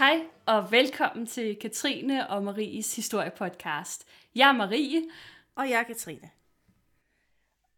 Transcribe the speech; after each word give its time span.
Hej 0.00 0.20
og 0.46 0.72
velkommen 0.72 1.26
til 1.26 1.56
Katrine 1.56 2.30
og 2.30 2.44
Maries 2.44 2.96
historiepodcast. 2.96 4.06
Jeg 4.34 4.48
er 4.48 4.52
Marie. 4.52 5.02
Og 5.54 5.70
jeg 5.70 5.80
er 5.80 5.82
Katrine. 5.82 6.30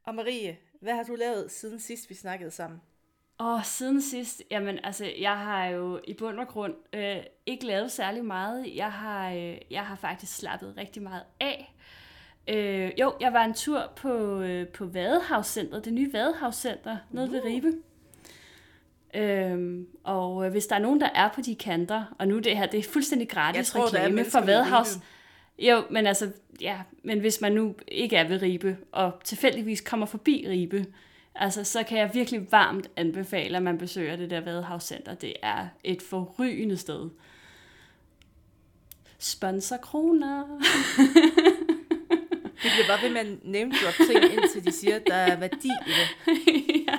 Og 0.04 0.14
Marie, 0.14 0.56
hvad 0.80 0.94
har 0.94 1.02
du 1.02 1.14
lavet 1.14 1.50
siden 1.50 1.80
sidst 1.80 2.11
vi 2.11 2.14
snakkede 2.14 2.50
sammen? 2.50 2.80
Og 3.38 3.66
siden 3.66 4.02
sidst, 4.02 4.43
jamen 4.50 4.79
altså, 4.84 5.12
jeg 5.20 5.38
har 5.38 5.66
jo 5.66 6.00
i 6.04 6.14
bund 6.14 6.40
og 6.40 6.48
grund 6.48 6.74
øh, 6.93 7.16
ikke 7.46 7.66
lavet 7.66 7.93
særlig 7.93 8.25
meget. 8.25 8.76
Jeg 8.76 8.93
har, 8.93 9.30
øh, 9.30 9.58
jeg 9.70 9.86
har 9.86 9.96
faktisk 9.96 10.36
slappet 10.36 10.75
rigtig 10.76 11.02
meget 11.02 11.25
af. 11.40 11.75
Øh, 12.48 12.93
jo, 13.00 13.14
jeg 13.20 13.32
var 13.32 13.44
en 13.44 13.54
tur 13.54 13.93
på, 13.96 14.40
øh, 14.40 14.68
på 14.68 14.86
Vadehavscenteret, 14.86 15.84
det 15.84 15.93
nye 15.93 16.12
Vadehavscenter, 16.12 16.96
nede 17.11 17.26
uh. 17.26 17.32
ved 17.32 17.44
Ribe. 17.44 17.72
Øhm, 19.14 19.86
og 20.04 20.44
øh, 20.44 20.50
hvis 20.50 20.66
der 20.66 20.76
er 20.76 20.80
nogen, 20.80 21.00
der 21.00 21.08
er 21.14 21.29
på 21.29 21.40
de 21.40 21.54
kanter, 21.54 22.04
og 22.18 22.29
nu 22.29 22.39
det 22.39 22.57
her, 22.57 22.66
det 22.66 22.80
er 22.80 22.84
fuldstændig 22.93 23.29
gratis 23.29 23.71
tror, 23.71 23.80
er 23.80 23.86
reklame 23.86 24.14
mennesker 24.14 24.38
for 24.38 24.46
Vadehavs. 24.46 24.98
Jo, 25.58 25.82
men 25.90 26.07
altså, 26.07 26.30
ja, 26.61 26.80
men 27.02 27.18
hvis 27.18 27.40
man 27.40 27.52
nu 27.52 27.75
ikke 27.88 28.16
er 28.16 28.29
ved 28.29 28.43
Ribe, 28.43 28.76
og 28.93 29.12
tilfældigvis 29.25 29.80
kommer 29.80 30.07
forbi 30.07 30.46
Ribe, 30.48 30.86
altså, 31.35 31.64
så 31.64 31.82
kan 31.82 31.98
jeg 31.98 32.11
virkelig 32.14 32.52
varmt 32.52 32.91
anbefale, 32.97 33.56
at 33.56 33.62
man 33.62 33.78
besøger 33.78 34.16
det 34.16 34.30
der 34.30 34.41
Vadehavscenter. 34.41 35.14
Det 35.14 35.34
er 35.42 35.66
et 35.84 36.02
forrygende 36.02 36.77
sted. 36.77 37.10
Sponsor 39.19 39.77
kroner. 39.77 40.44
Det 42.62 42.70
bliver 42.70 42.86
bare 42.88 43.10
ved 43.10 43.16
at 43.16 43.44
name 43.44 43.72
drop 43.83 43.94
ting, 44.06 44.33
indtil 44.34 44.64
de 44.64 44.72
siger, 44.72 44.96
at 44.96 45.02
der 45.06 45.14
er 45.14 45.36
værdi 45.36 45.68
i 45.86 45.90
det. 45.90 46.36
ja. 46.88 46.98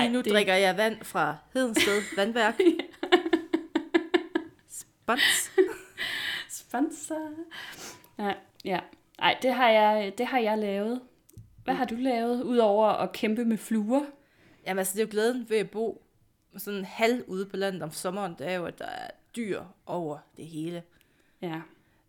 Lige 0.00 0.12
nu 0.12 0.18
det- 0.18 0.24
det... 0.24 0.32
drikker 0.32 0.54
jeg 0.54 0.76
vand 0.76 1.04
fra 1.04 1.36
Hedensted 1.54 2.02
Vandværk. 2.16 2.54
Spons. 4.68 5.50
Sponsor. 6.48 7.30
Ja, 8.18 8.32
ja. 8.64 8.80
Ej, 9.18 9.38
det 9.42 9.54
har 9.54 9.68
jeg, 9.70 10.12
det 10.18 10.26
har 10.26 10.38
jeg 10.38 10.58
lavet. 10.58 11.00
Hvad 11.64 11.74
har 11.74 11.84
du 11.84 11.94
lavet, 11.94 12.42
udover 12.42 12.86
at 12.88 13.12
kæmpe 13.12 13.44
med 13.44 13.56
fluer? 13.58 14.04
Jamen 14.66 14.78
altså, 14.78 14.92
det 14.94 15.00
er 15.00 15.04
jo 15.06 15.10
glæden 15.10 15.46
ved 15.48 15.58
at 15.58 15.70
bo 15.70 16.02
sådan 16.56 16.84
halv 16.84 17.24
ude 17.26 17.46
på 17.46 17.56
landet 17.56 17.82
om 17.82 17.90
sommeren, 17.92 18.34
det 18.38 18.48
er 18.48 18.54
jo, 18.54 18.64
at 18.66 18.78
der 18.78 18.84
er 18.86 19.10
dyr 19.36 19.62
over 19.86 20.18
det 20.36 20.46
hele. 20.46 20.82
Ja. 21.42 21.60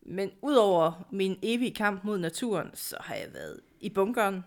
Men 0.02 0.32
udover 0.42 1.08
min 1.12 1.40
evige 1.42 1.74
kamp 1.74 2.04
mod 2.04 2.18
naturen, 2.18 2.70
så 2.74 2.98
har 3.00 3.16
jeg 3.16 3.28
været 3.34 3.60
i 3.80 3.90
bunkeren. 3.90 4.46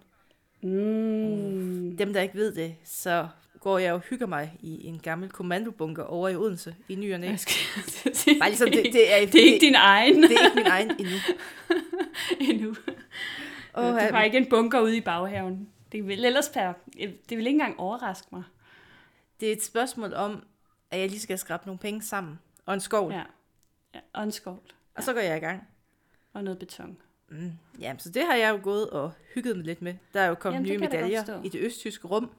Mm. 0.63 1.97
Dem, 1.97 2.13
der 2.13 2.21
ikke 2.21 2.35
ved 2.35 2.55
det, 2.55 2.75
så 2.85 3.29
går 3.61 3.79
jeg 3.79 3.93
og 3.93 4.01
hygger 4.01 4.27
mig 4.27 4.57
i 4.61 4.87
en 4.87 4.99
gammel 4.99 5.31
kommandobunker 5.31 6.03
over 6.03 6.29
i 6.29 6.37
Odense 6.37 6.75
i 6.89 6.95
ny 6.95 7.15
og 7.15 7.21
næ. 7.21 7.27
Bare 7.27 8.49
ligesom, 8.49 8.71
det, 8.71 8.85
det, 8.93 9.15
er, 9.15 9.27
det 9.27 9.41
er 9.41 9.53
ikke 9.53 9.67
din 9.67 9.75
egen 9.75 10.23
det 10.23 10.33
er 10.33 10.45
ikke 10.45 10.57
min 10.57 10.67
egen 10.67 10.91
endnu. 10.91 11.17
endnu. 12.53 12.75
Og, 13.73 13.85
du 13.85 13.99
har 13.99 14.23
ikke 14.23 14.39
en 14.39 14.47
bunker 14.51 14.81
ude 14.81 14.97
i 14.97 15.01
baghaven. 15.01 15.69
Det 15.93 16.09
vil 16.09 16.25
ellers 16.25 16.49
per, 16.49 16.73
det 16.99 17.39
vil 17.39 17.47
ikke 17.47 17.51
engang 17.51 17.81
overraske 17.81 18.29
mig. 18.33 18.43
Det 19.41 19.49
er 19.49 19.53
et 19.53 19.65
spørgsmål 19.65 20.15
om, 20.15 20.43
at 20.91 21.01
jeg 21.01 21.09
lige 21.09 21.21
skal 21.21 21.39
skrabe 21.39 21.67
nogle 21.67 21.79
penge 21.79 22.03
sammen. 22.03 22.39
Og 22.67 22.75
en 22.75 22.81
skov. 22.81 23.11
Ja. 23.11 23.17
Ja. 23.17 23.25
ja 23.95 24.01
og 24.13 24.25
en 24.25 24.33
skovl. 24.33 24.73
Og 24.95 25.03
så 25.03 25.13
går 25.13 25.21
jeg 25.21 25.37
i 25.37 25.41
gang. 25.41 25.69
Og 26.33 26.45
noget 26.45 26.59
beton. 26.59 26.99
Mm. 27.29 27.53
Jamen, 27.79 27.99
så 28.01 28.11
det 28.11 28.27
har 28.27 28.35
jeg 28.35 28.51
jo 28.51 28.61
gået 28.63 28.91
og 28.91 29.13
hygget 29.35 29.57
mig 29.57 29.65
lidt 29.67 29.83
med. 29.83 29.95
Der 30.15 30.21
er 30.21 30.27
jo 30.27 30.35
kommet 30.35 30.57
Jamen, 30.59 30.71
nye 30.73 30.79
medaljer 30.79 31.43
i 31.45 31.49
det 31.49 31.61
østtyske 31.61 32.09
rum. 32.09 32.31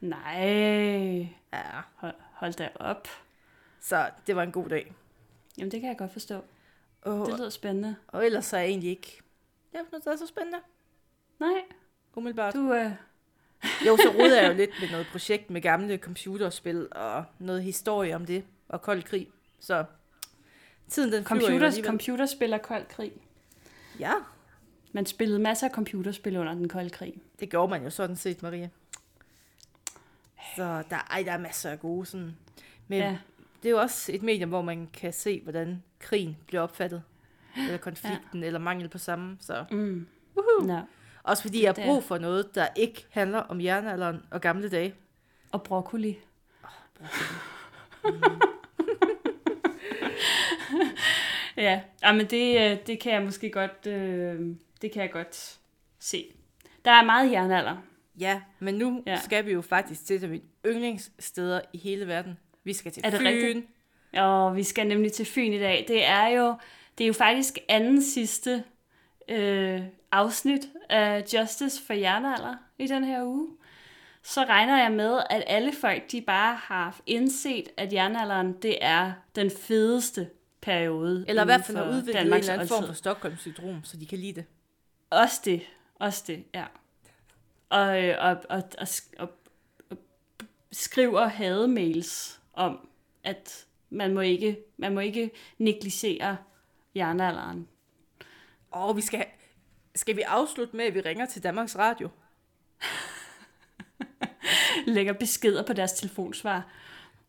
Nej. 0.00 0.48
Ja, 1.52 1.62
Hold, 1.94 2.14
hold 2.32 2.52
da 2.52 2.68
op. 2.74 3.08
så 3.80 4.10
det 4.26 4.36
var 4.36 4.42
en 4.42 4.52
god 4.52 4.68
dag. 4.68 4.92
Jamen, 5.58 5.70
det 5.70 5.80
kan 5.80 5.88
jeg 5.88 5.98
godt 5.98 6.12
forstå. 6.12 6.40
Og, 7.02 7.26
Det 7.26 7.38
lyder 7.38 7.50
spændende. 7.50 7.96
og 8.08 8.26
ellers 8.26 8.44
så 8.46 8.56
er 8.56 8.60
jeg 8.60 8.68
egentlig 8.70 8.90
ikke... 8.90 9.20
Ja, 9.74 9.78
noget, 9.92 10.04
der 10.04 10.12
er 10.12 10.16
så 10.16 10.26
spændende. 10.26 10.58
Nej, 11.40 11.62
Umiddelbart. 12.14 12.54
du... 12.54 12.74
Øh, 12.74 12.90
Jo, 13.86 13.96
så 13.96 14.14
roder 14.18 14.40
jeg 14.42 14.50
jo 14.50 14.56
lidt 14.56 14.70
med 14.80 14.90
noget 14.94 15.06
projekt 15.12 15.50
med 15.50 15.60
gamle 15.60 15.96
computerspil 15.96 16.88
og 16.90 17.24
noget 17.38 17.62
historie 17.62 18.14
om 18.16 18.26
det 18.26 18.44
og 18.68 18.82
kold 18.82 19.02
krig. 19.02 19.28
Så 19.60 19.84
tiden 20.88 21.12
den 21.12 21.24
flyver 21.24 21.50
jo 21.50 21.64
alligevel. 21.64 21.84
computerspil 21.84 22.52
og 22.54 22.62
kold 22.62 22.84
krig. 22.86 23.12
Ja, 24.00 24.12
Man 24.92 25.06
spillede 25.06 25.38
masser 25.38 25.66
af 25.68 25.72
computerspil 25.74 26.36
under 26.36 26.54
den 26.54 26.68
kolde 26.68 26.90
krig. 26.90 27.14
det 27.40 27.50
gjorde 27.50 27.70
man 27.70 27.82
jo 27.84 27.90
sådan 27.90 28.16
set, 28.16 28.42
Maria. 28.42 28.68
Så 30.56 30.82
der, 30.90 30.96
ej, 31.10 31.22
der 31.22 31.32
er 31.32 31.38
masser 31.38 31.70
af 31.70 31.80
gode 31.80 32.06
sådan. 32.06 32.36
Men 32.88 32.98
Ja. 32.98 33.18
det 33.62 33.68
er 33.68 33.70
jo 33.70 33.80
også 33.80 34.12
et 34.12 34.22
medium, 34.22 34.48
hvor 34.48 34.62
man 34.62 34.88
kan 34.92 35.12
se, 35.12 35.40
hvordan 35.40 35.82
krigen 35.98 36.36
bliver 36.46 36.60
opfattet. 36.62 37.02
Eller 37.56 37.76
konflikten, 37.76 38.40
ja. 38.40 38.46
eller 38.46 38.58
mangel 38.60 38.88
på 38.88 38.98
samme. 38.98 39.36
Så. 39.40 39.64
Mm. 39.70 40.06
Nå. 40.62 40.80
Også 41.22 41.42
fordi 41.42 41.62
jeg 41.64 41.74
har 41.76 41.84
brug 41.86 42.04
for 42.04 42.18
noget, 42.18 42.54
der 42.54 42.68
ikke 42.76 43.06
handler 43.10 43.38
om 43.38 43.60
jernalderen 43.60 44.22
og 44.30 44.40
gamle 44.40 44.68
dage. 44.68 44.94
Og 45.52 45.62
broccoli. 45.62 46.18
ja, 48.04 48.08
ja, 51.60 52.12
men 52.12 52.26
det, 52.26 52.60
øh, 52.70 52.76
det 52.86 53.00
kan 53.00 53.12
jeg 53.12 53.22
måske 53.22 53.50
godt, 53.50 53.86
øh, 53.86 54.40
det 54.82 54.92
kan 54.92 55.02
jeg 55.02 55.10
godt 55.12 55.58
se. 55.98 56.24
Der 56.84 56.90
er 56.90 57.04
meget 57.04 57.32
jernalder. 57.32 57.76
Ja, 58.20 58.40
men 58.58 58.74
nu 58.74 59.02
Ja. 59.06 59.16
skal 59.20 59.46
vi 59.46 59.52
jo 59.52 59.62
faktisk 59.62 60.06
til 60.06 60.28
mine 60.28 60.42
yndlingssteder 60.66 61.60
i 61.72 61.78
hele 61.78 62.06
verden. 62.06 62.38
Vi 62.64 62.72
skal 62.72 62.92
til 62.92 63.02
Er 63.06 63.10
det 63.10 63.18
Fyn. 63.18 63.26
rigtigt? 63.26 63.66
Og 64.16 64.56
vi 64.56 64.62
skal 64.62 64.86
nemlig 64.86 65.12
til 65.12 65.26
Fyn 65.26 65.52
i 65.52 65.58
dag. 65.58 65.84
Det 65.88 66.04
er 66.04 66.26
jo, 66.26 66.54
det 66.98 67.04
er 67.04 67.08
jo 67.08 67.12
faktisk 67.12 67.58
anden 67.68 68.02
sidste 68.02 68.64
øh, 69.28 69.80
afsnit 70.12 70.68
af 70.88 71.24
Justice 71.34 71.82
for 71.86 71.92
Jernalder 71.94 72.54
i 72.78 72.86
den 72.86 73.04
her 73.04 73.24
uge. 73.24 73.48
Så 74.22 74.44
regner 74.44 74.82
jeg 74.82 74.92
med, 74.92 75.20
at 75.30 75.44
alle 75.46 75.72
folk, 75.80 76.12
de 76.12 76.20
bare 76.20 76.54
har 76.62 77.00
indset, 77.06 77.68
at 77.76 77.92
jernalderen, 77.92 78.52
det 78.62 78.76
er 78.80 79.12
den 79.36 79.50
fedeste 79.50 80.28
periode. 80.62 81.24
Eller 81.28 81.42
i 81.42 81.44
hvert 81.44 81.64
fald 81.64 81.76
har 81.76 81.88
udviklet 81.88 82.26
en 82.26 82.32
eller 82.32 82.52
anden 82.52 82.68
form 82.68 82.86
for 82.86 82.92
Stockholm-syndrom, 82.92 83.84
så 83.84 83.96
de 83.96 84.06
kan 84.06 84.18
lide 84.18 84.32
det. 84.32 84.44
Også 85.10 85.40
det. 85.44 85.62
Også 85.94 86.24
det, 86.26 86.44
ja. 86.54 86.64
Og, 87.68 88.04
øh, 88.04 88.16
og, 88.20 88.36
og, 88.48 88.62
og, 88.78 88.88
og, 89.18 89.32
og 89.90 89.98
skriver 90.72 91.26
hademails 91.26 92.40
om, 92.52 92.88
at 93.24 93.66
man 93.90 94.14
må 94.14 94.20
ikke, 94.20 94.58
man 94.76 94.94
må 94.94 95.00
ikke 95.00 95.30
negligere 95.58 96.36
jernalderen. 96.94 97.68
Og 98.70 98.96
vi 98.96 99.00
skal, 99.00 99.24
skal 99.94 100.16
vi 100.16 100.20
afslutte 100.20 100.76
med, 100.76 100.84
at 100.84 100.94
vi 100.94 101.00
ringer 101.00 101.26
til 101.26 101.42
Danmarks 101.42 101.78
Radio? 101.78 102.08
Lægger 104.86 105.12
beskeder 105.12 105.62
på 105.62 105.72
deres 105.72 105.92
telefonsvar. 105.92 106.70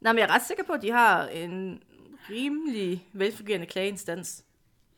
Nej, 0.01 0.13
men 0.13 0.19
jeg 0.19 0.29
er 0.29 0.33
ret 0.33 0.45
sikker 0.45 0.63
på, 0.63 0.73
at 0.73 0.81
de 0.81 0.91
har 0.91 1.27
en 1.27 1.83
rimelig 2.29 3.07
velfungerende 3.13 3.65
klageinstans. 3.67 4.43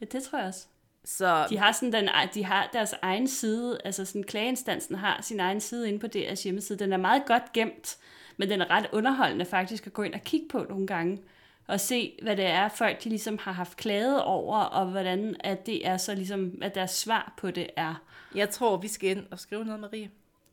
Ja, 0.01 0.06
det 0.06 0.23
tror 0.23 0.38
jeg 0.39 0.47
også. 0.47 0.66
Så 1.06 1.45
De 1.50 1.57
har, 1.57 1.72
sådan 1.72 1.94
den, 1.94 2.09
de 2.34 2.44
har 2.45 2.69
deres 2.73 2.94
egen 3.01 3.28
side, 3.28 3.79
altså 3.85 4.06
sådan 4.06 4.23
klageinstansen 4.23 4.95
har 4.95 5.22
sin 5.22 5.39
egen 5.39 5.61
side 5.61 5.88
inde 5.88 6.00
på 6.00 6.07
deres 6.07 6.44
hjemmeside. 6.44 6.79
Den 6.79 6.94
er 6.94 6.97
meget 6.97 7.23
godt 7.25 7.53
gemt, 7.53 7.97
men 8.38 8.50
den 8.50 8.61
er 8.61 8.69
ret 8.69 8.85
underholdende 8.91 9.45
faktisk 9.45 9.88
at 9.88 9.94
gå 9.94 10.01
ind 10.03 10.13
og 10.13 10.22
kigge 10.22 10.47
på 10.50 10.66
nogle 10.69 10.88
gange. 10.88 11.22
Og 11.67 11.79
se, 11.79 12.19
hvad 12.22 12.38
det 12.38 12.45
er, 12.45 12.69
folk 12.69 13.03
de 13.03 13.09
ligesom 13.09 13.38
har 13.38 13.51
haft 13.51 13.78
klaget 13.78 14.23
over, 14.23 14.57
og 14.57 14.85
hvordan 14.85 15.35
at 15.40 15.66
det 15.66 15.87
er 15.87 15.97
så 15.97 16.16
ligesom, 16.16 16.58
at 16.61 16.76
deres 16.76 16.91
svar 16.91 17.34
på 17.37 17.52
det 17.52 17.67
er. 17.76 17.96
jeg 18.35 18.49
tror, 18.49 18.78
vi 18.78 18.87
skal 18.87 19.09
ind 19.09 19.26
og 19.31 19.40
skrive 19.40 19.66
noget, 19.66 19.79
Marie. 19.81 20.09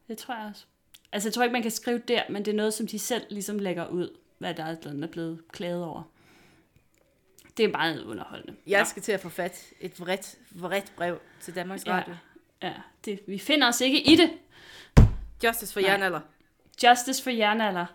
Det 0.09 0.19
tror 0.19 0.35
jeg 0.35 0.47
også. 0.51 0.65
Altså, 1.13 1.29
jeg 1.29 1.35
tror 1.35 1.43
ikke, 1.43 1.53
man 1.53 1.63
kan 1.63 1.71
skrive 1.71 1.99
der, 2.09 2.23
men 2.31 2.45
det 2.45 2.51
er 2.53 2.57
noget, 2.57 2.75
som 2.75 2.87
de 2.87 2.99
selv 2.99 3.23
ligesom 3.31 3.59
lægger 3.59 3.89
ud, 3.89 4.09
hvad 4.39 4.55
der 4.55 4.65
er 4.65 4.77
blevet- 4.77 5.05
er 5.05 5.09
blevet 5.09 5.49
klaget 5.53 5.85
over. 5.85 6.03
Det 7.61 7.69
er 7.69 7.73
meget 7.73 8.05
underholdende. 8.05 8.57
Jeg 8.67 8.87
skal 8.87 9.03
til 9.03 9.13
at 9.13 9.21
få 9.21 9.29
fat 9.29 9.73
et 9.81 10.01
vredt, 10.01 10.39
vredt 10.51 10.93
brev 10.97 11.21
til 11.41 11.55
Danmarks 11.55 11.87
Ja. 11.87 11.93
Radio. 11.93 12.15
Ja, 12.63 12.75
det, 13.05 13.21
vi 13.27 13.39
finder 13.39 13.69
os 13.69 13.81
ikke 13.81 14.13
i 14.13 14.17
det. 14.17 14.39
Justice 15.45 15.73
for 15.73 15.81
jernalder. 15.81 16.21
Justice 16.85 17.23
for 17.23 17.31
jernalder. 17.31 17.87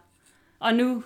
Og 0.60 0.74
nu 0.74 1.04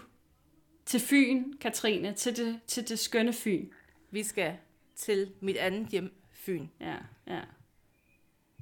til 0.85 0.99
Fyn, 0.99 1.53
Katrine, 1.57 2.13
til 2.13 2.37
det, 2.37 2.59
til 2.67 2.89
det 2.89 2.99
skønne 2.99 3.33
Fyn. 3.33 3.69
Vi 4.11 4.23
skal 4.23 4.57
til 4.95 5.31
mit 5.39 5.57
andet 5.57 5.87
hjem, 5.87 6.21
Fyn. 6.31 6.67
Ja, 6.79 6.95
ja. 7.27 7.41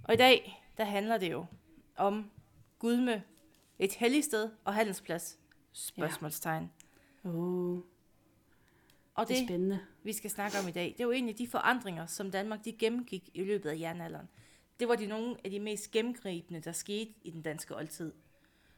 Og 0.03 0.13
i 0.13 0.17
dag, 0.17 0.63
der 0.77 0.83
handler 0.83 1.17
det 1.17 1.31
jo 1.31 1.45
om 1.95 2.31
Gudme, 2.79 3.23
et 3.79 3.93
helligt 3.93 4.25
sted 4.25 4.49
og 4.63 4.73
handelsplads. 4.73 5.37
Spørgsmålstegn. 5.73 6.71
Oh, 7.23 7.79
Og 9.17 9.27
det 9.27 9.33
er 9.33 9.39
det, 9.39 9.47
spændende. 9.47 9.79
vi 10.03 10.13
skal 10.13 10.29
snakke 10.29 10.57
om 10.59 10.67
i 10.67 10.71
dag, 10.71 10.93
det 10.97 10.99
er 10.99 11.03
jo 11.03 11.11
egentlig 11.11 11.37
de 11.37 11.47
forandringer, 11.47 12.05
som 12.05 12.31
Danmark 12.31 12.65
de 12.65 12.71
gennemgik 12.71 13.29
i 13.33 13.43
løbet 13.43 13.69
af 13.69 13.79
jernalderen. 13.79 14.27
Det 14.79 14.87
var 14.87 14.95
de 14.95 15.07
nogle 15.07 15.35
af 15.43 15.51
de 15.51 15.59
mest 15.59 15.91
gennemgribende, 15.91 16.59
der 16.59 16.71
skete 16.71 17.13
i 17.23 17.31
den 17.31 17.41
danske 17.41 17.75
oldtid. 17.75 18.13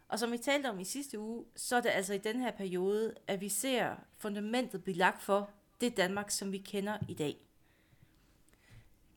Og 0.07 0.19
som 0.19 0.31
vi 0.31 0.37
talte 0.37 0.67
om 0.67 0.79
i 0.79 0.83
sidste 0.83 1.19
uge, 1.19 1.45
så 1.55 1.75
er 1.75 1.81
det 1.81 1.89
altså 1.89 2.13
i 2.13 2.17
den 2.17 2.39
her 2.39 2.51
periode, 2.51 3.15
at 3.27 3.41
vi 3.41 3.49
ser 3.49 3.95
fundamentet 4.17 4.83
blive 4.83 4.97
lagt 4.97 5.21
for 5.21 5.49
det 5.81 5.97
Danmark, 5.97 6.31
som 6.31 6.51
vi 6.51 6.57
kender 6.57 6.97
i 7.09 7.13
dag. 7.13 7.37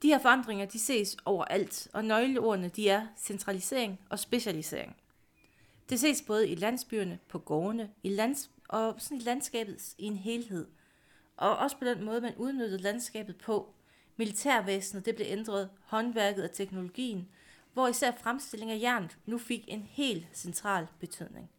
De 0.02 0.08
her 0.08 0.18
forandringer, 0.18 0.66
de 0.66 0.78
ses 0.78 1.16
overalt, 1.24 1.88
og 1.92 2.04
nøgleordene, 2.04 2.68
de 2.68 2.88
er 2.88 3.06
centralisering 3.16 4.00
og 4.10 4.18
specialisering. 4.18 4.96
Det 5.90 6.00
ses 6.00 6.22
både 6.22 6.48
i 6.48 6.54
landsbyerne, 6.54 7.18
på 7.28 7.38
gårdene, 7.38 7.90
i 8.02 8.08
lands 8.08 8.50
og 8.68 8.94
sådan 8.98 9.18
i 9.18 9.20
landskabet 9.20 9.94
i 9.98 10.04
en 10.04 10.16
helhed. 10.16 10.66
Og 11.36 11.56
også 11.56 11.76
på 11.76 11.84
den 11.84 12.04
måde, 12.04 12.20
man 12.20 12.34
udnyttede 12.36 12.82
landskabet 12.82 13.36
på. 13.36 13.74
Militærvæsenet, 14.16 15.06
det 15.06 15.16
blev 15.16 15.26
ændret, 15.28 15.70
håndværket 15.84 16.44
og 16.44 16.52
teknologien, 16.52 17.28
hvor 17.72 17.88
især 17.88 18.12
fremstilling 18.12 18.70
af 18.70 18.80
jern 18.80 19.10
nu 19.26 19.38
fik 19.38 19.64
en 19.68 19.82
helt 19.82 20.26
central 20.32 20.86
betydning. 21.00 21.50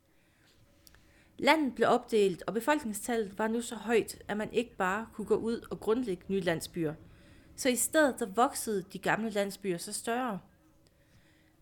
Landet 1.37 1.75
blev 1.75 1.87
opdelt, 1.89 2.43
og 2.47 2.53
befolkningstallet 2.53 3.37
var 3.37 3.47
nu 3.47 3.61
så 3.61 3.75
højt, 3.75 4.21
at 4.27 4.37
man 4.37 4.53
ikke 4.53 4.75
bare 4.75 5.07
kunne 5.13 5.27
gå 5.27 5.35
ud 5.35 5.67
og 5.71 5.79
grundlægge 5.79 6.23
nye 6.27 6.39
landsbyer. 6.41 6.93
Så 7.55 7.69
i 7.69 7.75
stedet 7.75 8.19
der 8.19 8.25
voksede 8.25 8.85
de 8.93 8.99
gamle 8.99 9.29
landsbyer 9.29 9.77
så 9.77 9.93
større. 9.93 10.39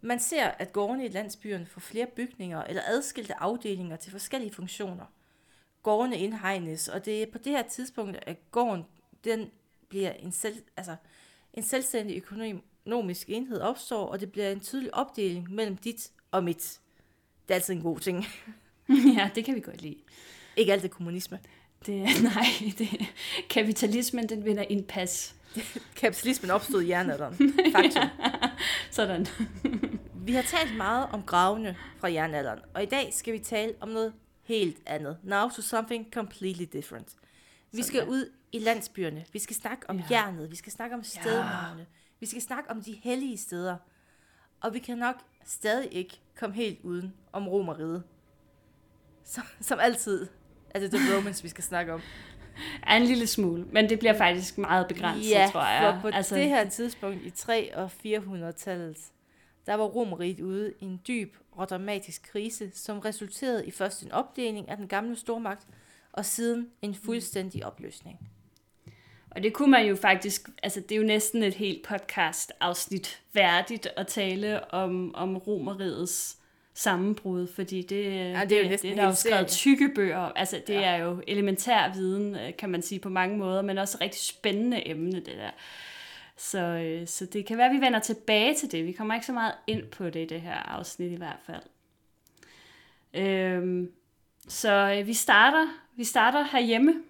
Man 0.02 0.20
ser, 0.20 0.48
at 0.48 0.74
gårdene 0.74 1.06
i 1.06 1.10
landsbyerne 1.10 1.66
får 1.66 1.82
flere 1.82 2.08
bygninger 2.16 2.64
eller 2.64 2.82
adskilte 2.86 3.40
afdelinger 3.40 3.96
til 3.96 4.12
forskellige 4.12 4.54
funktioner. 4.54 5.06
Gårdene 5.84 6.18
indhegnes, 6.18 6.88
og 6.88 7.06
det 7.06 7.22
er 7.22 7.32
på 7.32 7.38
det 7.38 7.52
her 7.52 7.62
tidspunkt, 7.62 8.18
at 8.22 8.52
gården 8.52 8.84
den 9.24 9.50
bliver 9.90 10.12
en, 10.12 10.32
selv, 10.32 10.56
altså, 10.78 10.96
en 11.54 11.64
selvstændig 11.64 12.18
økonomisk 12.18 13.30
enhed 13.30 13.60
opstår, 13.60 14.06
og 14.06 14.20
det 14.20 14.32
bliver 14.32 14.52
en 14.52 14.60
tydelig 14.60 14.94
opdeling 14.94 15.52
mellem 15.54 15.78
dit 15.78 16.12
og 16.32 16.44
mit. 16.44 16.80
Det 17.48 17.54
er 17.54 17.56
altid 17.56 17.74
en 17.74 17.82
god 17.82 18.00
ting. 18.00 18.26
ja, 19.18 19.30
det 19.36 19.46
kan 19.46 19.56
vi 19.56 19.60
godt 19.60 19.82
lide. 19.82 19.98
Ikke 20.56 20.74
alt 20.74 20.84
det 20.84 20.92
kommunisme. 20.92 21.40
Det, 21.86 21.96
nej, 22.36 22.46
det, 22.78 22.90
kapitalismen 23.50 24.30
den 24.30 24.46
vinder 24.46 24.64
indpas. 24.70 25.36
Kapitalismen 26.02 26.52
opstod 26.52 26.82
i 26.82 26.90
jernalderen. 26.90 27.54
Faktum. 27.72 28.04
Sådan. 28.92 29.28
vi 30.16 30.34
har 30.34 30.42
talt 30.42 30.78
meget 30.78 31.08
om 31.12 31.24
gravene 31.24 31.78
fra 32.00 32.12
jernalderen, 32.12 32.60
og 32.74 32.84
i 32.84 32.86
dag 32.86 33.14
skal 33.14 33.34
vi 33.34 33.40
tale 33.40 33.74
om 33.80 33.90
noget 33.90 34.14
helt 34.52 34.78
andet. 34.86 35.18
Now 35.24 35.50
to 35.50 35.62
something 35.62 36.14
completely 36.14 36.66
different. 36.74 37.16
Vi 37.72 37.84
skal 37.84 38.08
ud 38.08 38.32
i 38.52 38.60
landsbyerne. 38.60 39.26
Vi 39.34 39.40
skal 39.40 39.56
snakke 39.56 39.90
om 39.90 39.98
ja. 39.98 40.04
jernet. 40.10 40.52
Vi 40.52 40.56
skal 40.56 40.72
snakke 40.72 40.96
om 40.96 41.04
stednavne. 41.04 41.80
Ja. 41.80 41.86
Vi 42.20 42.26
skal 42.26 42.42
snakke 42.42 42.72
om 42.72 42.82
de 42.82 42.94
hellige 43.04 43.38
steder. 43.38 43.78
Og 44.62 44.74
vi 44.74 44.80
kan 44.80 44.98
nok 44.98 45.16
stadig 45.46 45.94
ikke 45.94 46.22
komme 46.36 46.56
helt 46.56 46.80
uden 46.84 47.14
om 47.32 47.48
romeriet. 47.48 48.04
Som, 49.24 49.44
som 49.62 49.80
altid 49.80 50.28
er 50.70 50.80
det 50.80 50.92
The 50.92 51.16
Romans, 51.16 51.44
vi 51.44 51.50
skal 51.50 51.64
snakke 51.64 51.94
om. 51.94 52.02
Ja, 52.88 52.98
en 52.98 53.04
lille 53.04 53.28
smule, 53.28 53.66
men 53.72 53.90
det 53.90 54.00
bliver 54.00 54.18
faktisk 54.18 54.58
meget 54.58 54.88
begrænset, 54.88 55.30
ja, 55.32 55.50
tror 55.52 55.66
jeg. 55.66 55.94
for 55.94 56.02
på 56.02 56.08
altså... 56.16 56.36
det 56.36 56.46
her 56.46 56.70
tidspunkt 56.70 57.22
i 57.24 57.30
3 57.30 57.76
og 57.76 57.92
400-tallet, 58.06 58.98
der 59.66 59.74
var 59.74 59.84
Romeriet 59.84 60.40
ude 60.40 60.74
i 60.80 60.86
en 60.86 61.02
dyb 61.08 61.36
og 61.52 61.70
dramatisk 61.70 62.30
krise, 62.32 62.72
som 62.74 63.00
resulterede 63.00 63.68
i 63.68 63.72
først 63.72 64.04
en 64.04 64.12
opdeling 64.12 64.70
af 64.70 64.78
den 64.78 64.88
gamle 64.88 65.16
stormagt, 65.16 65.68
og 66.12 66.26
siden 66.26 66.70
en 66.82 66.96
fuldstændig 66.96 67.66
opløsning. 67.66 68.20
Og 69.32 69.44
det 69.44 69.54
kunne 69.54 69.72
man 69.72 69.88
jo 69.88 69.96
faktisk, 69.96 70.50
altså 70.64 70.80
det 70.80 70.92
er 70.92 71.00
jo 71.00 71.06
næsten 71.06 71.44
et 71.44 71.54
helt 71.54 71.88
podcast-afsnit 71.88 73.22
værdigt 73.34 73.88
at 73.98 74.08
tale 74.08 74.74
om, 74.74 75.16
om 75.16 75.38
romeriets 75.38 76.38
sammenbrud, 76.74 77.48
fordi 77.48 77.82
det, 77.82 78.06
ja, 78.06 78.46
det 78.50 78.58
er 78.58 78.64
jo 78.64 78.70
det, 78.70 78.82
det 78.82 78.98
der 78.98 79.04
er 79.04 79.08
jo 79.08 79.16
skrevet 79.16 79.48
tykke 79.48 79.92
bøger. 79.96 80.20
Altså 80.20 80.62
det 80.68 80.74
ja. 80.74 80.82
er 80.82 80.98
jo 80.98 81.22
elementær 81.28 81.94
viden, 81.94 82.36
øh, 82.36 82.58
kan 82.58 82.70
man 82.70 82.82
sige 82.82 83.00
på 83.00 83.10
mange 83.10 83.38
måder, 83.38 83.62
men 83.62 83.78
også 83.78 83.98
et 83.98 84.02
rigtig 84.02 84.22
spændende 84.22 84.88
emne, 84.88 85.16
det 85.16 85.26
der. 85.38 85.52
Så, 86.42 86.60
øh, 86.60 87.08
så 87.08 87.26
det 87.26 87.46
kan 87.46 87.58
være, 87.58 87.70
at 87.70 87.76
vi 87.76 87.82
vender 87.82 88.00
tilbage 88.00 88.56
til 88.56 88.72
det. 88.72 88.86
Vi 88.86 88.92
kommer 88.92 89.14
ikke 89.14 89.26
så 89.26 89.34
meget 89.34 89.54
ind 89.68 89.88
på 89.88 90.10
det 90.10 90.20
i 90.20 90.26
det 90.26 90.42
her 90.42 90.54
afsnit 90.54 91.12
i 91.12 91.16
hvert 91.16 91.40
fald. 91.46 91.64
Øhm, 93.14 93.92
så 94.48 94.96
øh, 94.98 95.08
vi 95.08 95.14
starter, 95.14 95.68
vi 95.96 96.04
starter 96.04 96.44
herhjemme. 96.44 97.04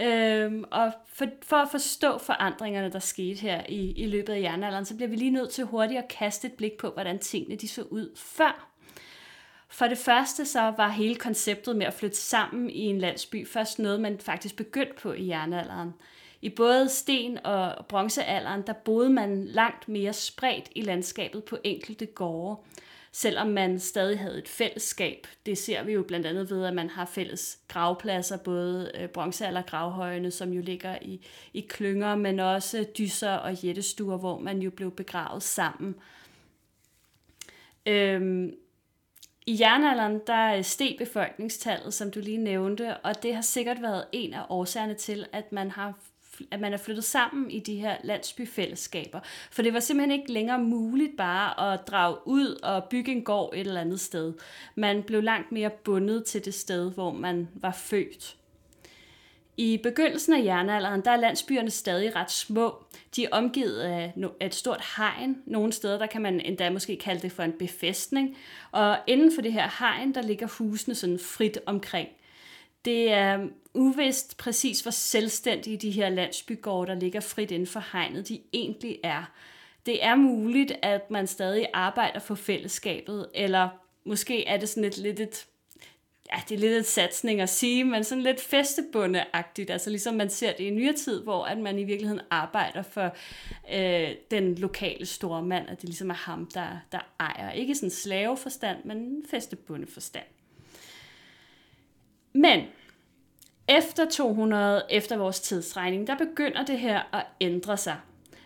Øhm, 0.00 0.64
og 0.70 0.92
for, 1.08 1.26
for 1.42 1.56
at 1.56 1.68
forstå 1.70 2.18
forandringerne, 2.18 2.92
der 2.92 2.98
skete 2.98 3.40
her 3.40 3.62
i, 3.68 3.92
i 3.92 4.06
løbet 4.06 4.32
af 4.32 4.40
jernalderen, 4.40 4.84
så 4.84 4.96
bliver 4.96 5.08
vi 5.08 5.16
lige 5.16 5.30
nødt 5.30 5.50
til 5.50 5.64
hurtigt 5.64 5.98
at 5.98 6.08
kaste 6.08 6.48
et 6.48 6.54
blik 6.54 6.72
på, 6.72 6.90
hvordan 6.90 7.18
tingene 7.18 7.56
de 7.56 7.68
så 7.68 7.82
ud 7.82 8.16
før. 8.16 8.68
For 9.68 9.86
det 9.86 9.98
første 9.98 10.46
så 10.46 10.60
var 10.60 10.88
hele 10.88 11.14
konceptet 11.14 11.76
med 11.76 11.86
at 11.86 11.94
flytte 11.94 12.16
sammen 12.16 12.70
i 12.70 12.80
en 12.80 12.98
landsby 12.98 13.48
først 13.48 13.78
noget, 13.78 14.00
man 14.00 14.18
faktisk 14.18 14.56
begyndte 14.56 14.94
på 15.02 15.12
i 15.12 15.28
jernalderen. 15.28 15.94
I 16.44 16.48
både 16.50 16.88
sten- 16.88 17.46
og 17.46 17.86
bronzealderen, 17.86 18.62
der 18.66 18.72
boede 18.72 19.10
man 19.10 19.44
langt 19.44 19.88
mere 19.88 20.12
spredt 20.12 20.68
i 20.74 20.80
landskabet 20.80 21.44
på 21.44 21.58
enkelte 21.64 22.06
gårde 22.06 22.56
selvom 23.12 23.46
man 23.46 23.78
stadig 23.80 24.18
havde 24.18 24.38
et 24.38 24.48
fællesskab. 24.48 25.26
Det 25.46 25.58
ser 25.58 25.82
vi 25.82 25.92
jo 25.92 26.02
blandt 26.02 26.26
andet 26.26 26.50
ved, 26.50 26.64
at 26.64 26.74
man 26.74 26.90
har 26.90 27.04
fælles 27.04 27.58
gravpladser, 27.68 28.36
både 28.36 28.92
øh, 28.94 29.08
bronzealdergravhøjene, 29.08 30.30
som 30.30 30.52
jo 30.52 30.62
ligger 30.62 30.98
i, 31.02 31.26
i 31.52 31.60
klynger, 31.60 32.14
men 32.14 32.40
også 32.40 32.86
dyser 32.98 33.32
og 33.32 33.54
jættestuer, 33.54 34.16
hvor 34.16 34.38
man 34.38 34.62
jo 34.62 34.70
blev 34.70 34.90
begravet 34.90 35.42
sammen. 35.42 35.94
Øhm, 37.86 38.54
i 39.46 39.56
jernalderen, 39.60 40.20
der 40.26 40.56
øh, 40.56 40.64
steg 40.64 40.96
befolkningstallet, 40.98 41.94
som 41.94 42.10
du 42.10 42.20
lige 42.20 42.38
nævnte, 42.38 42.96
og 42.96 43.22
det 43.22 43.34
har 43.34 43.42
sikkert 43.42 43.82
været 43.82 44.04
en 44.12 44.34
af 44.34 44.46
årsagerne 44.48 44.94
til, 44.94 45.26
at 45.32 45.52
man 45.52 45.70
har 45.70 45.94
at 46.50 46.60
man 46.60 46.72
er 46.72 46.76
flyttet 46.76 47.04
sammen 47.04 47.50
i 47.50 47.60
de 47.60 47.76
her 47.76 47.96
landsbyfællesskaber. 48.04 49.20
For 49.50 49.62
det 49.62 49.74
var 49.74 49.80
simpelthen 49.80 50.20
ikke 50.20 50.32
længere 50.32 50.58
muligt 50.58 51.16
bare 51.16 51.72
at 51.72 51.80
drage 51.86 52.16
ud 52.24 52.60
og 52.62 52.84
bygge 52.84 53.12
en 53.12 53.22
gård 53.22 53.54
et 53.54 53.60
eller 53.60 53.80
andet 53.80 54.00
sted. 54.00 54.32
Man 54.74 55.02
blev 55.02 55.22
langt 55.22 55.52
mere 55.52 55.70
bundet 55.70 56.24
til 56.24 56.44
det 56.44 56.54
sted, 56.54 56.92
hvor 56.92 57.12
man 57.12 57.48
var 57.54 57.72
født. 57.72 58.36
I 59.56 59.80
begyndelsen 59.82 60.34
af 60.34 60.44
jernalderen, 60.44 61.00
der 61.04 61.10
er 61.10 61.16
landsbyerne 61.16 61.70
stadig 61.70 62.16
ret 62.16 62.30
små. 62.30 62.84
De 63.16 63.24
er 63.24 63.28
omgivet 63.32 63.78
af 63.78 64.12
et 64.40 64.54
stort 64.54 64.84
hegn. 64.96 65.36
Nogle 65.46 65.72
steder, 65.72 65.98
der 65.98 66.06
kan 66.06 66.22
man 66.22 66.40
endda 66.40 66.70
måske 66.70 66.96
kalde 66.96 67.22
det 67.22 67.32
for 67.32 67.42
en 67.42 67.52
befæstning. 67.52 68.36
Og 68.72 68.98
inden 69.06 69.34
for 69.34 69.42
det 69.42 69.52
her 69.52 69.68
hegn, 69.78 70.14
der 70.14 70.22
ligger 70.22 70.46
husene 70.46 70.94
sådan 70.94 71.18
frit 71.18 71.58
omkring. 71.66 72.08
Det 72.84 73.12
er 73.12 73.48
uvist 73.74 74.36
præcis, 74.36 74.80
hvor 74.80 74.90
selvstændige 74.90 75.76
de 75.76 75.90
her 75.90 76.08
landsbygårde, 76.08 76.92
der 76.92 76.98
ligger 76.98 77.20
frit 77.20 77.50
inden 77.50 77.66
for 77.66 77.84
hegnet, 77.92 78.28
de 78.28 78.40
egentlig 78.52 78.98
er. 79.02 79.32
Det 79.86 80.04
er 80.04 80.14
muligt, 80.14 80.72
at 80.82 81.10
man 81.10 81.26
stadig 81.26 81.66
arbejder 81.72 82.18
for 82.18 82.34
fællesskabet, 82.34 83.28
eller 83.34 83.68
måske 84.04 84.46
er 84.46 84.56
det 84.56 84.68
sådan 84.68 84.84
et 84.84 84.98
lidt 84.98 85.20
et 85.20 85.46
ja, 86.32 86.42
det 86.48 86.54
er 86.54 86.58
lidt 86.58 86.72
et 86.72 86.86
satsning 86.86 87.40
at 87.40 87.48
sige, 87.48 87.84
men 87.84 88.04
sådan 88.04 88.22
lidt 88.22 88.40
festebundeagtigt, 88.40 89.70
altså 89.70 89.90
ligesom 89.90 90.14
man 90.14 90.30
ser 90.30 90.52
det 90.52 90.64
i 90.64 90.70
nyere 90.70 90.92
tid, 90.92 91.22
hvor 91.22 91.44
at 91.44 91.58
man 91.58 91.78
i 91.78 91.84
virkeligheden 91.84 92.22
arbejder 92.30 92.82
for 92.82 93.16
øh, 93.74 94.10
den 94.30 94.54
lokale 94.54 95.06
store 95.06 95.42
mand, 95.42 95.68
at 95.68 95.80
det 95.80 95.88
ligesom 95.88 96.10
er 96.10 96.14
ham, 96.14 96.50
der, 96.54 96.78
der 96.92 97.00
ejer. 97.20 97.50
Ikke 97.50 97.74
sådan 97.74 97.90
slaveforstand, 97.90 98.84
men 98.84 99.24
festebundeforstand. 99.30 100.24
Men 102.34 102.60
efter 103.68 104.10
200, 104.10 104.82
efter 104.90 105.16
vores 105.16 105.40
tidsregning, 105.40 106.06
der 106.06 106.16
begynder 106.16 106.64
det 106.64 106.78
her 106.78 107.14
at 107.14 107.26
ændre 107.40 107.76
sig. 107.76 107.96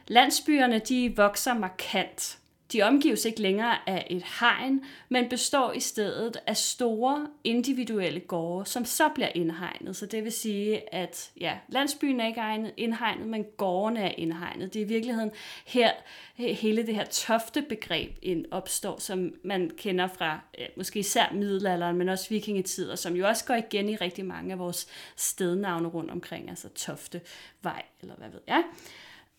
Landsbyerne 0.08 0.78
de 0.78 1.16
vokser 1.16 1.54
markant. 1.54 2.38
De 2.72 2.82
omgives 2.82 3.24
ikke 3.24 3.42
længere 3.42 3.88
af 3.88 4.06
et 4.10 4.24
hegn, 4.40 4.84
men 5.08 5.28
består 5.28 5.72
i 5.72 5.80
stedet 5.80 6.36
af 6.46 6.56
store 6.56 7.26
individuelle 7.44 8.20
gårde, 8.20 8.66
som 8.66 8.84
så 8.84 9.08
bliver 9.08 9.28
indhegnet. 9.34 9.96
Så 9.96 10.06
det 10.06 10.24
vil 10.24 10.32
sige, 10.32 10.94
at 10.94 11.30
ja, 11.40 11.58
landsbyen 11.68 12.20
er 12.20 12.26
ikke 12.26 12.72
indhegnet, 12.76 13.26
men 13.26 13.44
gårdene 13.56 14.00
er 14.00 14.14
indhegnet. 14.18 14.74
Det 14.74 14.82
er 14.82 14.84
i 14.84 14.88
virkeligheden 14.88 15.30
her 15.66 15.92
hele 16.36 16.86
det 16.86 16.94
her 16.94 17.04
tofte 17.04 17.62
begreb 17.62 18.10
opstår, 18.50 18.98
som 18.98 19.34
man 19.44 19.70
kender 19.76 20.06
fra 20.06 20.40
måske 20.76 20.98
især 20.98 21.32
middelalderen, 21.32 21.96
men 21.96 22.08
også 22.08 22.28
vikingetider, 22.28 22.96
som 22.96 23.16
jo 23.16 23.26
også 23.28 23.44
går 23.44 23.54
igen 23.54 23.88
i 23.88 23.96
rigtig 23.96 24.24
mange 24.26 24.52
af 24.52 24.58
vores 24.58 24.86
stednavne 25.16 25.88
rundt 25.88 26.10
omkring, 26.10 26.48
altså 26.48 26.68
Toftevej, 26.68 27.82
eller 28.02 28.16
hvad 28.16 28.28
ved 28.28 28.40
jeg. 28.46 28.64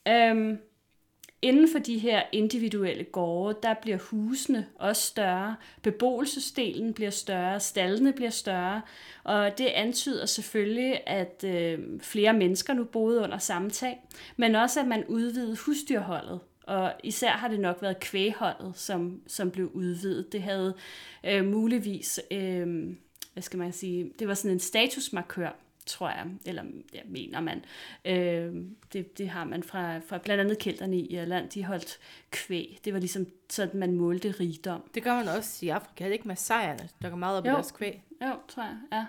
Øhm, 0.07 0.59
Inden 1.41 1.67
for 1.71 1.79
de 1.79 1.97
her 1.97 2.21
individuelle 2.31 3.03
gårde, 3.03 3.57
der 3.63 3.73
bliver 3.73 3.97
husene 3.97 4.67
også 4.75 5.01
større, 5.01 5.55
beboelsesdelen 5.81 6.93
bliver 6.93 7.09
større, 7.11 7.59
stallene 7.59 8.13
bliver 8.13 8.29
større, 8.29 8.81
og 9.23 9.57
det 9.57 9.65
antyder 9.65 10.25
selvfølgelig, 10.25 11.07
at 11.07 11.43
øh, 11.47 11.79
flere 12.01 12.33
mennesker 12.33 12.73
nu 12.73 12.83
boede 12.83 13.21
under 13.21 13.37
samme 13.37 13.69
tag, 13.69 14.01
men 14.37 14.55
også 14.55 14.79
at 14.79 14.87
man 14.87 15.05
udvidede 15.07 15.57
husdyrholdet 15.65 16.39
Og 16.63 16.93
især 17.03 17.31
har 17.31 17.47
det 17.47 17.59
nok 17.59 17.81
været 17.81 17.99
kvægholdet, 17.99 18.71
som, 18.75 19.21
som 19.27 19.51
blev 19.51 19.71
udvidet. 19.73 20.31
Det 20.31 20.41
havde 20.41 20.73
øh, 21.23 21.45
muligvis, 21.45 22.19
øh, 22.31 22.95
hvad 23.33 23.43
skal 23.43 23.59
man 23.59 23.73
sige, 23.73 24.11
det 24.19 24.27
var 24.27 24.33
sådan 24.33 24.51
en 24.51 24.59
statusmarkør, 24.59 25.55
tror 25.89 26.09
jeg, 26.09 26.25
eller 26.45 26.63
ja, 26.93 27.01
mener 27.05 27.39
man. 27.41 27.65
Øh, 28.05 28.55
det, 28.93 29.17
det 29.17 29.29
har 29.29 29.43
man 29.43 29.63
fra, 29.63 29.97
fra 29.97 30.17
blandt 30.17 30.41
andet 30.41 30.59
kælderne 30.59 30.97
i 30.97 31.15
Irland, 31.15 31.49
de 31.49 31.65
holdt 31.65 31.99
kvæg. 32.31 32.79
Det 32.85 32.93
var 32.93 32.99
ligesom 32.99 33.27
sådan, 33.49 33.79
man 33.79 33.93
målte 33.93 34.31
rigdom. 34.31 34.89
Det 34.93 35.03
gør 35.03 35.15
man 35.15 35.27
også 35.27 35.65
i 35.65 35.69
Afrika, 35.69 36.03
er 36.03 36.07
det 36.07 36.13
ikke 36.13 36.27
masajerne, 36.27 36.89
der 37.01 37.09
går 37.09 37.17
meget 37.17 37.37
op 37.37 37.45
Jo. 37.45 37.51
i 37.51 37.53
deres 37.53 37.71
kvæg? 37.71 38.03
Jo, 38.21 38.35
tror 38.47 38.63
jeg, 38.63 38.77
ja. 38.91 39.05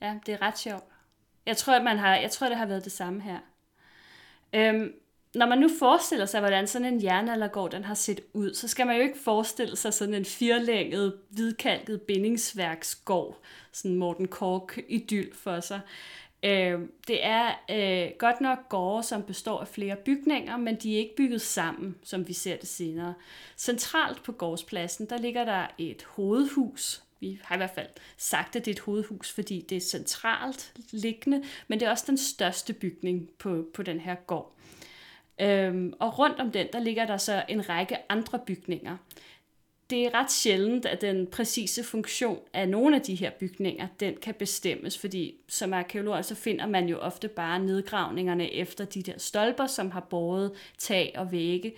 Ja, 0.00 0.18
det 0.26 0.34
er 0.34 0.42
ret 0.42 0.58
sjovt. 0.58 0.84
Jeg 1.46 1.56
tror, 1.56 1.74
at 1.74 1.84
man 1.84 1.98
har, 1.98 2.16
jeg 2.16 2.30
tror, 2.30 2.48
det 2.48 2.56
har 2.56 2.66
været 2.66 2.84
det 2.84 2.92
samme 2.92 3.22
her. 3.22 3.38
Øhm, 4.52 4.92
når 5.34 5.46
man 5.46 5.58
nu 5.58 5.68
forestiller 5.78 6.26
sig, 6.26 6.40
hvordan 6.40 6.66
sådan 6.66 6.94
en 6.94 7.02
jernaldergård 7.02 7.70
den 7.70 7.84
har 7.84 7.94
set 7.94 8.20
ud, 8.32 8.54
så 8.54 8.68
skal 8.68 8.86
man 8.86 8.96
jo 8.96 9.02
ikke 9.02 9.18
forestille 9.18 9.76
sig 9.76 9.94
sådan 9.94 10.14
en 10.14 10.24
firlænget, 10.24 11.14
hvidkalket 11.30 12.02
bindingsværksgård, 12.02 13.38
sådan 13.72 13.96
Morten 13.96 14.28
Kork 14.28 14.78
idyl 14.88 15.34
for 15.34 15.60
sig. 15.60 15.80
Øh, 16.44 16.80
det 17.08 17.24
er 17.24 17.50
øh, 17.70 18.10
godt 18.18 18.40
nok 18.40 18.68
gårde, 18.68 19.02
som 19.02 19.22
består 19.22 19.60
af 19.60 19.68
flere 19.68 19.96
bygninger, 19.96 20.56
men 20.56 20.76
de 20.76 20.94
er 20.94 20.98
ikke 20.98 21.16
bygget 21.16 21.42
sammen, 21.42 21.96
som 22.02 22.28
vi 22.28 22.32
ser 22.32 22.56
det 22.56 22.68
senere. 22.68 23.14
Centralt 23.56 24.22
på 24.22 24.32
gårdspladsen, 24.32 25.06
der 25.06 25.18
ligger 25.18 25.44
der 25.44 25.66
et 25.78 26.02
hovedhus. 26.08 27.02
Vi 27.20 27.40
har 27.42 27.54
i 27.54 27.58
hvert 27.58 27.74
fald 27.74 27.88
sagt, 28.16 28.56
at 28.56 28.64
det 28.64 28.70
er 28.70 28.74
et 28.74 28.80
hovedhus, 28.80 29.32
fordi 29.32 29.66
det 29.68 29.76
er 29.76 29.80
centralt 29.80 30.72
liggende, 30.90 31.42
men 31.68 31.80
det 31.80 31.86
er 31.86 31.90
også 31.90 32.04
den 32.06 32.18
største 32.18 32.72
bygning 32.72 33.30
på, 33.38 33.66
på 33.74 33.82
den 33.82 34.00
her 34.00 34.14
gård. 34.14 34.53
Øhm, 35.40 35.92
og 36.00 36.18
rundt 36.18 36.40
om 36.40 36.50
den, 36.50 36.66
der 36.72 36.80
ligger 36.80 37.06
der 37.06 37.16
så 37.16 37.42
en 37.48 37.68
række 37.68 37.96
andre 38.08 38.38
bygninger. 38.46 38.96
Det 39.90 40.06
er 40.06 40.14
ret 40.14 40.32
sjældent, 40.32 40.86
at 40.86 41.00
den 41.00 41.26
præcise 41.26 41.84
funktion 41.84 42.38
af 42.52 42.68
nogle 42.68 42.96
af 42.96 43.02
de 43.02 43.14
her 43.14 43.30
bygninger, 43.30 43.86
den 44.00 44.14
kan 44.22 44.34
bestemmes, 44.34 44.98
fordi 44.98 45.34
som 45.48 45.72
arkeolog, 45.72 46.24
så 46.24 46.34
finder 46.34 46.66
man 46.66 46.88
jo 46.88 46.98
ofte 46.98 47.28
bare 47.28 47.58
nedgravningerne 47.58 48.52
efter 48.52 48.84
de 48.84 49.02
der 49.02 49.18
stolper, 49.18 49.66
som 49.66 49.90
har 49.90 50.00
båret 50.00 50.52
tag 50.78 51.12
og 51.16 51.32
vægge. 51.32 51.74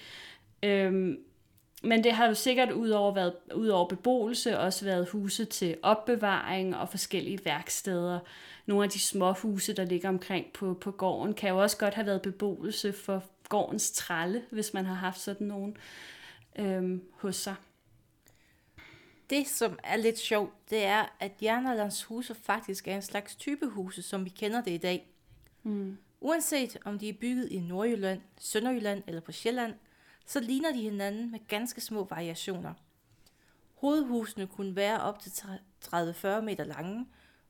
Øhm, 0.63 1.19
men 1.83 2.05
det 2.05 2.13
har 2.13 2.27
jo 2.27 2.35
sikkert 2.35 2.73
udover, 2.73 3.15
været, 3.15 3.35
udover 3.55 3.89
beboelse 3.89 4.59
også 4.59 4.85
været 4.85 5.09
huse 5.09 5.45
til 5.45 5.77
opbevaring 5.83 6.77
og 6.77 6.89
forskellige 6.89 7.41
værksteder. 7.45 8.19
Nogle 8.67 8.85
af 8.85 8.91
de 8.91 9.01
små 9.01 9.33
huse, 9.33 9.73
der 9.73 9.85
ligger 9.85 10.09
omkring 10.09 10.47
på, 10.55 10.75
på 10.75 10.91
gården, 10.91 11.35
kan 11.35 11.51
jo 11.51 11.63
også 11.63 11.77
godt 11.77 11.95
have 11.95 12.07
været 12.07 12.23
beboelse 12.23 12.93
for 12.93 13.25
gårdens 13.49 13.91
tralle, 13.91 14.45
hvis 14.51 14.75
man 14.75 14.85
har 14.85 14.95
haft 14.95 15.21
sådan 15.21 15.47
nogen 15.47 15.77
øhm, 16.59 17.03
hos 17.13 17.37
sig. 17.37 17.55
Det, 19.31 19.49
som 19.49 19.79
er 19.85 19.97
lidt 19.97 20.19
sjovt, 20.19 20.71
det 20.71 20.85
er, 20.85 21.17
at 21.21 21.33
jernalderens 21.43 22.05
huse 22.05 22.35
faktisk 22.35 22.89
er 22.89 22.95
en 22.95 23.03
slags 23.03 23.37
typehuse, 23.37 24.03
som 24.03 24.25
vi 24.25 24.31
kender 24.31 24.61
det 24.61 24.71
i 24.71 24.77
dag. 24.77 25.11
Mm. 25.63 25.99
Uanset 26.21 26.77
om 26.85 26.99
de 26.99 27.09
er 27.09 27.13
bygget 27.13 27.49
i 27.51 27.61
Nordjylland, 27.61 28.21
Sønderjylland 28.39 29.03
eller 29.07 29.21
på 29.21 29.33
Sjælland, 29.33 29.75
så 30.27 30.41
ligner 30.41 30.73
de 30.73 30.81
hinanden 30.81 31.31
med 31.31 31.41
ganske 31.49 31.81
små 31.81 32.05
variationer. 32.05 32.75
Hovedhusene 33.75 34.47
kunne 34.47 34.77
være 34.77 35.01
op 35.01 35.21
til 35.21 35.31
30-40 35.31 36.41
meter 36.41 36.65
lange, 36.65 37.07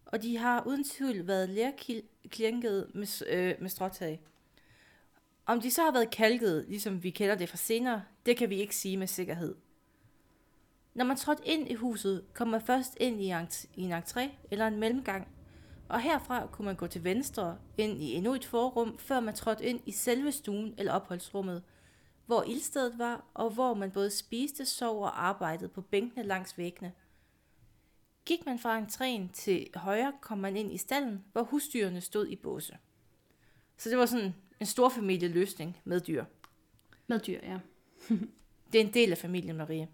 og 0.07 0.23
de 0.23 0.37
har 0.37 0.63
uden 0.67 0.85
tvivl 0.85 1.27
været 1.27 1.49
lærklinket 1.49 2.91
med, 2.95 3.27
øh, 3.27 3.55
med 3.61 3.69
stråtag. 3.69 4.21
Om 5.47 5.61
de 5.61 5.71
så 5.71 5.83
har 5.83 5.93
været 5.93 6.11
kalket, 6.11 6.65
ligesom 6.69 7.03
vi 7.03 7.11
kender 7.11 7.35
det 7.35 7.49
fra 7.49 7.57
senere, 7.57 8.03
det 8.27 8.37
kan 8.37 8.51
vi 8.51 8.57
ikke 8.57 8.77
sige 8.77 8.97
med 8.97 9.07
sikkerhed. 9.07 9.55
Når 10.95 11.05
man 11.05 11.17
trådte 11.17 11.47
ind 11.47 11.71
i 11.71 11.75
huset, 11.75 12.25
kom 12.35 12.49
man 12.49 12.61
først 12.61 12.97
ind 13.01 13.23
i, 13.23 13.33
en 13.77 13.93
entré 13.93 14.29
eller 14.51 14.67
en 14.67 14.79
mellemgang, 14.79 15.29
og 15.89 16.01
herfra 16.01 16.47
kunne 16.47 16.67
man 16.67 16.77
gå 16.77 16.87
til 16.87 17.05
venstre 17.05 17.59
ind 17.79 18.03
i 18.03 18.15
endnu 18.15 18.35
et 18.35 18.45
forrum, 18.45 18.99
før 18.99 19.21
man 19.21 19.35
trådte 19.35 19.65
ind 19.65 19.81
i 19.87 19.93
selve 19.93 20.33
stuen 20.33 20.75
eller 20.79 20.93
opholdsrummet, 20.93 21.63
hvor 22.27 22.43
ildstedet 22.43 22.99
var, 22.99 23.25
og 23.35 23.51
hvor 23.51 23.75
man 23.75 23.91
både 23.91 24.11
spiste, 24.11 24.67
sov 24.67 25.03
og 25.03 25.25
arbejdede 25.25 25.69
på 25.69 25.81
bænkene 25.81 26.23
langs 26.25 26.59
væggene. 26.59 26.93
Gik 28.25 28.47
man 28.47 28.59
fra 28.59 28.81
entréen 28.81 29.33
til 29.33 29.69
højre, 29.75 30.13
kom 30.21 30.39
man 30.39 30.57
ind 30.57 30.73
i 30.73 30.77
stallen, 30.77 31.25
hvor 31.33 31.43
husdyrene 31.43 32.01
stod 32.01 32.27
i 32.27 32.37
båse. 32.37 32.79
Så 33.77 33.91
det 33.91 33.99
var 33.99 34.07
sådan 34.07 34.35
en 34.61 34.67
stor 34.67 34.89
familieløsning 34.89 35.77
med 35.85 36.01
dyr. 36.01 36.25
Med 37.07 37.21
dyr, 37.21 37.39
ja. 37.43 37.59
Det 38.73 38.81
er 38.81 38.85
en 38.85 38.95
del 38.95 39.11
af 39.11 39.19
familien, 39.19 39.57
Marie. 39.57 39.89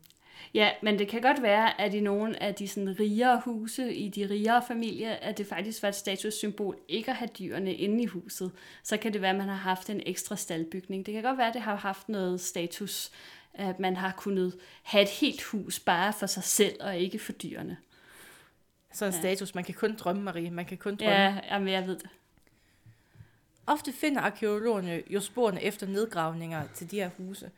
Ja, 0.54 0.70
men 0.82 0.98
det 0.98 1.08
kan 1.08 1.22
godt 1.22 1.42
være, 1.42 1.80
at 1.80 1.94
i 1.94 2.00
nogle 2.00 2.42
af 2.42 2.54
de 2.54 2.68
sådan 2.68 3.00
rigere 3.00 3.40
huse, 3.44 3.94
i 3.94 4.08
de 4.08 4.30
rigere 4.30 4.62
familier, 4.68 5.12
at 5.12 5.38
det 5.38 5.46
faktisk 5.46 5.82
var 5.82 5.88
et 5.88 5.94
statussymbol 5.94 6.78
ikke 6.88 7.10
at 7.10 7.16
have 7.16 7.28
dyrene 7.38 7.74
inde 7.74 8.02
i 8.02 8.06
huset. 8.06 8.52
Så 8.82 8.96
kan 8.96 9.12
det 9.12 9.20
være, 9.20 9.30
at 9.30 9.36
man 9.36 9.48
har 9.48 9.54
haft 9.54 9.90
en 9.90 10.02
ekstra 10.06 10.36
staldbygning. 10.36 11.06
Det 11.06 11.14
kan 11.14 11.22
godt 11.22 11.38
være, 11.38 11.48
at 11.48 11.54
det 11.54 11.62
har 11.62 11.76
haft 11.76 12.08
noget 12.08 12.40
status, 12.40 13.10
at 13.54 13.80
man 13.80 13.96
har 13.96 14.12
kunnet 14.16 14.58
have 14.82 15.02
et 15.02 15.08
helt 15.08 15.42
hus 15.42 15.80
bare 15.80 16.12
for 16.12 16.26
sig 16.26 16.42
selv 16.44 16.76
og 16.80 16.98
ikke 16.98 17.18
for 17.18 17.32
dyrene. 17.32 17.76
Så 18.92 19.04
en 19.06 19.12
Ja. 19.12 19.18
status, 19.18 19.54
man 19.54 19.64
kan 19.64 19.74
kun 19.74 19.96
drømme, 19.96 20.22
Marie. 20.22 20.50
Man 20.50 20.64
kan 20.64 20.78
kun 20.78 20.96
drømme. 20.96 21.14
Ja, 21.14 21.38
jamen, 21.50 21.68
jeg 21.68 21.86
ved 21.86 21.98
det. 21.98 22.08
Ofte 23.66 23.92
finder 23.92 24.20
arkeologerne 24.20 25.02
jo 25.10 25.20
sporene 25.20 25.62
efter 25.62 25.86
nedgravninger 25.86 26.62
til 26.74 26.90
de 26.90 26.96
her 26.96 27.10
huse. 27.16 27.50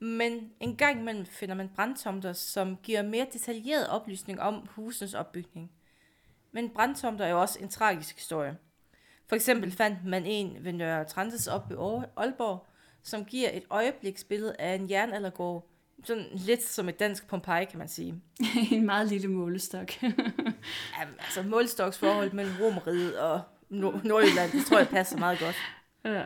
Men 0.00 0.50
en 0.60 0.76
gang 0.76 1.00
imellem 1.00 1.26
finder 1.26 1.54
man 1.54 1.70
brandtomter, 1.74 2.32
som 2.32 2.76
giver 2.82 3.02
mere 3.02 3.26
detaljeret 3.32 3.88
oplysning 3.88 4.40
om 4.40 4.66
husens 4.70 5.14
opbygning. 5.14 5.70
Men 6.52 6.70
brandtomter 6.70 7.24
er 7.24 7.30
jo 7.30 7.40
også 7.40 7.58
en 7.62 7.68
tragisk 7.68 8.16
historie. 8.16 8.56
For 9.26 9.36
eksempel 9.36 9.72
fandt 9.72 10.04
man 10.04 10.26
en 10.26 10.64
ved 10.64 10.72
Nørre 10.72 11.04
Transes 11.04 11.46
op 11.46 11.70
i 11.70 11.74
Aalborg, 11.74 12.66
som 13.02 13.24
giver 13.24 13.50
et 13.52 13.64
øjebliksbillede 13.70 14.56
af 14.58 14.74
en 14.74 14.90
jernaldergård, 14.90 15.68
sådan 16.04 16.26
lidt 16.32 16.62
som 16.62 16.88
et 16.88 16.98
dansk 16.98 17.28
Pompeji, 17.28 17.64
kan 17.64 17.78
man 17.78 17.88
sige. 17.88 18.22
en 18.72 18.86
meget 18.86 19.08
lille 19.08 19.28
målestok. 19.28 19.90
Altså 21.18 21.42
målstoksforhold 21.42 22.32
mellem 22.32 22.54
Romeriet 22.60 23.18
og 23.18 23.42
Nord- 23.70 24.04
Nordjylland, 24.04 24.52
det 24.52 24.66
tror 24.66 24.78
jeg 24.78 24.88
passer 24.88 25.18
meget 25.18 25.38
godt. 25.38 25.56
ja. 26.14 26.24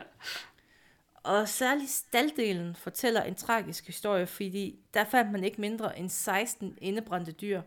Og 1.15 1.49
særligt 1.49 1.89
staldelen 1.89 2.75
fortæller 2.75 3.23
en 3.23 3.35
tragisk 3.35 3.85
historie, 3.87 4.27
fordi 4.27 4.79
der 4.93 5.03
fandt 5.03 5.31
man 5.31 5.43
ikke 5.43 5.61
mindre 5.61 5.99
end 5.99 6.09
16 6.09 6.77
indebrændte 6.81 7.31
dyr. 7.31 7.61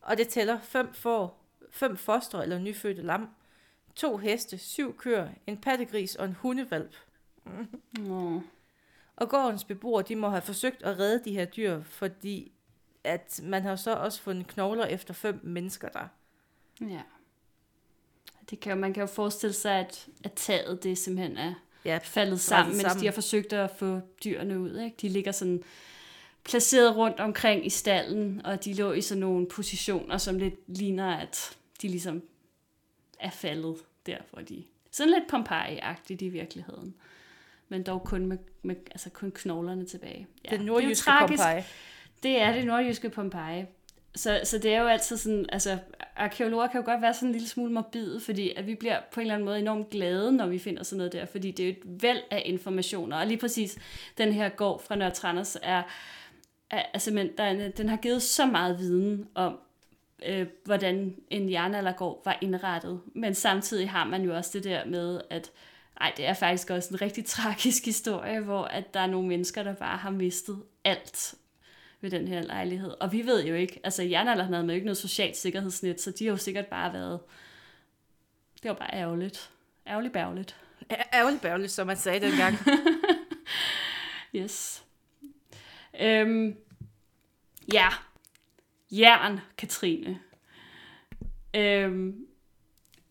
Og 0.00 0.16
det 0.18 0.28
tæller 0.28 0.60
fem 0.60 0.94
får, 0.94 1.44
fem 1.70 1.96
foster 1.96 2.40
eller 2.40 2.58
nyfødte 2.58 3.02
lam, 3.02 3.28
to 3.94 4.16
heste, 4.16 4.58
syv 4.58 4.96
køer, 4.96 5.28
en 5.46 5.56
pattegris 5.58 6.14
og 6.16 6.24
en 6.24 6.32
hundevalp. 6.32 6.94
Nå. 7.98 8.42
Og 9.16 9.28
gårdens 9.28 9.64
beboere, 9.64 10.02
de 10.02 10.16
må 10.16 10.28
have 10.28 10.42
forsøgt 10.42 10.82
at 10.82 10.98
redde 10.98 11.24
de 11.24 11.32
her 11.32 11.44
dyr, 11.44 11.82
fordi 11.82 12.52
at 13.04 13.40
man 13.42 13.62
har 13.62 13.76
så 13.76 13.94
også 13.94 14.22
fundet 14.22 14.46
knogler 14.46 14.84
efter 14.84 15.14
fem 15.14 15.40
mennesker 15.42 15.88
der. 15.88 16.08
Ja. 16.80 17.02
Det 18.50 18.60
kan, 18.60 18.72
jo- 18.72 18.78
man 18.78 18.92
kan 18.92 19.00
jo 19.00 19.06
forestille 19.06 19.52
sig, 19.52 19.72
at, 19.78 20.06
at 20.24 20.32
taget 20.32 20.82
det 20.82 20.98
simpelthen 20.98 21.36
er 21.36 21.54
Ja, 21.84 21.98
faldet 22.02 22.40
sammen, 22.40 22.72
mens 22.76 22.82
sammen. 22.82 23.00
de 23.00 23.06
har 23.06 23.12
forsøgt 23.12 23.52
at 23.52 23.70
få 23.70 24.00
dyrene 24.24 24.60
ud. 24.60 24.78
Ikke? 24.78 24.96
De 25.02 25.08
ligger 25.08 25.32
sådan 25.32 25.62
placeret 26.44 26.96
rundt 26.96 27.20
omkring 27.20 27.66
i 27.66 27.70
stallen, 27.70 28.46
og 28.46 28.64
de 28.64 28.74
lå 28.74 28.92
i 28.92 29.00
sådan 29.00 29.20
nogle 29.20 29.46
positioner, 29.46 30.18
som 30.18 30.38
lidt 30.38 30.54
ligner, 30.78 31.16
at 31.16 31.56
de 31.82 31.88
ligesom 31.88 32.22
er 33.20 33.30
faldet 33.30 33.76
der, 34.06 34.16
hvor 34.32 34.42
de... 34.42 34.64
Sådan 34.90 35.12
lidt 35.12 35.24
Pompeji-agtigt 35.32 36.24
i 36.24 36.28
virkeligheden. 36.28 36.94
Men 37.68 37.82
dog 37.82 38.02
kun 38.04 38.26
med, 38.26 38.38
med 38.62 38.76
altså 38.90 39.10
kun 39.10 39.30
knoglerne 39.30 39.86
tilbage. 39.86 40.26
Ja, 40.44 40.50
den 40.50 40.60
det 40.60 40.64
er 40.64 40.66
jo 40.66 40.72
nordjyske 40.72 41.04
tragisk. 41.04 41.42
Pompeji. 41.42 41.62
Det 42.22 42.40
er 42.40 42.52
det 42.52 42.66
nordjyske 42.66 43.10
Pompeji. 43.10 43.64
Så, 44.16 44.40
så 44.44 44.58
det 44.58 44.74
er 44.74 44.80
jo 44.80 44.86
altid 44.86 45.16
sådan, 45.16 45.46
altså 45.52 45.78
arkeologer 46.16 46.66
kan 46.66 46.80
jo 46.80 46.84
godt 46.84 47.02
være 47.02 47.14
sådan 47.14 47.28
en 47.28 47.32
lille 47.32 47.48
smule 47.48 47.72
morbide, 47.72 48.20
fordi 48.20 48.52
at 48.56 48.66
vi 48.66 48.74
bliver 48.74 49.00
på 49.12 49.20
en 49.20 49.24
eller 49.24 49.34
anden 49.34 49.44
måde 49.44 49.58
enormt 49.58 49.90
glade, 49.90 50.32
når 50.32 50.46
vi 50.46 50.58
finder 50.58 50.82
sådan 50.82 50.96
noget 50.96 51.12
der, 51.12 51.26
fordi 51.26 51.50
det 51.50 51.62
er 51.62 51.68
jo 51.68 51.74
et 51.74 52.02
væld 52.02 52.22
af 52.30 52.42
informationer, 52.44 53.16
og 53.16 53.26
lige 53.26 53.38
præcis 53.38 53.78
den 54.18 54.32
her 54.32 54.48
gård 54.48 54.82
fra 54.82 54.96
Nørre 54.96 55.10
Tranders 55.10 55.56
er, 55.62 55.82
er, 56.70 56.82
er 56.94 56.98
simpelthen, 56.98 57.36
der 57.38 57.44
er, 57.44 57.68
den 57.68 57.88
har 57.88 57.96
givet 57.96 58.22
så 58.22 58.46
meget 58.46 58.78
viden 58.78 59.28
om, 59.34 59.58
øh, 60.26 60.46
hvordan 60.64 61.16
en 61.30 61.50
jernaldergård 61.50 62.22
var 62.24 62.38
indrettet, 62.40 63.00
men 63.14 63.34
samtidig 63.34 63.90
har 63.90 64.04
man 64.04 64.22
jo 64.22 64.36
også 64.36 64.50
det 64.52 64.64
der 64.64 64.84
med, 64.84 65.20
at 65.30 65.50
ej, 66.00 66.12
det 66.16 66.26
er 66.26 66.34
faktisk 66.34 66.70
også 66.70 66.88
en 66.94 67.02
rigtig 67.02 67.24
tragisk 67.24 67.84
historie, 67.84 68.40
hvor 68.40 68.64
at 68.64 68.94
der 68.94 69.00
er 69.00 69.06
nogle 69.06 69.28
mennesker, 69.28 69.62
der 69.62 69.74
bare 69.74 69.96
har 69.96 70.10
mistet 70.10 70.62
alt 70.84 71.34
ved 72.00 72.10
den 72.10 72.28
her 72.28 72.42
lejlighed. 72.42 72.90
Og 73.00 73.12
vi 73.12 73.26
ved 73.26 73.44
jo 73.44 73.54
ikke, 73.54 73.80
altså 73.84 74.02
jernalderen 74.02 74.52
havde 74.52 74.66
man 74.66 74.70
jo 74.70 74.74
ikke 74.74 74.86
noget 74.86 74.96
socialt 74.96 75.36
sikkerhedsnet, 75.36 76.00
så 76.00 76.10
de 76.10 76.24
har 76.24 76.30
jo 76.30 76.36
sikkert 76.36 76.66
bare 76.66 76.92
været, 76.92 77.20
det 78.62 78.68
var 78.68 78.74
bare 78.74 78.94
ærgerligt. 78.94 79.50
Ærgerligt 79.86 80.12
bærgerligt. 80.12 80.56
Ærgerligt 81.14 81.42
bærgerligt, 81.42 81.72
som 81.72 81.86
man 81.86 81.96
sagde 81.96 82.26
dengang. 82.26 82.56
Yes. 84.36 84.84
Øhm, 86.00 86.56
ja, 87.72 87.88
jern, 88.90 89.40
Katrine. 89.58 90.20
Øhm, 91.54 92.26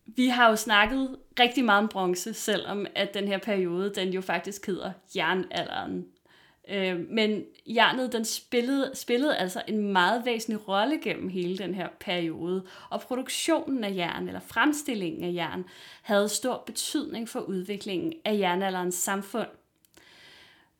vi 0.06 0.26
har 0.26 0.48
jo 0.48 0.56
snakket 0.56 1.16
rigtig 1.40 1.64
meget 1.64 1.82
om 1.82 1.88
bronze, 1.88 2.34
selvom 2.34 2.86
at 2.94 3.14
den 3.14 3.28
her 3.28 3.38
periode, 3.38 3.94
den 3.94 4.12
jo 4.12 4.20
faktisk 4.20 4.66
hedder 4.66 4.92
jernalderen. 5.16 6.06
Øh, 6.70 7.10
men 7.10 7.44
jernet, 7.66 8.12
den 8.12 8.24
spillede, 8.24 8.90
spillede 8.94 9.36
altså 9.36 9.62
en 9.68 9.92
meget 9.92 10.24
væsentlig 10.24 10.68
rolle 10.68 11.00
gennem 11.02 11.28
hele 11.28 11.58
den 11.58 11.74
her 11.74 11.88
periode, 12.00 12.64
og 12.90 13.00
produktionen 13.00 13.84
af 13.84 13.94
jern, 13.94 14.26
eller 14.26 14.40
fremstillingen 14.40 15.24
af 15.24 15.34
jern, 15.34 15.64
havde 16.02 16.28
stor 16.28 16.62
betydning 16.66 17.28
for 17.28 17.40
udviklingen 17.40 18.12
af 18.24 18.38
jernalderens 18.38 18.94
samfund. 18.94 19.48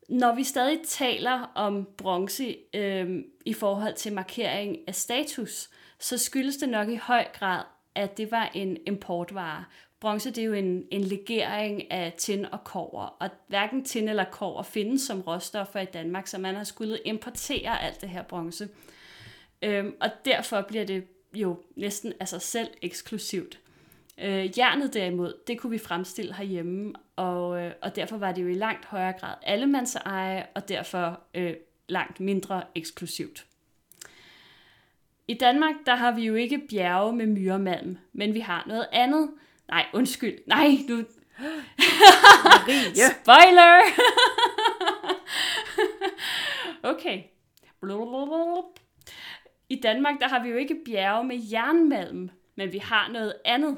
Når 0.09 0.35
vi 0.35 0.43
stadig 0.43 0.79
taler 0.87 1.51
om 1.55 1.87
bronze 1.97 2.55
øh, 2.73 3.23
i 3.45 3.53
forhold 3.53 3.93
til 3.93 4.13
markering 4.13 4.77
af 4.87 4.95
status, 4.95 5.69
så 5.99 6.17
skyldes 6.17 6.57
det 6.57 6.69
nok 6.69 6.89
i 6.89 6.95
høj 6.95 7.25
grad, 7.33 7.63
at 7.95 8.17
det 8.17 8.31
var 8.31 8.51
en 8.53 8.77
importvare. 8.87 9.65
Bronze 9.99 10.29
det 10.29 10.37
er 10.37 10.45
jo 10.45 10.53
en, 10.53 10.83
en 10.91 11.01
legering 11.01 11.91
af 11.91 12.13
tin 12.17 12.45
og 12.45 12.63
kover, 12.63 13.05
og 13.19 13.29
hverken 13.47 13.85
tin 13.85 14.09
eller 14.09 14.23
kover 14.23 14.63
findes 14.63 15.01
som 15.01 15.21
råstoffer 15.21 15.79
i 15.79 15.85
Danmark, 15.85 16.27
så 16.27 16.37
man 16.37 16.55
har 16.55 16.63
skulle 16.63 16.97
importere 17.05 17.81
alt 17.81 18.01
det 18.01 18.09
her 18.09 18.23
bronze. 18.23 18.69
Øhm, 19.61 19.95
og 20.01 20.09
derfor 20.25 20.61
bliver 20.61 20.85
det 20.85 21.07
jo 21.33 21.59
næsten 21.75 22.13
af 22.19 22.27
sig 22.27 22.41
selv 22.41 22.67
eksklusivt. 22.81 23.59
Øh, 24.17 24.59
jernet 24.59 24.93
derimod, 24.93 25.33
det 25.47 25.59
kunne 25.59 25.71
vi 25.71 25.77
fremstille 25.77 26.33
herhjemme, 26.33 26.93
og, 27.15 27.61
øh, 27.61 27.71
og 27.81 27.95
derfor 27.95 28.17
var 28.17 28.31
det 28.31 28.43
jo 28.43 28.47
i 28.47 28.53
langt 28.53 28.85
højere 28.85 29.13
grad 29.13 29.35
allemandseje, 29.43 30.45
og 30.55 30.69
derfor 30.69 31.19
øh, 31.33 31.53
langt 31.89 32.19
mindre 32.19 32.63
eksklusivt. 32.75 33.45
I 35.27 35.33
Danmark, 35.33 35.75
der 35.85 35.95
har 35.95 36.11
vi 36.15 36.25
jo 36.25 36.35
ikke 36.35 36.61
bjerge 36.69 37.15
med 37.15 37.25
myremalm, 37.25 37.97
men 38.13 38.33
vi 38.33 38.39
har 38.39 38.63
noget 38.67 38.87
andet. 38.91 39.29
Nej, 39.67 39.85
undskyld. 39.93 40.37
Nej, 40.47 40.67
nu... 40.89 41.05
Spoiler! 43.21 43.81
okay. 46.83 47.23
I 49.69 49.79
Danmark, 49.83 50.19
der 50.19 50.27
har 50.27 50.43
vi 50.43 50.49
jo 50.49 50.55
ikke 50.55 50.77
bjerge 50.85 51.23
med 51.23 51.39
jernmalm, 51.51 52.29
men 52.55 52.73
vi 52.73 52.77
har 52.77 53.11
noget 53.11 53.33
andet, 53.45 53.77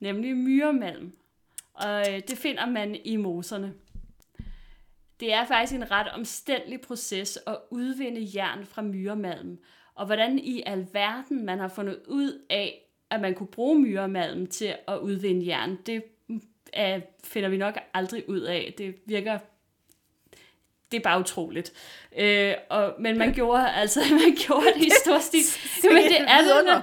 nemlig 0.00 0.36
myremalm. 0.36 1.12
Og 1.74 2.00
øh, 2.00 2.20
det 2.28 2.38
finder 2.38 2.66
man 2.66 2.96
i 3.04 3.16
moserne. 3.16 3.74
Det 5.20 5.32
er 5.32 5.44
faktisk 5.44 5.74
en 5.74 5.90
ret 5.90 6.08
omstændelig 6.08 6.80
proces 6.80 7.38
at 7.46 7.58
udvinde 7.70 8.30
jern 8.34 8.66
fra 8.66 8.82
myremalm, 8.82 9.58
og 9.94 10.06
hvordan 10.06 10.38
i 10.38 10.62
alverden 10.66 11.44
man 11.44 11.58
har 11.58 11.68
fundet 11.68 12.00
ud 12.08 12.46
af, 12.50 12.87
at 13.10 13.20
man 13.20 13.34
kunne 13.34 13.46
bruge 13.46 13.78
myremalm 13.78 14.46
til 14.46 14.74
at 14.88 14.98
udvinde 14.98 15.46
jern, 15.46 15.78
det 15.86 16.02
er, 16.72 17.00
finder 17.24 17.48
vi 17.48 17.56
nok 17.56 17.78
aldrig 17.94 18.28
ud 18.28 18.40
af. 18.40 18.74
Det 18.78 18.94
virker 19.06 19.38
det 20.90 20.96
er 20.96 21.02
bare 21.02 21.20
utroligt. 21.20 21.72
Øh, 22.18 22.54
og, 22.70 22.94
men 22.98 23.18
man 23.18 23.32
gjorde 23.32 23.70
altså 23.70 24.00
man 24.24 24.36
gjorde 24.46 24.66
det 24.74 24.84
i 24.84 24.90
stor 25.04 25.18
stil. 25.18 25.40
Jamen, 25.84 26.02
det 26.02 26.20
er 26.20 26.38
det 26.38 26.66
da. 26.66 26.82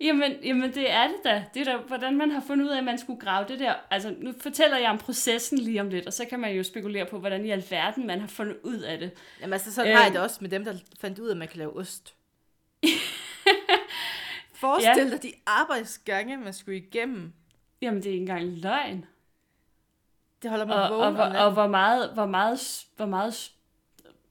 Jamen, 0.00 0.32
jamen, 0.44 0.74
det 0.74 0.90
er 0.90 1.06
det 1.06 1.16
da. 1.24 1.44
Det 1.54 1.68
er 1.68 1.76
da, 1.76 1.76
hvordan 1.76 2.16
man 2.16 2.30
har 2.30 2.42
fundet 2.46 2.64
ud 2.64 2.70
af, 2.70 2.78
at 2.78 2.84
man 2.84 2.98
skulle 2.98 3.20
grave 3.20 3.46
det 3.48 3.58
der. 3.58 3.74
Altså, 3.90 4.14
nu 4.18 4.32
fortæller 4.40 4.78
jeg 4.78 4.90
om 4.90 4.98
processen 4.98 5.58
lige 5.58 5.80
om 5.80 5.88
lidt, 5.88 6.06
og 6.06 6.12
så 6.12 6.24
kan 6.24 6.40
man 6.40 6.54
jo 6.54 6.62
spekulere 6.62 7.04
på, 7.04 7.18
hvordan 7.18 7.46
i 7.46 7.50
alverden 7.50 8.06
man 8.06 8.20
har 8.20 8.26
fundet 8.26 8.56
ud 8.62 8.78
af 8.78 8.98
det. 8.98 9.10
Jamen, 9.40 9.52
altså, 9.52 9.72
sådan 9.72 9.90
øh, 9.90 9.96
har 9.96 10.04
jeg 10.04 10.12
det 10.12 10.20
også 10.20 10.38
med 10.40 10.50
dem, 10.50 10.64
der 10.64 10.74
fandt 11.00 11.18
ud 11.18 11.28
af, 11.28 11.32
at 11.32 11.38
man 11.38 11.48
kan 11.48 11.58
lave 11.58 11.76
ost. 11.76 12.14
Forestil 14.60 15.04
ja. 15.04 15.10
dig 15.10 15.22
de 15.22 15.32
arbejdsgange, 15.46 16.36
man 16.36 16.52
skulle 16.52 16.78
igennem. 16.78 17.32
Jamen, 17.82 18.02
det 18.02 18.08
er 18.08 18.12
ikke 18.12 18.20
engang 18.20 18.44
løgn. 18.44 19.04
Det 20.42 20.50
holder 20.50 20.66
mig 20.66 20.90
og, 20.90 20.98
vågen 20.98 21.16
og, 21.16 21.28
og, 21.28 21.44
og 21.44 21.52
hvor 21.52 21.66
meget, 21.66 22.10
hvor 22.14 22.26
meget, 22.26 22.86
hvor 22.96 23.06
meget 23.06 23.52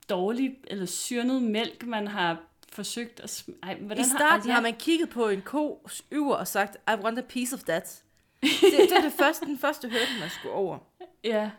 dårlig 0.08 0.56
eller 0.66 0.86
syrnet 0.86 1.42
mælk 1.42 1.86
man 1.86 2.08
har 2.08 2.36
forsøgt 2.72 3.20
at... 3.20 3.44
Ej, 3.62 3.74
hvordan 3.74 4.04
I 4.04 4.08
starten 4.08 4.26
har, 4.26 4.34
altså, 4.34 4.52
har 4.52 4.60
man 4.60 4.74
kigget 4.74 5.10
på 5.10 5.28
en 5.28 5.42
ko 5.42 5.88
yver 6.12 6.36
og 6.36 6.46
sagt, 6.46 6.76
I 6.76 7.02
want 7.02 7.18
a 7.18 7.22
piece 7.22 7.54
of 7.54 7.62
that. 7.62 8.02
det, 8.40 8.50
det 8.72 8.96
er 8.96 9.02
det 9.02 9.12
første, 9.12 9.46
den 9.46 9.58
første 9.58 9.88
hørte, 9.88 10.20
man 10.20 10.30
skulle 10.30 10.54
over. 10.54 10.78
Ja. 11.24 11.50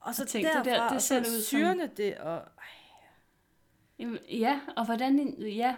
Og 0.00 0.14
så 0.14 0.24
tænkte, 0.24 0.48
derfra, 0.48 0.62
det 0.64 0.72
der, 0.72 0.88
det 0.88 1.02
ser 1.02 1.20
ud 1.20 1.42
syrende 1.42 1.86
som... 1.86 1.94
det, 1.96 2.18
og... 2.18 2.42
Jamen, 3.98 4.18
ja, 4.30 4.60
og 4.76 4.84
hvordan... 4.84 5.34
Ja, 5.38 5.74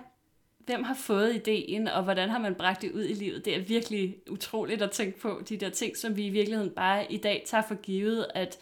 hvem 0.66 0.82
har 0.82 0.94
fået 0.94 1.34
ideen, 1.34 1.88
og 1.88 2.02
hvordan 2.02 2.28
har 2.28 2.38
man 2.38 2.54
bragt 2.54 2.82
det 2.82 2.92
ud 2.92 3.04
i 3.04 3.12
livet? 3.12 3.44
Det 3.44 3.56
er 3.56 3.60
virkelig 3.60 4.16
utroligt 4.30 4.82
at 4.82 4.90
tænke 4.90 5.18
på, 5.18 5.42
de 5.48 5.56
der 5.56 5.70
ting, 5.70 5.96
som 5.96 6.16
vi 6.16 6.26
i 6.26 6.30
virkeligheden 6.30 6.70
bare 6.70 7.12
i 7.12 7.16
dag 7.16 7.42
tager 7.46 7.62
for 7.68 7.74
givet, 7.74 8.26
at 8.34 8.58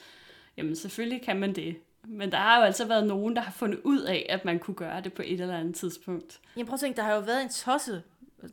jamen 0.57 0.77
selvfølgelig 0.77 1.23
kan 1.23 1.41
man 1.41 1.53
det. 1.53 1.77
Men 2.05 2.33
der 2.33 2.39
har 2.39 2.59
jo 2.59 2.63
altså 2.63 2.85
været 2.85 3.07
nogen, 3.07 3.37
der 3.37 3.43
har 3.43 3.53
fundet 3.53 3.81
ud 3.85 4.01
af, 4.01 4.27
at 4.29 4.45
man 4.45 4.59
kunne 4.59 4.75
gøre 4.75 5.01
det 5.01 5.13
på 5.13 5.23
et 5.25 5.41
eller 5.41 5.59
andet 5.59 5.75
tidspunkt. 5.75 6.41
Jeg 6.57 6.67
prøver 6.67 6.75
at 6.75 6.81
tænke, 6.81 6.97
der 6.97 7.03
har 7.03 7.15
jo 7.15 7.21
været 7.21 7.43
en 7.43 7.49
tosse, 7.49 8.03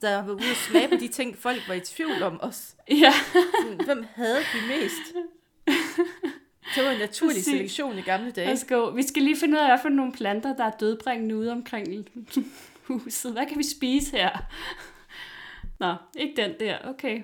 der 0.01 0.09
har 0.09 0.21
været 0.21 0.35
ude 0.35 0.55
smage 0.55 0.88
på 0.88 0.95
de 0.95 1.07
ting, 1.07 1.38
folk 1.38 1.67
var 1.67 1.73
i 1.73 1.79
tvivl 1.79 2.23
om 2.23 2.39
os. 2.41 2.75
Ja. 2.89 3.13
Hvem 3.85 4.05
havde 4.15 4.38
de 4.38 4.67
mest? 4.67 5.15
Det 6.75 6.83
var 6.83 6.91
en 6.91 6.99
naturlig 6.99 7.35
Præcis. 7.35 7.45
selektion 7.45 7.97
i 7.97 8.01
gamle 8.01 8.31
dage. 8.31 8.53
Let's 8.53 8.67
go. 8.67 8.89
Vi 8.89 9.03
skal 9.03 9.21
lige 9.23 9.38
finde 9.38 9.53
ud 9.53 9.59
af, 9.59 9.67
hvad 9.67 9.79
for 9.81 9.89
nogle 9.89 10.12
planter, 10.12 10.55
der 10.55 10.63
er 10.63 10.71
dødbringende 10.79 11.38
ude 11.38 11.51
omkring 11.51 12.05
huset. 12.89 13.32
Hvad 13.32 13.45
kan 13.45 13.58
vi 13.58 13.63
spise 13.63 14.17
her? 14.17 14.38
Nå, 15.80 15.95
ikke 16.17 16.41
den 16.41 16.60
der. 16.60 16.78
Okay. 16.84 17.23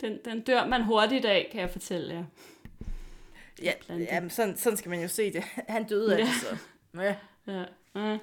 Den, 0.00 0.18
den 0.24 0.40
dør 0.40 0.66
man 0.66 0.82
hurtigt 0.82 1.24
af, 1.24 1.48
kan 1.52 1.60
jeg 1.60 1.70
fortælle 1.70 2.14
jer. 2.14 2.24
Ja, 3.62 3.72
jamen, 3.88 4.30
sådan, 4.30 4.56
sådan 4.56 4.76
skal 4.76 4.90
man 4.90 5.02
jo 5.02 5.08
se 5.08 5.32
det. 5.32 5.42
Han 5.68 5.84
døde 5.84 6.16
ja. 6.16 6.20
det, 6.20 6.28
så. 6.28 6.56
Ja. 6.94 7.16
ja. 7.46 7.64
ja. 7.94 8.18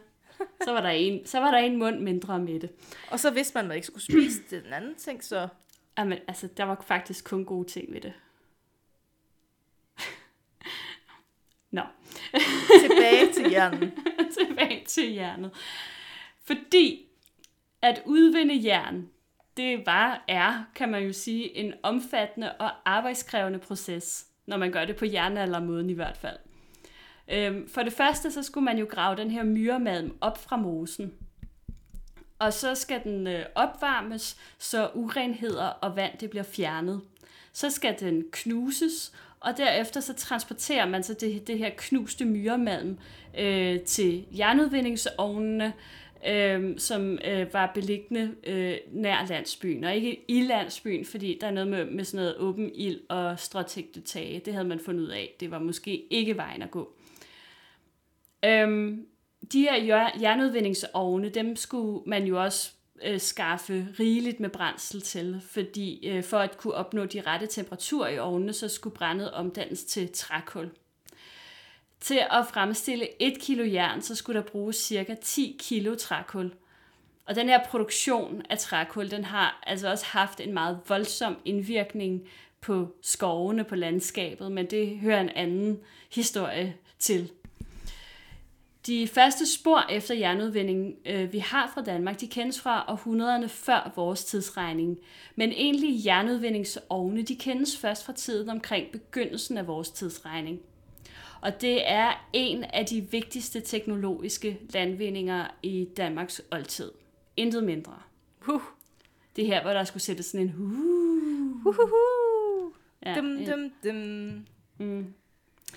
Så 0.63 0.71
var, 0.71 0.81
der 0.81 0.89
en, 0.89 1.25
så 1.25 1.39
var 1.39 1.51
der 1.51 1.57
en 1.57 1.77
mund 1.77 1.99
mindre 1.99 2.39
med 2.39 2.60
det. 2.60 2.69
Og 3.12 3.19
så 3.19 3.31
vidste 3.31 3.55
man, 3.55 3.65
at 3.65 3.67
man 3.67 3.75
ikke 3.75 3.88
skulle 3.88 4.03
spise. 4.03 4.41
Den 4.63 4.73
anden 4.73 4.95
ting, 4.95 5.23
så... 5.23 5.47
Jamen, 5.97 6.19
altså, 6.27 6.47
der 6.57 6.63
var 6.63 6.84
faktisk 6.88 7.25
kun 7.25 7.45
gode 7.45 7.69
ting 7.69 7.93
ved 7.93 8.01
det. 8.01 8.13
Nå. 11.71 11.81
Tilbage 12.81 13.34
til 13.34 13.49
hjernen. 13.49 13.91
Tilbage 14.69 14.86
til 14.86 15.10
hjernet. 15.10 15.52
Fordi 16.43 17.06
at 17.82 18.02
udvinde 18.06 18.67
jern, 18.67 19.10
det 19.58 19.86
var, 19.86 20.24
er, 20.28 20.63
kan 20.76 20.89
man 20.89 21.04
jo 21.04 21.13
sige, 21.13 21.58
en 21.58 21.74
omfattende 21.84 22.52
og 22.52 22.71
arbejdskrævende 22.86 23.60
proces, 23.60 24.26
når 24.45 24.58
man 24.58 24.71
gør 24.71 24.86
det 24.86 24.95
på 24.95 25.06
jernaldermåden 25.06 25.89
i 25.89 25.93
hvert 25.93 26.17
fald. 26.17 26.38
Øhm, 27.28 27.69
for 27.69 27.84
det 27.84 27.93
første, 27.93 28.32
så 28.32 28.43
skulle 28.43 28.65
man 28.65 28.78
jo 28.78 28.88
grave 28.89 29.15
den 29.15 29.32
her 29.32 29.43
myremalm 29.43 30.17
op 30.21 30.38
fra 30.43 30.58
mosen. 30.58 31.13
Og 32.39 32.54
så 32.54 32.76
skal 32.76 33.04
den 33.04 33.28
øh, 33.28 33.45
opvarmes, 33.56 34.38
så 34.58 34.89
urenheder 34.93 35.67
og 35.67 35.95
vand 35.95 36.17
det 36.17 36.30
bliver 36.30 36.43
fjernet. 36.43 37.02
Så 37.54 37.69
skal 37.69 38.00
den 38.00 38.24
knuses, 38.32 39.13
og 39.41 39.58
derefter 39.58 39.99
så 39.99 40.13
transporterer 40.13 40.86
man 40.86 41.04
så 41.04 41.13
det, 41.13 41.47
det 41.47 41.58
her 41.58 41.69
knuste 41.77 42.25
myremalm 42.25 42.97
øh, 43.38 43.80
til 43.80 44.25
jernudvindingsovnene, 44.38 45.73
øh, 46.27 46.80
som 46.80 47.19
øh, 47.25 47.54
var 47.54 47.71
beliggende 47.73 48.36
øh, 48.43 48.77
nær 48.91 49.25
landsbyen, 49.30 49.84
og 49.84 49.95
ikke 49.95 50.25
i 50.27 50.41
landsbyen, 50.41 51.06
fordi 51.06 51.38
der 51.41 51.47
er 51.47 51.51
noget 51.51 51.67
med, 51.67 51.86
med 51.86 52.04
sådan 52.04 52.17
noget 52.17 52.38
åben 52.38 52.71
ild 52.75 52.99
og 53.10 53.39
stråtægte 53.39 54.01
tage. 54.01 54.41
Det 54.45 54.54
havde 54.54 54.67
man 54.67 54.80
fundet 54.80 55.04
ud 55.04 55.10
af. 55.10 55.36
Det 55.39 55.51
var 55.51 55.60
måske 55.60 56.13
ikke 56.13 56.38
vejen 56.38 56.62
at 56.62 56.71
gå. 56.71 56.93
Øh, 58.45 58.97
de 59.54 59.62
her 59.62 60.10
jernudvindingsovne, 60.21 61.30
dem 61.30 61.56
skulle 61.56 62.01
man 62.06 62.23
jo 62.23 62.43
også 62.43 62.71
øh, 63.03 63.19
skaffe 63.19 63.87
rigeligt 63.99 64.39
med 64.39 64.49
brændsel 64.49 65.01
til, 65.01 65.41
fordi 65.49 66.07
øh, 66.07 66.23
for 66.23 66.37
at 66.37 66.57
kunne 66.57 66.73
opnå 66.73 67.05
de 67.05 67.21
rette 67.21 67.47
temperaturer 67.47 68.09
i 68.09 68.19
ovnene, 68.19 68.53
så 68.53 68.67
skulle 68.67 68.95
brændet 68.95 69.31
omdannes 69.31 69.83
til 69.83 70.09
trækul. 70.13 70.69
Til 71.99 72.21
at 72.31 72.45
fremstille 72.53 73.07
1 73.19 73.39
kilo 73.41 73.63
jern, 73.63 74.01
så 74.01 74.15
skulle 74.15 74.41
der 74.41 74.47
bruges 74.47 74.75
cirka 74.75 75.15
10 75.21 75.57
kilo 75.59 75.95
trækul. 75.95 76.51
Og 77.25 77.35
den 77.35 77.49
her 77.49 77.65
produktion 77.65 78.41
af 78.49 78.57
trækul, 78.57 79.11
den 79.11 79.25
har 79.25 79.63
altså 79.67 79.89
også 79.89 80.05
haft 80.05 80.39
en 80.39 80.53
meget 80.53 80.79
voldsom 80.87 81.37
indvirkning 81.45 82.21
på 82.61 82.95
skovene, 83.01 83.63
på 83.63 83.75
landskabet, 83.75 84.51
men 84.51 84.65
det 84.65 84.97
hører 84.97 85.21
en 85.21 85.29
anden 85.29 85.79
historie 86.09 86.75
til. 86.99 87.31
De 88.87 89.07
første 89.07 89.53
spor 89.53 89.85
efter 89.89 90.15
jernudvinding, 90.15 90.95
øh, 91.05 91.33
vi 91.33 91.39
har 91.39 91.71
fra 91.73 91.81
Danmark, 91.81 92.19
de 92.21 92.27
kendes 92.27 92.61
fra 92.61 92.85
århundrederne 92.87 93.49
før 93.49 93.91
vores 93.95 94.25
tidsregning. 94.25 94.99
Men 95.35 95.51
egentlig 95.51 96.05
jernudvindingsovne, 96.05 97.21
de 97.21 97.35
kendes 97.35 97.77
først 97.77 98.05
fra 98.05 98.13
tiden 98.13 98.49
omkring 98.49 98.91
begyndelsen 98.91 99.57
af 99.57 99.67
vores 99.67 99.89
tidsregning. 99.89 100.59
Og 101.41 101.61
det 101.61 101.91
er 101.91 102.27
en 102.33 102.63
af 102.63 102.85
de 102.85 103.01
vigtigste 103.11 103.59
teknologiske 103.61 104.59
landvindinger 104.73 105.47
i 105.63 105.87
Danmarks 105.97 106.41
oldtid. 106.51 106.91
Intet 107.37 107.63
mindre. 107.63 107.95
Huh. 108.39 108.61
Det 109.35 109.41
er 109.41 109.47
her, 109.47 109.61
hvor 109.61 109.71
der 109.73 109.83
skulle 109.83 110.03
sættes 110.03 110.25
sådan 110.25 110.47
en 110.47 110.53
hu. 110.53 110.63
Uhuhu. 111.65 112.73
Ja, 113.05 113.15
Dum, 113.15 113.45
dum, 113.45 113.71
dum. 113.83 114.45
Mm. 114.77 115.13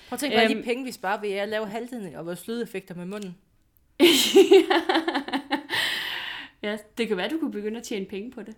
Prøv 0.08 0.16
at 0.16 0.20
tænke 0.20 0.36
på 0.36 0.40
alle 0.40 0.54
de 0.54 0.58
Øhm. 0.58 0.64
penge, 0.64 0.84
vi 0.84 0.92
sparer 0.92 1.20
ved 1.20 1.30
at 1.32 1.48
lave 1.48 1.66
halvdelen 1.68 2.14
og 2.14 2.26
vores 2.26 2.46
lydeffekter 2.48 2.94
med 2.94 3.04
munden. 3.06 3.36
ja, 6.62 6.78
det 6.98 7.08
kan 7.08 7.16
være, 7.16 7.28
du 7.28 7.38
kunne 7.38 7.52
begynde 7.52 7.78
at 7.78 7.84
tjene 7.84 8.06
penge 8.06 8.30
på 8.30 8.42
det. 8.42 8.54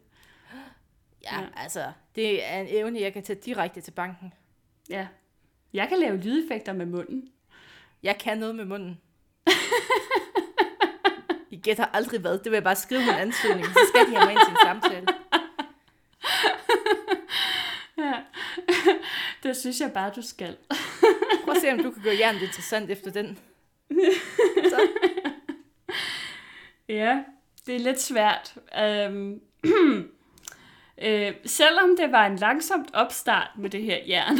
Ja, 1.24 1.40
Ja. 1.40 1.46
altså, 1.56 1.92
det 2.14 2.44
er 2.52 2.60
en 2.60 2.66
evne, 2.70 3.00
jeg 3.00 3.12
kan 3.12 3.22
tage 3.22 3.38
direkte 3.44 3.80
til 3.80 3.90
banken. 3.90 4.32
Ja. 4.90 5.06
Jeg 5.72 5.88
kan 5.88 5.98
lave 5.98 6.16
lydeffekter 6.16 6.72
med 6.72 6.86
munden. 6.86 7.28
Jeg 8.02 8.18
kan 8.18 8.38
noget 8.38 8.54
med 8.54 8.64
munden. 8.64 9.00
I 11.50 11.56
gætter 11.56 11.84
aldrig 11.84 12.20
hvad. 12.20 12.32
Det 12.38 12.44
vil 12.44 12.52
jeg 12.52 12.64
bare 12.64 12.76
skrive 12.76 13.02
en 13.02 13.08
ansøgning, 13.08 13.66
så 13.66 13.80
skal 13.88 14.06
de 14.06 14.16
have 14.16 14.24
mig 14.26 14.32
ind 14.32 14.40
til 14.46 14.50
en 14.52 14.58
samtale. 14.64 15.06
Ja. 17.98 18.12
det 19.42 19.56
synes 19.56 19.80
jeg 19.80 19.92
bare, 19.92 20.12
du 20.16 20.22
skal. 20.22 20.56
At 21.56 21.62
se, 21.62 21.72
om 21.72 21.78
du 21.78 21.90
kan 21.90 22.02
gøre 22.02 22.16
hjernen 22.16 22.42
interessant 22.42 22.90
efter 22.90 23.10
den. 23.10 23.38
Så. 24.70 24.80
Ja, 26.88 27.22
det 27.66 27.74
er 27.74 27.80
lidt 27.80 28.00
svært. 28.00 28.54
Øhm, 28.78 29.40
øh, 31.02 31.32
selvom 31.44 31.96
det 31.96 32.12
var 32.12 32.26
en 32.26 32.36
langsomt 32.36 32.90
opstart 32.94 33.50
med 33.58 33.70
det 33.70 33.82
her 33.82 33.98
jern, 34.08 34.38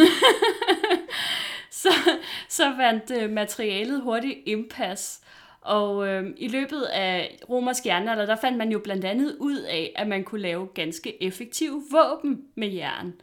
så, 1.71 1.89
så 2.49 2.71
vandt 2.71 3.11
øh, 3.11 3.31
materialet 3.31 4.01
hurtigt 4.01 4.39
impas. 4.47 5.21
Og 5.61 6.09
øh, 6.09 6.31
i 6.37 6.49
løbet 6.49 6.83
af 6.83 7.39
romersk 7.51 7.87
jernalder, 7.87 8.27
der 8.27 8.37
fandt 8.37 8.59
man 8.59 8.73
jo 8.73 8.79
blandt 8.79 9.05
andet 9.05 9.37
ud 9.41 9.59
af, 9.59 9.93
at 9.97 10.09
man 10.09 10.25
kunne 10.25 10.41
lave 10.41 10.67
ganske 10.67 11.23
effektive 11.23 11.83
våben 11.91 12.45
med 12.55 12.69
jern. 12.69 13.15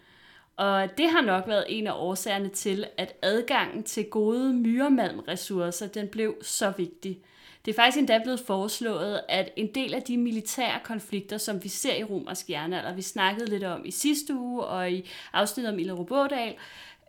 Og 0.57 0.97
det 0.97 1.09
har 1.09 1.21
nok 1.21 1.47
været 1.47 1.65
en 1.69 1.87
af 1.87 1.93
årsagerne 1.95 2.49
til, 2.49 2.85
at 2.97 3.13
adgangen 3.21 3.83
til 3.83 4.05
gode 4.09 4.53
myremalmressourcer, 4.53 5.87
den 5.87 6.07
blev 6.07 6.35
så 6.41 6.73
vigtig. 6.77 7.19
Det 7.65 7.71
er 7.71 7.75
faktisk 7.75 7.97
endda 7.97 8.19
blevet 8.23 8.39
foreslået, 8.39 9.21
at 9.29 9.49
en 9.55 9.75
del 9.75 9.93
af 9.93 10.01
de 10.03 10.17
militære 10.17 10.79
konflikter, 10.83 11.37
som 11.37 11.63
vi 11.63 11.69
ser 11.69 11.95
i 11.95 12.03
romersk 12.03 12.49
jernalder, 12.49 12.93
vi 12.95 13.01
snakkede 13.01 13.49
lidt 13.49 13.63
om 13.63 13.85
i 13.85 13.91
sidste 13.91 14.33
uge 14.35 14.63
og 14.63 14.91
i 14.91 15.09
afsnittet 15.33 15.73
om 15.73 15.79
Illerup 15.79 16.11
Ådal, 16.11 16.55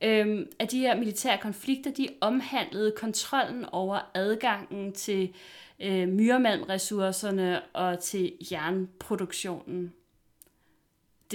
øhm, 0.02 0.46
at 0.59 0.70
de 0.70 0.78
her 0.78 0.96
militære 0.96 1.38
konflikter, 1.38 1.90
de 1.90 2.09
omhandlede 2.20 2.92
kontrollen 2.96 3.64
over 3.72 4.11
adgangen 4.14 4.92
til 4.92 5.35
øh, 5.80 6.09
myremalmressourcerne 6.09 7.62
og 7.72 7.98
til 7.98 8.33
jernproduktionen. 8.52 9.83
Det 9.83 9.92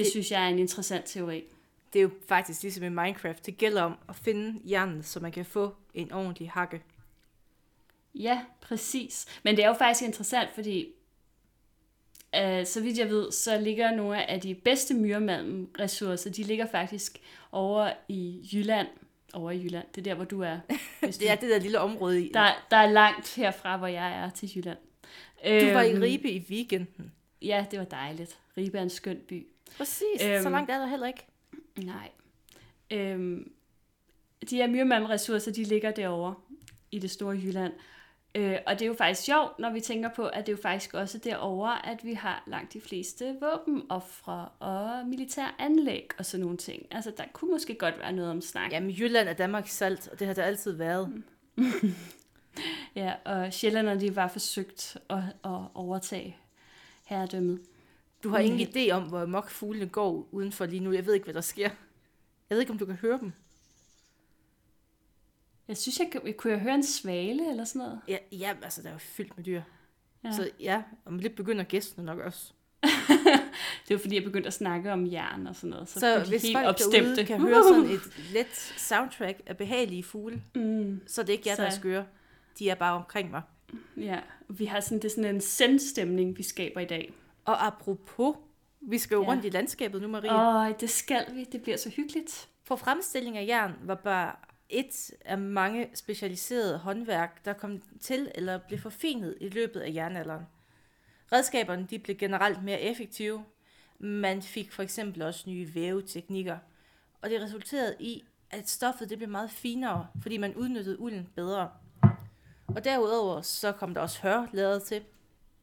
Det- 0.06 0.08
synes 0.12 0.32
jeg 0.32 0.44
er 0.44 0.48
en 0.48 0.60
interessant 0.60 1.06
teori. 1.06 1.44
Det 1.94 2.00
er 2.00 2.04
jo 2.04 2.10
faktisk 2.28 2.64
ligesom 2.64 2.84
i 2.84 2.90
Minecraft. 2.90 3.46
Det 3.46 3.58
gælder 3.58 3.82
om 3.82 3.98
at 4.10 4.16
finde 4.16 4.62
jernet, 4.70 5.06
så 5.06 5.20
man 5.20 5.32
kan 5.32 5.46
få 5.46 5.76
en 5.94 6.12
ordentlig 6.12 6.50
hakke. 6.52 6.82
Ja, 8.16 8.42
præcis. 8.62 9.26
Men 9.44 9.56
det 9.56 9.64
er 9.64 9.68
jo 9.68 9.74
faktisk 9.74 10.04
interessant, 10.06 10.50
fordi 10.54 10.88
øh, 12.36 12.66
så 12.66 12.82
vidt 12.82 12.98
jeg 12.98 13.10
ved, 13.10 13.32
så 13.32 13.60
ligger 13.60 13.96
nogle 13.96 14.30
af 14.30 14.42
de 14.42 14.56
bedste 14.56 14.94
myremalmressourcer, 14.94 16.30
de 16.30 16.44
ligger 16.44 16.66
faktisk 16.66 17.20
over 17.52 17.92
i 18.08 18.50
Jylland. 18.54 18.88
Over 19.34 19.52
i 19.52 19.64
Jylland, 19.64 19.86
det 19.96 20.02
er 20.02 20.04
der, 20.04 20.14
hvor 20.14 20.26
du 20.26 20.42
er. 20.42 20.60
Det 21.02 21.32
er 21.32 21.36
det 21.36 21.50
der 21.50 21.60
lille 21.60 21.80
område 21.80 22.26
i. 22.26 22.32
der, 22.34 22.66
der 22.72 22.78
er 22.78 22.92
langt 22.92 23.36
herfra, 23.36 23.78
hvor 23.78 23.88
jeg 23.88 24.12
er 24.12 24.30
til 24.30 24.52
Jylland. 24.56 24.78
Du 25.44 25.50
var 25.74 25.82
i 25.82 25.92
Øhm, 25.92 26.02
Ribe 26.02 26.32
i 26.32 26.46
weekenden. 26.50 27.12
Ja, 27.42 27.66
det 27.72 27.80
var 27.80 27.86
dejligt. 27.86 28.40
Ribe 28.58 28.78
er 28.78 28.82
en 28.82 28.90
skøn 28.90 29.20
by. 29.28 29.48
Præcis, 29.78 30.04
så 30.20 30.28
øhm, 30.44 30.52
langt 30.52 30.72
er 30.72 30.78
der 30.80 30.86
heller 30.88 31.08
ikke. 31.08 31.26
Nej. 31.86 32.10
Øhm, 32.92 33.52
de 34.50 34.56
her 34.56 34.68
myremalmressourcer, 34.68 35.52
de 35.52 35.64
ligger 35.64 35.92
derovre 35.92 36.36
i 36.92 37.00
det 37.00 37.12
store 37.12 37.36
Jylland. 37.36 37.74
Øh, 38.36 38.58
og 38.68 38.74
det 38.74 38.82
er 38.82 38.88
jo 38.88 38.94
faktisk 38.94 39.22
sjovt, 39.22 39.60
når 39.60 39.70
vi 39.74 39.80
tænker 39.80 40.10
på, 40.16 40.28
at 40.28 40.46
det 40.46 40.52
er 40.52 40.58
jo 40.58 40.62
faktisk 40.62 40.94
også 40.94 41.18
derovre, 41.18 41.90
at 41.90 42.00
vi 42.04 42.14
har 42.14 42.44
langt 42.48 42.74
de 42.74 42.82
fleste 42.82 43.36
våbenoffre 43.42 44.50
og 44.60 45.08
militære 45.08 45.52
anlæg 45.60 46.10
og 46.18 46.26
sådan 46.26 46.42
nogle 46.42 46.58
ting. 46.58 46.86
Altså, 46.92 47.12
der 47.18 47.24
kunne 47.34 47.52
måske 47.52 47.76
godt 47.76 48.00
være 48.00 48.14
noget 48.14 48.32
om 48.32 48.42
snak. 48.42 48.72
Jamen, 48.72 48.92
Jylland 48.92 49.30
er 49.30 49.34
Danmarks 49.34 49.72
salt, 49.72 50.08
og 50.08 50.20
det 50.20 50.28
har 50.28 50.34
det 50.34 50.42
altid 50.42 50.72
været. 50.72 51.24
Ja, 52.96 53.14
og 53.26 53.54
sjællanderne, 53.54 54.02
de 54.02 54.16
var 54.16 54.28
forsøgt 54.28 54.98
at, 55.10 55.18
at 55.44 55.62
overtage 55.74 56.38
herredømmet. 57.06 57.60
Du 58.24 58.30
har 58.30 58.40
ingen 58.40 58.60
Helt. 58.60 58.78
idé 58.78 58.92
om, 58.92 59.04
hvor 59.04 59.26
mok 59.26 59.50
fuglene 59.50 59.90
går 59.90 60.28
udenfor 60.32 60.66
lige 60.66 60.80
nu. 60.80 60.92
Jeg 60.92 61.06
ved 61.06 61.14
ikke, 61.14 61.24
hvad 61.24 61.34
der 61.34 61.42
sker. 61.42 61.70
Jeg 62.50 62.56
ved 62.56 62.60
ikke, 62.60 62.72
om 62.72 62.78
du 62.78 62.86
kan 62.86 62.96
høre 62.96 63.20
dem. 63.20 63.32
Jeg 65.68 65.78
synes, 65.78 66.00
jeg, 66.00 66.34
kunne 66.38 66.54
jeg 66.54 66.60
høre 66.60 66.76
en 66.76 66.84
svale 66.84 67.50
eller 67.50 67.64
sådan 67.64 67.80
noget? 67.80 68.00
Ja, 68.08 68.18
ja 68.32 68.54
altså, 68.64 68.82
der 68.82 68.88
er 68.90 68.94
jo 68.94 69.00
fyldt 69.00 69.38
med 69.38 69.46
dyr. 69.46 69.62
Ja. 70.24 70.32
Så 70.32 70.50
ja, 70.60 70.84
om 71.06 71.20
lidt 71.20 71.36
begynder 71.36 71.64
gæstene 71.64 72.06
nok 72.06 72.20
også. 72.20 72.54
Det 73.88 73.96
var 73.96 73.98
fordi, 74.02 74.16
jeg 74.16 74.24
begyndte 74.24 74.48
at 74.48 74.54
snakke 74.54 74.92
om 74.94 75.12
jern 75.12 75.48
og 75.48 75.56
sådan 75.56 75.70
noget. 75.70 75.90
Så, 75.90 76.00
Så, 76.00 76.20
de 76.20 76.26
hvis 76.30 76.42
helt 76.42 76.56
folk 76.58 76.68
opstemte. 76.68 77.10
derude 77.10 77.26
kan 77.26 77.42
høre 77.42 77.64
sådan 77.64 77.86
et 77.96 78.02
let 78.34 78.56
soundtrack 78.78 79.42
af 79.46 79.58
behagelige 79.58 80.04
fugle, 80.04 80.42
Mm. 80.56 81.02
så 81.08 81.22
er 81.22 81.26
det 81.26 81.34
ikke 81.34 81.50
jer, 81.50 81.56
der 81.56 81.64
er 81.64 81.70
skøre. 81.70 82.06
De 82.60 82.70
er 82.70 82.76
bare 82.76 82.94
omkring 82.94 83.32
mig. 83.32 83.42
Ja, 83.98 84.20
vi 84.50 84.66
har 84.66 84.80
sådan, 84.80 84.98
det 84.98 85.06
er 85.06 85.10
sådan 85.10 85.36
en 85.36 85.42
sendstemning, 85.42 86.38
vi 86.38 86.44
skaber 86.44 86.80
i 86.82 86.86
dag. 86.86 87.14
Og 87.50 87.66
apropos, 87.68 88.36
vi 88.82 88.98
skal 88.98 89.16
jo 89.16 89.22
Ja. 89.24 89.30
rundt 89.30 89.46
i 89.46 89.50
landskabet 89.50 90.02
nu, 90.02 90.08
Marie. 90.08 90.70
Åh, 90.72 90.80
det 90.80 90.90
skal 90.90 91.26
vi. 91.36 91.44
Det 91.44 91.62
bliver 91.62 91.78
så 91.78 91.90
hyggeligt. 91.90 92.50
For 92.64 92.76
fremstilling 92.76 93.38
af 93.38 93.48
jern 93.48 93.76
var 93.84 93.96
bare 93.96 94.36
et 94.70 95.12
af 95.26 95.38
mange 95.38 95.90
specialiserede 95.94 96.78
håndværk, 96.78 97.46
der 97.46 97.54
kom 97.54 97.82
til 98.02 98.32
eller 98.36 98.58
blev 98.68 98.80
forfinet 98.80 99.38
i 99.42 99.50
løbet 99.50 99.80
af 99.80 99.94
jernalderen. 99.94 100.44
Redskaberne 101.32 101.88
de 101.90 102.00
blev 102.00 102.16
generelt 102.18 102.64
mere 102.64 102.82
effektive. 102.82 103.44
Man 104.00 104.42
fik 104.42 104.72
for 104.72 104.84
eksempel 104.84 105.22
også 105.22 105.50
nye 105.50 105.76
væveteknikker. 105.76 106.58
Og 107.22 107.30
det 107.30 107.42
resulterede 107.42 107.96
i, 108.00 108.24
at 108.52 108.70
stoffet 108.70 109.10
det 109.10 109.18
blev 109.18 109.30
meget 109.30 109.52
finere, 109.52 110.08
fordi 110.22 110.38
man 110.38 110.56
udnyttede 110.56 111.00
ulden 111.00 111.30
bedre. 111.36 111.70
Og 112.68 112.84
derudover 112.84 113.42
så 113.42 113.72
kom 113.72 113.94
der 113.94 114.02
også 114.02 114.22
hør 114.22 114.48
lavet 114.54 114.84
til. 114.84 115.02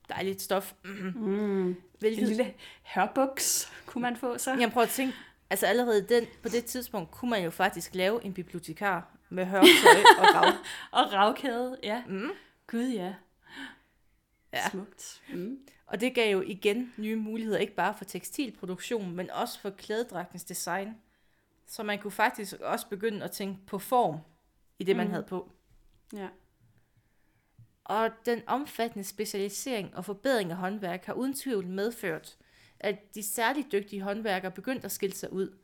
Dejligt 0.08 0.42
stof. 0.42 0.74
Mm. 0.84 1.68
En 1.68 1.76
Hvilket 1.98 2.28
lille 2.28 2.54
hørbuks 2.94 3.72
kunne 3.86 4.02
man 4.02 4.16
få 4.16 4.38
så. 4.38 4.50
Jamen 4.50 4.70
prøv 4.70 4.82
at 4.82 4.88
tænke, 4.88 5.14
altså 5.50 5.66
allerede 5.66 6.06
den, 6.08 6.24
på 6.42 6.48
det 6.48 6.64
tidspunkt 6.64 7.10
kunne 7.10 7.30
man 7.30 7.44
jo 7.44 7.50
faktisk 7.50 7.94
lave 7.94 8.24
en 8.24 8.34
bibliotekar 8.34 9.16
med 9.28 9.44
hørtøj 9.46 10.02
og 10.18 10.24
rav. 10.34 10.52
Og 10.92 11.12
ravkæde, 11.12 11.78
ja. 11.82 12.02
Mm. 12.08 12.30
Gud, 12.66 12.88
ja. 12.88 13.14
Ja. 14.52 14.70
Smukt. 14.70 15.22
Mm. 15.34 15.58
Og 15.86 16.00
det 16.00 16.14
gav 16.14 16.32
jo 16.32 16.40
igen 16.46 16.92
nye 16.96 17.16
muligheder, 17.16 17.58
ikke 17.58 17.74
bare 17.74 17.94
for 17.94 18.04
tekstilproduktion, 18.04 19.16
men 19.16 19.30
også 19.30 19.60
for 19.60 19.70
klædedragtens 19.70 20.44
design. 20.44 20.88
Så 21.66 21.82
man 21.82 21.98
kunne 21.98 22.10
faktisk 22.10 22.54
også 22.60 22.86
begynde 22.88 23.24
at 23.24 23.30
tænke 23.30 23.66
på 23.66 23.78
form 23.78 24.16
i 24.78 24.84
det, 24.84 24.96
man 24.96 25.06
Mm. 25.06 25.10
havde 25.12 25.24
på. 25.28 25.52
Ja. 26.12 26.28
Og 27.88 28.10
den 28.24 28.42
omfattende 28.46 29.04
specialisering 29.04 29.96
og 29.96 30.04
forbedring 30.04 30.50
af 30.50 30.56
håndværk 30.56 31.04
har 31.04 31.12
uden 31.12 31.34
tvivl 31.34 31.66
medført, 31.66 32.36
at 32.80 33.14
de 33.14 33.22
særligt 33.22 33.72
dygtige 33.72 34.02
håndværkere 34.02 34.50
begyndte 34.50 34.84
at 34.84 34.92
skille 34.92 35.16
sig 35.16 35.32
ud. 35.32 35.58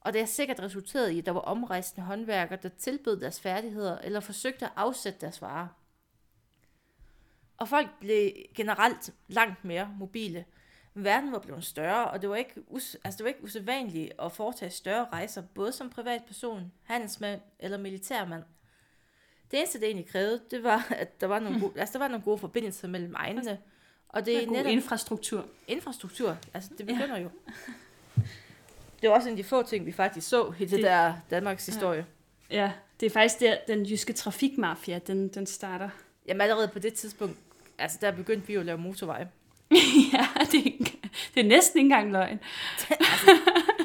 Og 0.00 0.12
det 0.12 0.20
er 0.20 0.26
sikkert 0.26 0.60
resulteret 0.60 1.10
i, 1.10 1.18
at 1.18 1.26
der 1.26 1.32
var 1.32 1.40
omrejsende 1.40 2.06
håndværkere, 2.06 2.58
der 2.62 2.68
tilbød 2.68 3.20
deres 3.20 3.40
færdigheder 3.40 3.98
eller 3.98 4.20
forsøgte 4.20 4.64
at 4.64 4.72
afsætte 4.76 5.20
deres 5.20 5.42
varer. 5.42 5.68
Og 7.56 7.68
folk 7.68 7.88
blev 8.00 8.32
generelt 8.54 9.14
langt 9.28 9.64
mere 9.64 9.94
mobile. 9.98 10.44
Verden 10.94 11.32
var 11.32 11.38
blevet 11.38 11.64
større, 11.64 12.10
og 12.10 12.22
det 12.22 12.30
var 12.30 12.36
ikke, 12.36 12.60
us- 12.70 12.96
altså 13.04 13.18
det 13.18 13.24
var 13.24 13.28
ikke 13.28 13.44
usædvanligt 13.44 14.12
at 14.18 14.32
foretage 14.32 14.70
større 14.70 15.08
rejser, 15.12 15.42
både 15.54 15.72
som 15.72 15.90
privatperson, 15.90 16.72
handelsmand 16.82 17.40
eller 17.58 17.78
militærmand. 17.78 18.44
Det 19.52 19.58
eneste, 19.58 19.78
det 19.80 19.86
egentlig 19.86 20.06
krævede, 20.08 20.40
det 20.50 20.62
var, 20.62 20.86
at 20.90 21.20
der 21.20 21.26
var 21.26 21.38
nogle 21.38 21.60
gode, 21.60 21.80
altså, 21.80 21.92
der 21.92 21.98
var 21.98 22.08
nogle 22.08 22.24
gode 22.24 22.38
forbindelser 22.38 22.88
mellem 22.88 23.14
egnene. 23.16 23.58
Og 24.08 24.26
det 24.26 24.26
Det 24.26 24.42
er 24.42 24.46
god 24.46 24.56
netop 24.56 24.72
infrastruktur. 24.72 25.44
infrastruktur. 25.68 26.36
Altså, 26.54 26.70
det 26.78 26.86
begynder 26.86 27.18
jo. 27.18 27.28
Det 29.02 29.10
var 29.10 29.14
også 29.16 29.28
en 29.28 29.32
af 29.32 29.36
de 29.36 29.44
få 29.48 29.62
ting, 29.62 29.86
vi 29.86 29.92
faktisk 29.92 30.28
så 30.28 30.52
i 30.58 30.64
det, 30.64 30.70
det 30.70 30.82
der 30.82 31.14
Danmarks 31.30 31.66
historie. 31.66 32.06
Ja, 32.50 32.72
det 33.00 33.06
er 33.06 33.10
faktisk 33.10 33.40
der, 33.40 33.56
den 33.66 33.86
jyske 33.86 34.12
trafikmafia, 34.12 34.98
den, 34.98 35.28
den 35.28 35.46
starter. 35.46 35.88
Jamen 36.28 36.40
allerede 36.40 36.68
på 36.68 36.78
det 36.78 36.94
tidspunkt, 36.94 37.38
altså 37.78 37.98
der 38.00 38.10
begyndte 38.10 38.46
vi 38.46 38.52
jo 38.54 38.60
at 38.60 38.66
lave 38.66 38.78
motorveje. 38.78 39.28
ja, 40.12 40.26
det 40.52 40.54
er, 40.60 40.64
ikke- 40.64 40.98
det 41.34 41.40
er 41.44 41.48
næsten 41.48 41.78
ikke 41.78 41.84
engang 41.86 42.12
løgn. 42.12 42.40
altså, 42.90 43.38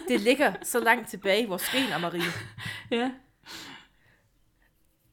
det 0.07 0.21
ligger 0.21 0.53
så 0.63 0.79
langt 0.79 1.09
tilbage 1.09 1.41
i 1.43 1.45
vores 1.45 1.69
gener, 1.69 1.97
Marie. 1.97 2.21
Ja. 2.91 3.11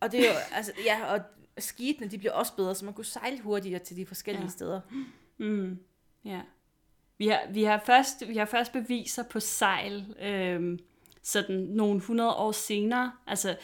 Og 0.05 0.13
det 0.13 0.21
er 0.21 0.33
jo, 0.33 0.39
altså, 0.53 0.73
ja, 0.85 1.05
og 1.15 1.21
skibene, 1.59 2.11
de 2.11 2.19
bliver 2.19 2.33
også 2.33 2.53
bedre, 2.57 2.75
så 2.75 2.85
man 2.85 2.95
kunne 2.95 3.05
sejle 3.05 3.41
hurtigere 3.41 3.79
til 3.79 3.97
de 3.97 4.07
forskellige 4.07 4.45
Ja. 4.45 4.49
steder. 4.51 4.81
Mm, 5.39 5.79
ja. 6.25 6.41
Vi 7.19 7.29
har, 7.29 7.41
vi, 7.51 7.63
har 7.65 7.83
først, 7.87 8.29
vi 8.29 8.37
har 8.37 8.45
først 8.45 8.73
beviser 8.73 9.23
på 9.23 9.41
sejl, 9.41 10.15
øhm, 10.23 10.79
sådan 11.23 11.57
nogle 11.57 12.01
hundrede 12.01 12.35
år 12.35 12.53
senere. 12.53 13.13
Altså, 13.27 13.57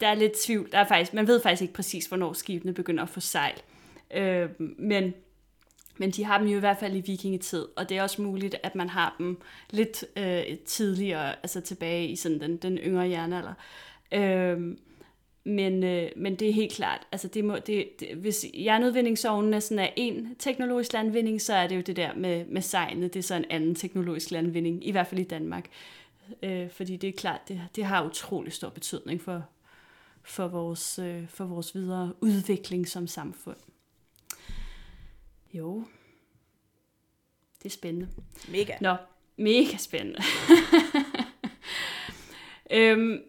der 0.00 0.08
er 0.08 0.14
lidt 0.14 0.32
tvivl. 0.44 0.72
Der 0.72 0.78
er 0.78 0.86
faktisk, 0.86 1.14
man 1.14 1.26
ved 1.26 1.40
faktisk 1.42 1.62
ikke 1.62 1.74
præcis, 1.74 2.06
hvornår 2.06 2.32
skibene 2.32 2.72
begynder 2.74 3.02
at 3.02 3.08
få 3.08 3.20
sejl. 3.20 3.60
Øhm, 4.14 4.74
men, 4.78 5.14
men 5.98 6.10
de 6.10 6.24
har 6.24 6.38
dem 6.38 6.46
jo 6.48 6.56
i 6.56 6.60
hvert 6.60 6.78
fald 6.78 6.96
i 6.96 7.00
vikingetid, 7.00 7.66
og 7.76 7.88
det 7.88 7.96
er 7.96 8.02
også 8.02 8.22
muligt, 8.22 8.56
at 8.62 8.74
man 8.74 8.88
har 8.88 9.14
dem 9.18 9.40
lidt 9.70 10.04
øh, 10.16 10.58
tidligere, 10.58 11.32
altså 11.42 11.60
tilbage 11.60 12.08
i 12.08 12.16
sådan 12.16 12.40
den, 12.40 12.56
den 12.56 12.78
yngre 12.78 13.08
jernalder. 13.10 13.54
Øhm, 14.12 14.78
men, 15.46 15.84
øh, 15.84 16.10
men 16.16 16.36
det 16.36 16.48
er 16.48 16.52
helt 16.52 16.72
klart, 16.72 17.06
altså 17.12 17.28
det 17.28 17.44
må, 17.44 17.58
det, 17.58 18.00
det, 18.00 18.16
hvis 18.16 18.46
jernudvindingsovnene 18.54 19.60
sådan 19.60 19.78
er 19.78 19.88
en 19.96 20.36
teknologisk 20.38 20.92
landvinding, 20.92 21.40
så 21.40 21.54
er 21.54 21.66
det 21.66 21.76
jo 21.76 21.80
det 21.80 21.96
der 21.96 22.14
med, 22.14 22.44
med 22.44 22.62
sejlene, 22.62 23.08
det 23.08 23.16
er 23.16 23.22
så 23.22 23.34
en 23.34 23.44
anden 23.50 23.74
teknologisk 23.74 24.30
landvinding, 24.30 24.86
i 24.86 24.90
hvert 24.90 25.06
fald 25.06 25.20
i 25.20 25.24
Danmark. 25.24 25.68
Øh, 26.42 26.70
fordi 26.70 26.96
det 26.96 27.08
er 27.08 27.12
klart, 27.12 27.40
det, 27.48 27.62
det 27.76 27.84
har 27.84 28.06
utrolig 28.06 28.52
stor 28.52 28.68
betydning 28.68 29.20
for, 29.20 29.44
for, 30.22 30.48
vores, 30.48 30.98
øh, 30.98 31.28
for 31.28 31.44
vores 31.44 31.74
videre 31.74 32.12
udvikling 32.20 32.88
som 32.88 33.06
samfund. 33.06 33.56
Jo, 35.54 35.84
det 37.58 37.64
er 37.64 37.70
spændende. 37.70 38.08
Mega. 38.48 38.74
Nå, 38.80 38.96
mega 39.36 39.76
spændende. 39.76 40.22
øhm, 42.70 43.22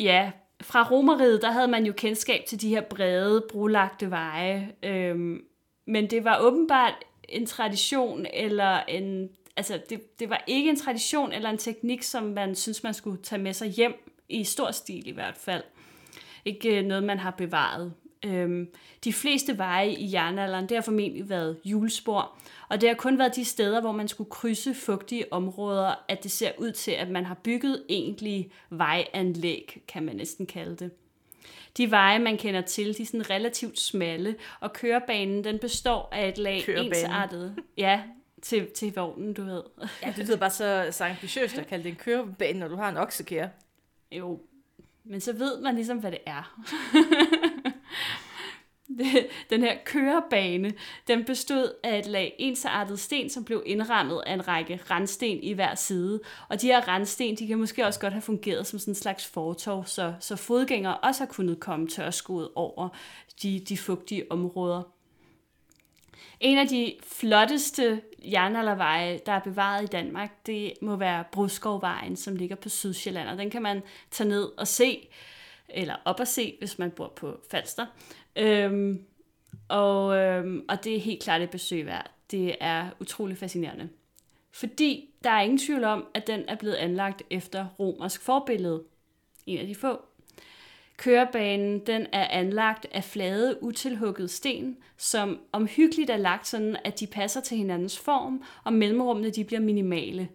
ja, 0.00 0.32
fra 0.62 0.88
Romeriet, 0.90 1.42
der 1.42 1.50
havde 1.50 1.68
man 1.68 1.86
jo 1.86 1.92
kendskab 1.92 2.44
til 2.46 2.60
de 2.60 2.68
her 2.68 2.80
brede, 2.80 3.44
brolagte 3.50 4.10
veje. 4.10 4.72
Øhm, 4.82 5.44
men 5.86 6.10
det 6.10 6.24
var 6.24 6.38
åbenbart 6.40 6.94
en 7.28 7.46
tradition, 7.46 8.26
eller 8.34 8.80
en... 8.80 9.28
Altså, 9.56 9.80
det, 9.90 10.18
det 10.20 10.30
var 10.30 10.44
ikke 10.46 10.70
en 10.70 10.76
tradition 10.76 11.32
eller 11.32 11.50
en 11.50 11.58
teknik, 11.58 12.02
som 12.02 12.22
man 12.22 12.54
synes, 12.54 12.82
man 12.82 12.94
skulle 12.94 13.22
tage 13.22 13.42
med 13.42 13.52
sig 13.52 13.68
hjem, 13.68 13.94
i 14.28 14.44
stor 14.44 14.70
stil 14.70 15.08
i 15.08 15.10
hvert 15.12 15.36
fald. 15.36 15.62
Ikke 16.44 16.78
øh, 16.78 16.84
noget, 16.84 17.04
man 17.04 17.18
har 17.18 17.30
bevaret. 17.30 17.92
Øhm, 18.26 18.68
de 19.04 19.12
fleste 19.12 19.58
veje 19.58 19.90
i 19.90 20.12
jernalderen, 20.12 20.68
det 20.68 20.76
har 20.76 20.82
formentlig 20.82 21.28
været 21.28 21.58
hjulspor, 21.64 22.38
og 22.68 22.80
det 22.80 22.88
har 22.88 22.96
kun 22.96 23.18
været 23.18 23.36
de 23.36 23.44
steder, 23.44 23.80
hvor 23.80 23.92
man 23.92 24.08
skulle 24.08 24.30
krydse 24.30 24.74
fugtige 24.74 25.32
områder, 25.32 25.94
at 26.08 26.22
det 26.22 26.30
ser 26.30 26.50
ud 26.58 26.72
til, 26.72 26.90
at 26.90 27.08
man 27.08 27.24
har 27.24 27.34
bygget 27.34 27.84
egentlige 27.88 28.52
vejanlæg, 28.70 29.82
kan 29.88 30.02
man 30.02 30.16
næsten 30.16 30.46
kalde 30.46 30.76
det. 30.76 30.90
De 31.76 31.90
veje, 31.90 32.18
man 32.18 32.36
kender 32.36 32.60
til, 32.60 32.96
de 32.96 33.02
er 33.02 33.06
sådan 33.06 33.30
relativt 33.30 33.80
smalle, 33.80 34.34
og 34.60 34.72
kørebanen, 34.72 35.44
den 35.44 35.58
består 35.58 36.08
af 36.12 36.28
et 36.28 36.38
lag 36.38 36.62
Kørebanen. 36.66 36.92
ensartet. 36.92 37.56
Ja, 37.76 38.02
til, 38.42 38.70
til 38.70 38.94
vognen, 38.94 39.34
du 39.34 39.44
ved. 39.44 39.62
Ja, 40.02 40.12
det 40.16 40.26
lyder 40.26 40.36
bare 40.36 40.50
så, 40.50 40.88
så 40.90 41.04
ambitiøst 41.04 41.58
at 41.58 41.66
kalde 41.66 41.84
det 41.84 41.90
en 41.90 41.96
kørebane, 41.96 42.58
når 42.58 42.68
du 42.68 42.76
har 42.76 42.88
en 42.88 42.96
oksekære. 42.96 43.48
Jo, 44.12 44.40
men 45.04 45.20
så 45.20 45.32
ved 45.32 45.60
man 45.60 45.74
ligesom, 45.74 45.98
hvad 45.98 46.10
det 46.10 46.20
er. 46.26 46.60
Den 49.50 49.62
her 49.62 49.76
kørebane, 49.84 50.72
den 51.08 51.24
bestod 51.24 51.72
af 51.82 51.98
et 51.98 52.06
lag 52.06 52.34
ensartet 52.38 53.00
sten, 53.00 53.30
som 53.30 53.44
blev 53.44 53.62
indrammet 53.66 54.22
af 54.26 54.34
en 54.34 54.48
række 54.48 54.80
randsten 54.90 55.42
i 55.42 55.52
hver 55.52 55.74
side. 55.74 56.20
Og 56.48 56.60
de 56.60 56.66
her 56.66 56.88
randsten, 56.88 57.36
de 57.36 57.46
kan 57.46 57.58
måske 57.58 57.86
også 57.86 58.00
godt 58.00 58.12
have 58.12 58.22
fungeret 58.22 58.66
som 58.66 58.78
sådan 58.78 58.90
en 58.90 58.94
slags 58.94 59.26
fortov, 59.26 59.86
så, 59.86 60.14
så 60.20 60.36
fodgængere 60.36 60.96
også 60.96 61.20
har 61.20 61.32
kunnet 61.32 61.60
komme 61.60 61.88
tørskoet 61.88 62.48
over 62.54 62.88
de, 63.42 63.60
de 63.68 63.78
fugtige 63.78 64.32
områder. 64.32 64.82
En 66.40 66.58
af 66.58 66.68
de 66.68 66.94
flotteste 67.02 68.02
jernalderveje, 68.24 69.20
der 69.26 69.32
er 69.32 69.40
bevaret 69.40 69.82
i 69.82 69.86
Danmark, 69.86 70.46
det 70.46 70.72
må 70.82 70.96
være 70.96 71.24
Bruskovvejen, 71.32 72.16
som 72.16 72.36
ligger 72.36 72.56
på 72.56 72.68
Sydsjælland, 72.68 73.28
og 73.28 73.38
den 73.38 73.50
kan 73.50 73.62
man 73.62 73.82
tage 74.10 74.28
ned 74.28 74.50
og 74.58 74.68
se, 74.68 75.08
eller 75.68 75.94
op 76.04 76.20
og 76.20 76.28
se, 76.28 76.56
hvis 76.58 76.78
man 76.78 76.90
bor 76.90 77.12
på 77.16 77.40
Falster. 77.50 77.86
Øhm, 78.36 79.04
og, 79.68 80.16
øhm, 80.16 80.64
og 80.68 80.84
det 80.84 80.96
er 80.96 81.00
helt 81.00 81.22
klart 81.22 81.42
et 81.42 81.50
besøg 81.50 81.86
værd. 81.86 82.10
Det 82.30 82.54
er 82.60 82.88
utrolig 83.00 83.38
fascinerende. 83.38 83.88
Fordi 84.50 85.10
der 85.24 85.30
er 85.30 85.42
ingen 85.42 85.58
tvivl 85.58 85.84
om, 85.84 86.06
at 86.14 86.26
den 86.26 86.44
er 86.48 86.54
blevet 86.54 86.74
anlagt 86.74 87.22
efter 87.30 87.66
romersk 87.78 88.22
forbillede. 88.22 88.82
En 89.46 89.58
af 89.58 89.66
de 89.66 89.74
få. 89.74 90.00
Kørebanen 90.96 91.78
den 91.86 92.06
er 92.12 92.28
anlagt 92.28 92.86
af 92.92 93.04
flade, 93.04 93.62
utilhuggede 93.62 94.28
sten, 94.28 94.76
som 94.96 95.40
omhyggeligt 95.52 96.10
er 96.10 96.16
lagt 96.16 96.46
sådan, 96.46 96.76
at 96.84 97.00
de 97.00 97.06
passer 97.06 97.40
til 97.40 97.56
hinandens 97.56 97.98
form, 97.98 98.42
og 98.64 98.72
mellemrummene 98.72 99.30
de 99.30 99.44
bliver 99.44 99.60
minimale. 99.60 100.28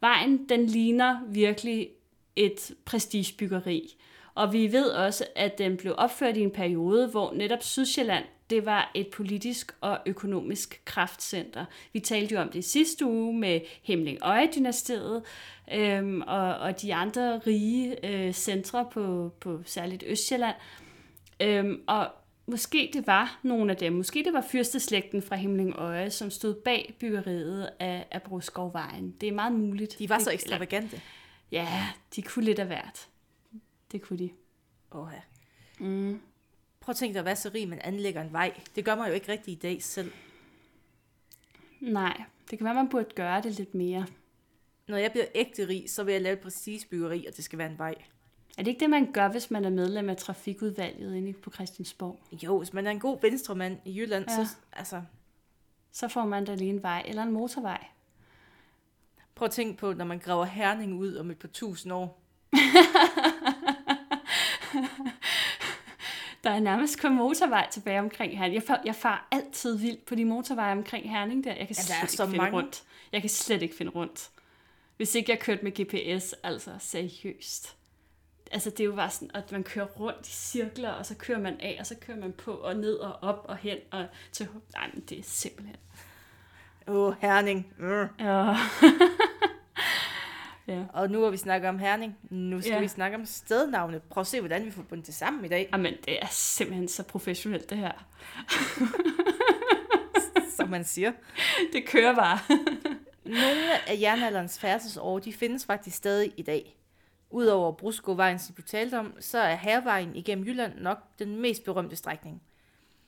Vejen 0.00 0.48
den 0.48 0.66
ligner 0.66 1.20
virkelig 1.28 1.88
et 2.36 2.74
prestigebyggeri. 2.84 3.96
Og 4.34 4.52
vi 4.52 4.72
ved 4.72 4.86
også, 4.90 5.26
at 5.36 5.58
den 5.58 5.76
blev 5.76 5.94
opført 5.98 6.36
i 6.36 6.40
en 6.40 6.50
periode, 6.50 7.08
hvor 7.08 7.32
netop 7.32 7.62
Sydsjælland 7.62 8.24
det 8.50 8.66
var 8.66 8.90
et 8.94 9.08
politisk 9.08 9.72
og 9.80 9.98
økonomisk 10.06 10.82
kraftcenter. 10.84 11.64
Vi 11.92 12.00
talte 12.00 12.34
jo 12.34 12.40
om 12.40 12.48
det 12.48 12.58
i 12.58 12.62
sidste 12.62 13.06
uge 13.06 13.38
med 13.38 13.60
Hemling 13.82 14.18
dynastiet 14.56 15.22
øhm, 15.72 16.22
og, 16.22 16.54
og 16.54 16.82
de 16.82 16.94
andre 16.94 17.38
rige 17.38 18.06
øh, 18.06 18.32
centre 18.32 18.88
på, 18.92 19.32
på 19.40 19.60
særligt 19.64 20.04
Østjylland. 20.06 20.56
Øhm, 21.40 21.82
og 21.86 22.08
måske 22.46 22.90
det 22.92 23.06
var 23.06 23.40
nogle 23.42 23.70
af 23.70 23.76
dem. 23.76 23.92
Måske 23.92 24.24
det 24.24 24.32
var 24.32 24.44
fyrsteslægten 24.50 25.22
fra 25.22 25.36
Himling 25.36 25.76
Øje, 25.76 26.10
som 26.10 26.30
stod 26.30 26.54
bag 26.54 26.94
byggeriet 27.00 27.70
af, 27.80 28.06
af 28.10 28.22
Broskovvejen. 28.22 29.14
Det 29.20 29.28
er 29.28 29.32
meget 29.32 29.52
muligt. 29.52 29.98
De 29.98 30.08
var 30.08 30.18
så 30.18 30.30
ekstravagante. 30.30 31.00
Ja, 31.52 31.68
de 32.16 32.22
kunne 32.22 32.44
lidt 32.44 32.58
af 32.58 32.66
hvert. 32.66 33.08
Det 33.94 34.02
kunne 34.02 34.18
de. 34.18 34.30
Åh, 34.92 35.08
ja. 35.12 35.20
Mm. 35.84 36.20
Prøv 36.80 36.90
at 36.92 36.96
tænke 36.96 37.12
dig 37.14 37.18
at 37.18 37.24
være 37.24 37.36
så 37.36 37.50
rig, 37.54 37.68
man 37.68 37.80
anlægger 37.84 38.22
en 38.22 38.32
vej. 38.32 38.60
Det 38.76 38.84
gør 38.84 38.94
man 38.94 39.08
jo 39.08 39.14
ikke 39.14 39.32
rigtig 39.32 39.52
i 39.52 39.58
dag 39.62 39.82
selv. 39.82 40.12
Nej, 41.80 42.22
det 42.50 42.58
kan 42.58 42.64
være, 42.64 42.74
man 42.74 42.88
burde 42.88 43.14
gøre 43.14 43.42
det 43.42 43.52
lidt 43.52 43.74
mere. 43.74 44.06
Når 44.88 44.96
jeg 44.96 45.10
bliver 45.10 45.26
ægte 45.34 45.68
rig, 45.68 45.90
så 45.90 46.04
vil 46.04 46.12
jeg 46.12 46.22
lave 46.22 46.32
et 46.32 46.40
prestigebyggeri, 46.40 47.26
og 47.26 47.36
det 47.36 47.44
skal 47.44 47.58
være 47.58 47.70
en 47.70 47.78
vej. 47.78 47.94
Er 48.58 48.62
det 48.62 48.66
ikke 48.66 48.80
det, 48.80 48.90
man 48.90 49.12
gør, 49.12 49.28
hvis 49.28 49.50
man 49.50 49.64
er 49.64 49.70
medlem 49.70 50.08
af 50.08 50.16
trafikudvalget 50.16 51.14
inde 51.14 51.32
på 51.32 51.50
Christiansborg? 51.50 52.20
Jo, 52.44 52.58
hvis 52.58 52.72
man 52.72 52.86
er 52.86 52.90
en 52.90 53.00
god 53.00 53.20
venstremand 53.22 53.78
i 53.84 54.00
Jylland, 54.00 54.24
ja. 54.28 54.34
så 54.44 54.56
altså, 54.72 55.02
Så 55.92 56.08
får 56.08 56.24
man 56.24 56.44
da 56.44 56.54
lige 56.54 56.70
en 56.70 56.82
vej 56.82 57.02
eller 57.06 57.22
en 57.22 57.32
motorvej. 57.32 57.86
prøv 59.34 59.46
at 59.46 59.52
tænke 59.52 59.78
på, 59.78 59.92
når 59.92 60.04
man 60.04 60.18
graver 60.18 60.44
Herning 60.44 60.94
ud 60.98 61.14
om 61.16 61.30
et 61.30 61.38
par 61.38 61.48
tusind 61.48 61.92
år. 61.92 62.20
Der 66.44 66.50
er 66.50 66.60
nærmest 66.60 67.00
kun 67.00 67.14
motorvej 67.16 67.68
tilbage 67.70 67.98
omkring 68.00 68.38
Herning. 68.38 68.54
Jeg, 68.54 68.62
far, 68.62 68.80
jeg 68.84 68.94
farer 68.94 69.28
altid 69.32 69.78
vildt 69.78 70.04
på 70.06 70.14
de 70.14 70.24
motorveje 70.24 70.72
omkring 70.72 71.10
Herning 71.10 71.44
der. 71.44 71.50
Jeg 71.54 71.66
kan 71.66 71.76
Ja, 71.78 71.82
slet 71.82 72.02
ikke 72.12 72.22
finde 72.22 72.36
mange. 72.36 72.56
rundt. 72.56 72.82
Jeg 73.12 73.20
kan 73.20 73.30
slet 73.30 73.62
ikke 73.62 73.76
finde 73.76 73.92
rundt. 73.92 74.30
Hvis 74.96 75.14
ikke 75.14 75.30
jeg 75.32 75.40
kørte 75.40 75.64
med 75.64 75.72
GPS, 75.72 76.34
altså 76.42 76.70
seriøst. 76.78 77.76
Altså 78.52 78.70
det 78.70 78.80
er 78.80 78.84
jo 78.84 78.94
bare 78.94 79.10
sådan, 79.10 79.30
at 79.34 79.52
man 79.52 79.62
kører 79.64 79.86
rundt 79.86 80.28
i 80.28 80.30
cirkler, 80.32 80.90
og 80.90 81.06
så 81.06 81.14
kører 81.14 81.38
man 81.40 81.60
af, 81.60 81.76
og 81.80 81.86
så 81.86 81.94
kører 82.00 82.18
man 82.18 82.32
på 82.32 82.50
og 82.52 82.76
ned 82.76 82.94
og 82.94 83.12
op 83.22 83.44
og 83.48 83.56
hen 83.56 83.78
og 83.90 84.06
til... 84.32 84.48
Nej, 84.74 84.90
men 84.94 85.02
det 85.08 85.18
er 85.18 85.22
simpelthen... 85.22 85.76
Åh, 86.88 87.14
Herning. 87.20 87.66
Mm. 87.78 88.06
Ja. 88.20 88.56
ja. 90.68 90.84
Og 90.92 91.10
nu 91.10 91.22
har 91.22 91.30
vi 91.30 91.36
snakket 91.36 91.68
om 91.68 91.78
Herning. 91.78 92.16
Nu 92.30 92.60
skal 92.60 92.72
ja. 92.72 92.80
vi 92.80 92.88
snakke 92.88 93.16
om 93.16 93.26
stednavne. 93.26 94.00
Prøv 94.00 94.20
at 94.20 94.26
se, 94.26 94.40
hvordan 94.40 94.64
vi 94.64 94.70
får 94.70 94.82
bundet 94.82 95.06
det 95.06 95.14
sammen 95.14 95.44
i 95.44 95.48
dag, 95.48 95.68
Jamen, 95.72 95.94
det 96.04 96.22
er 96.22 96.26
simpelthen 96.30 96.88
så 96.88 97.02
professionelt, 97.02 97.70
det 97.70 97.78
her. 97.78 97.92
som 100.56 100.68
man 100.68 100.84
siger. 100.84 101.12
Det 101.72 101.86
kører 101.86 102.14
bare. 102.14 102.38
Nogle 103.24 103.88
af 103.88 104.00
jernalderens 104.00 104.58
færdselsår, 104.58 105.18
de 105.18 105.32
findes 105.32 105.66
faktisk 105.66 105.96
stadig 105.96 106.32
i 106.36 106.42
dag. 106.42 106.76
Udover 107.30 107.72
Bruskovvejen, 107.72 108.38
som 108.38 108.54
du 108.54 108.62
talte 108.62 108.98
om, 108.98 109.14
så 109.20 109.38
er 109.38 109.54
Hervejen 109.54 110.16
igennem 110.16 110.46
Jylland 110.46 110.72
nok 110.78 110.98
den 111.18 111.40
mest 111.40 111.64
berømte 111.64 111.96
strækning. 111.96 112.42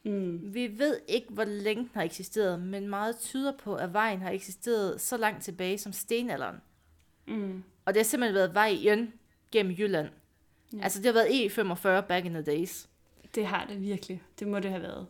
Mm. 0.05 0.55
Vi 0.55 0.79
ved 0.79 1.01
ikke, 1.09 1.27
hvor 1.31 1.45
længe 1.45 1.83
den 1.83 1.91
har 1.95 2.03
eksisteret, 2.03 2.63
men 2.63 2.89
meget 2.89 3.19
tyder 3.19 3.53
på, 3.59 3.75
at 3.75 3.93
vejen 3.93 4.23
har 4.23 4.31
eksisteret 4.31 5.01
så 5.01 5.17
langt 5.17 5.45
tilbage 5.45 5.79
som 5.79 5.93
stenalderen. 5.93 6.57
Mm. 7.29 7.65
Og 7.85 7.95
det 7.95 8.01
har 8.01 8.05
simpelthen 8.05 8.35
været 8.35 8.55
vejen 8.55 9.13
gennem 9.53 9.73
Jylland. 9.79 10.09
Ja. 10.73 10.83
Altså, 10.83 10.99
det 10.99 11.07
har 11.07 11.13
været 11.13 11.29
E45 11.29 12.07
back 12.07 12.27
in 12.27 12.33
the 12.33 12.43
days. 12.43 12.89
Det 13.35 13.47
har 13.47 13.67
det 13.69 13.83
virkelig. 13.83 14.23
Det 14.39 14.49
må 14.49 14.59
det 14.59 14.71
have 14.71 14.83
været. 14.83 15.07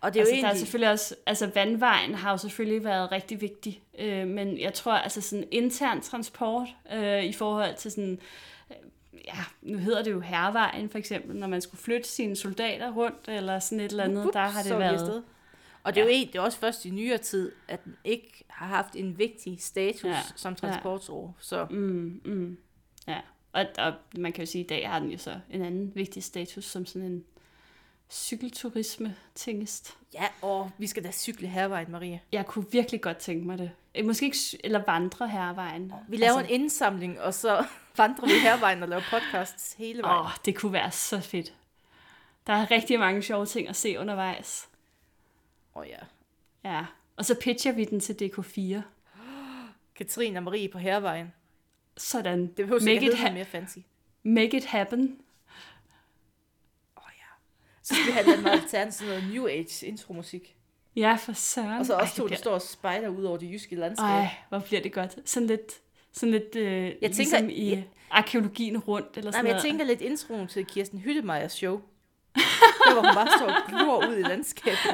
Og 0.00 0.14
det 0.14 0.20
er 0.20 0.22
altså, 0.22 0.34
jo 0.34 0.40
der 0.40 0.42
er 0.42 0.48
egentlig... 0.48 0.60
selvfølgelig 0.60 0.90
også, 0.90 1.14
altså 1.26 1.50
vandvejen 1.54 2.14
har 2.14 2.30
jo 2.30 2.36
selvfølgelig 2.36 2.84
været 2.84 3.12
rigtig 3.12 3.40
vigtig, 3.40 3.82
øh, 3.98 4.26
men 4.26 4.60
jeg 4.60 4.74
tror, 4.74 4.92
altså 4.92 5.20
sådan 5.20 5.48
intern 5.50 6.00
transport 6.00 6.68
øh, 6.92 7.24
i 7.24 7.32
forhold 7.32 7.76
til 7.76 7.90
sådan, 7.90 8.18
øh, 8.70 8.76
ja, 9.26 9.44
nu 9.62 9.78
hedder 9.78 10.02
det 10.02 10.10
jo 10.10 10.20
hervejen 10.20 10.90
for 10.90 10.98
eksempel, 10.98 11.36
når 11.36 11.46
man 11.46 11.60
skulle 11.60 11.80
flytte 11.80 12.08
sine 12.08 12.36
soldater 12.36 12.92
rundt, 12.92 13.28
eller 13.28 13.58
sådan 13.58 13.80
et 13.80 13.90
eller 13.90 14.04
andet, 14.04 14.24
Wup, 14.24 14.32
der 14.32 14.40
har 14.40 14.62
det 14.62 14.78
været. 14.78 15.22
Og 15.84 15.94
det 15.94 16.00
er 16.00 16.04
Ja. 16.04 16.10
jo 16.12 16.16
en, 16.20 16.26
det 16.28 16.34
er 16.36 16.40
også 16.40 16.58
først 16.58 16.84
i 16.84 16.90
nyere 16.90 17.18
tid, 17.18 17.52
at 17.68 17.84
den 17.84 17.96
ikke 18.04 18.44
har 18.48 18.66
haft 18.66 18.96
en 18.96 19.18
vigtig 19.18 19.62
status 19.62 20.04
Ja. 20.04 20.20
som 20.36 20.54
transportår. 20.54 21.36
Så 21.38 21.66
Mm, 21.70 22.20
mm, 22.24 22.58
ja, 23.08 23.20
og, 23.52 23.66
og 23.78 23.92
man 24.16 24.32
kan 24.32 24.44
jo 24.44 24.50
sige, 24.50 24.60
at 24.60 24.64
i 24.64 24.68
dag 24.68 24.88
har 24.88 24.98
den 24.98 25.10
jo 25.10 25.18
så 25.18 25.40
en 25.50 25.62
anden 25.62 25.92
vigtig 25.94 26.24
status 26.24 26.64
som 26.64 26.86
sådan 26.86 27.08
en 27.08 27.24
cykelturisme 28.10 29.16
tingest. 29.34 29.96
ja, 30.14 30.24
og 30.42 30.70
vi 30.78 30.86
skal 30.86 31.04
da 31.04 31.10
cykle 31.12 31.48
hervejen, 31.48 31.90
Maria. 31.90 32.18
Jeg 32.32 32.46
kunne 32.46 32.64
virkelig 32.72 33.00
godt 33.00 33.16
tænke 33.16 33.46
mig 33.46 33.58
det. 33.58 33.70
Eh, 33.94 34.04
Måske 34.04 34.26
ikke, 34.26 34.38
eller 34.64 34.82
vandre 34.86 35.28
hervejen. 35.28 35.92
Vi 36.08 36.16
laver 36.16 36.38
Altså, 36.38 36.54
en 36.54 36.60
indsamling, 36.60 37.20
og 37.20 37.34
så 37.34 37.64
vandrer 37.96 38.26
vi 38.26 38.32
hervejen 38.42 38.82
og 38.82 38.88
laver 38.88 39.02
podcasts 39.10 39.72
hele 39.78 40.02
vejen. 40.02 40.20
Åh, 40.26 40.30
det 40.44 40.56
kunne 40.56 40.72
være 40.72 40.90
så 40.90 41.20
fedt. 41.20 41.54
Der 42.46 42.52
er 42.52 42.70
rigtig 42.70 42.98
mange 42.98 43.22
sjove 43.22 43.46
ting 43.46 43.68
at 43.68 43.76
se 43.76 43.98
undervejs. 43.98 44.68
Åh 45.76 45.80
oh, 45.82 45.88
ja. 45.88 45.98
Ja, 46.64 46.86
og 47.16 47.24
så 47.24 47.34
pitcher 47.40 47.72
vi 47.72 47.84
den 47.84 48.00
til 48.00 48.12
DK4. 48.22 48.80
Katrine 49.94 50.38
og 50.38 50.42
Marie 50.42 50.68
på 50.68 50.78
hervejen. 50.78 51.32
Sådan. 51.96 52.40
Det 52.46 52.54
behøver 52.56 52.80
Make 52.80 52.92
ikke 52.92 53.06
it 53.06 53.18
ha- 53.18 53.32
mere 53.32 53.44
fancy. 53.44 53.78
Make 54.22 54.56
it 54.56 54.64
happen. 54.64 55.02
Åh 56.96 57.02
oh, 57.06 57.10
ja. 57.18 57.24
Så 57.82 57.94
skal 57.94 58.06
vi 58.06 58.12
have 58.12 58.36
den 58.36 58.46
alternativ 58.46 58.92
sådan 58.92 59.14
noget 59.14 59.34
New 59.34 59.46
Age 59.48 59.86
intromusik. 59.86 60.56
Ja, 60.96 61.14
for 61.20 61.32
søren. 61.32 61.80
Og 61.80 61.86
så 61.86 61.94
Ej, 61.94 62.00
også 62.02 62.16
to, 62.16 62.22
det 62.22 62.30
der 62.30 62.34
bliver- 62.36 62.38
står 62.38 62.54
og 62.54 62.62
spejder 62.62 63.08
ud 63.08 63.24
over 63.24 63.36
det 63.38 63.50
jyske 63.52 63.76
landskab. 63.76 64.04
Ej, 64.04 64.28
hvor 64.48 64.58
bliver 64.58 64.82
det 64.82 64.92
godt. 64.92 65.18
Sådan 65.28 65.46
lidt, 65.46 65.80
sådan 66.12 66.30
lidt 66.30 66.56
øh, 66.56 66.64
jeg 66.84 66.92
tænker- 67.00 67.16
ligesom 67.16 67.48
i 67.50 67.70
jeg- 67.70 67.88
arkeologien 68.10 68.78
rundt, 68.78 69.16
eller 69.16 69.30
Nej, 69.30 69.32
sådan 69.32 69.44
men 69.44 69.48
jeg 69.48 69.52
noget. 69.54 69.62
tænker 69.64 69.84
lidt 69.84 70.00
introen 70.00 70.48
til 70.48 70.66
Kirsten 70.66 70.98
Hyttemeyers 70.98 71.52
show. 71.52 71.80
Der 72.84 72.92
hvor 72.92 73.02
hun 73.02 73.14
bare 73.14 73.54
og 73.56 73.68
glor 73.68 74.08
ud 74.08 74.16
i 74.16 74.22
landskabet. 74.22 74.90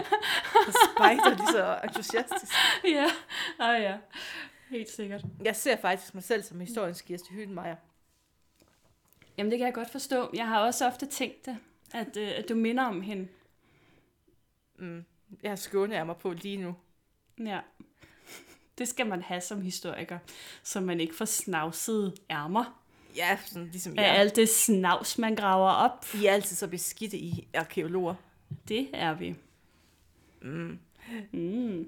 Og 0.66 0.72
spejder 0.94 1.30
lige 1.36 1.46
så 1.46 1.78
entusiastisk. 1.84 2.52
ja, 2.84 3.06
ah, 3.58 3.82
ja. 3.82 3.96
Helt 4.70 4.90
sikkert. 4.90 5.24
Jeg 5.44 5.56
ser 5.56 5.76
faktisk 5.76 6.14
mig 6.14 6.24
selv 6.24 6.42
som 6.42 6.60
historiens 6.60 7.02
Kirsten 7.02 7.36
Hyttemeyer. 7.36 7.76
Jamen, 9.38 9.50
det 9.50 9.58
kan 9.58 9.66
jeg 9.66 9.74
godt 9.74 9.90
forstå. 9.90 10.30
Jeg 10.34 10.48
har 10.48 10.60
også 10.60 10.86
ofte 10.86 11.06
tænkt 11.06 11.46
det, 11.46 11.58
at, 11.94 12.16
øh, 12.16 12.32
at 12.36 12.48
du 12.48 12.54
minder 12.54 12.84
om 12.84 13.00
hende. 13.00 13.28
Mm. 14.78 15.04
Jeg 15.42 15.50
har 15.50 15.56
skånet 15.56 16.06
mig 16.06 16.16
på 16.16 16.32
lige 16.32 16.56
nu. 16.56 16.74
Ja. 17.38 17.60
Det 18.78 18.88
skal 18.88 19.06
man 19.06 19.22
have 19.22 19.40
som 19.40 19.62
historiker, 19.62 20.18
så 20.62 20.80
man 20.80 21.00
ikke 21.00 21.14
får 21.14 21.24
snavsede 21.24 22.14
ærmer 22.30 22.79
Ja, 23.16 23.38
sådan 23.46 23.68
ligesom 23.68 23.98
af 23.98 24.02
jeg. 24.02 24.16
alt 24.16 24.36
det 24.36 24.48
snavs, 24.48 25.18
man 25.18 25.34
graver 25.34 25.70
op. 25.70 26.06
I 26.14 26.26
er 26.26 26.32
altid 26.32 26.56
så 26.56 26.68
beskidte 26.68 27.16
i 27.18 27.48
arkeologer. 27.54 28.14
Det 28.68 28.90
er 28.92 29.14
vi. 29.14 29.34
Mm. 30.42 30.78
Mm. 31.32 31.86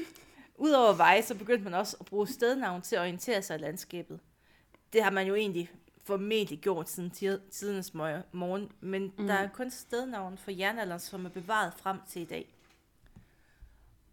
Udover 0.58 0.92
veje, 0.92 1.22
så 1.22 1.34
begyndte 1.34 1.64
man 1.64 1.74
også 1.74 1.96
at 2.00 2.06
bruge 2.06 2.26
stednavn 2.28 2.82
til 2.82 2.96
at 2.96 3.00
orientere 3.00 3.42
sig 3.42 3.58
i 3.58 3.62
landskabet. 3.62 4.20
Det 4.92 5.02
har 5.02 5.10
man 5.10 5.26
jo 5.26 5.34
egentlig 5.34 5.70
formentlig 6.04 6.58
gjort 6.58 6.90
siden 6.90 7.10
ti- 7.10 7.48
tidernes 7.50 7.94
mø- 7.94 8.22
morgen, 8.32 8.72
men 8.80 9.12
mm. 9.18 9.26
der 9.26 9.34
er 9.34 9.48
kun 9.48 9.70
stednavn 9.70 10.38
for 10.38 10.50
jernalderen, 10.50 11.00
som 11.00 11.24
er 11.24 11.30
bevaret 11.30 11.72
frem 11.74 11.98
til 12.08 12.22
i 12.22 12.24
dag. 12.24 12.54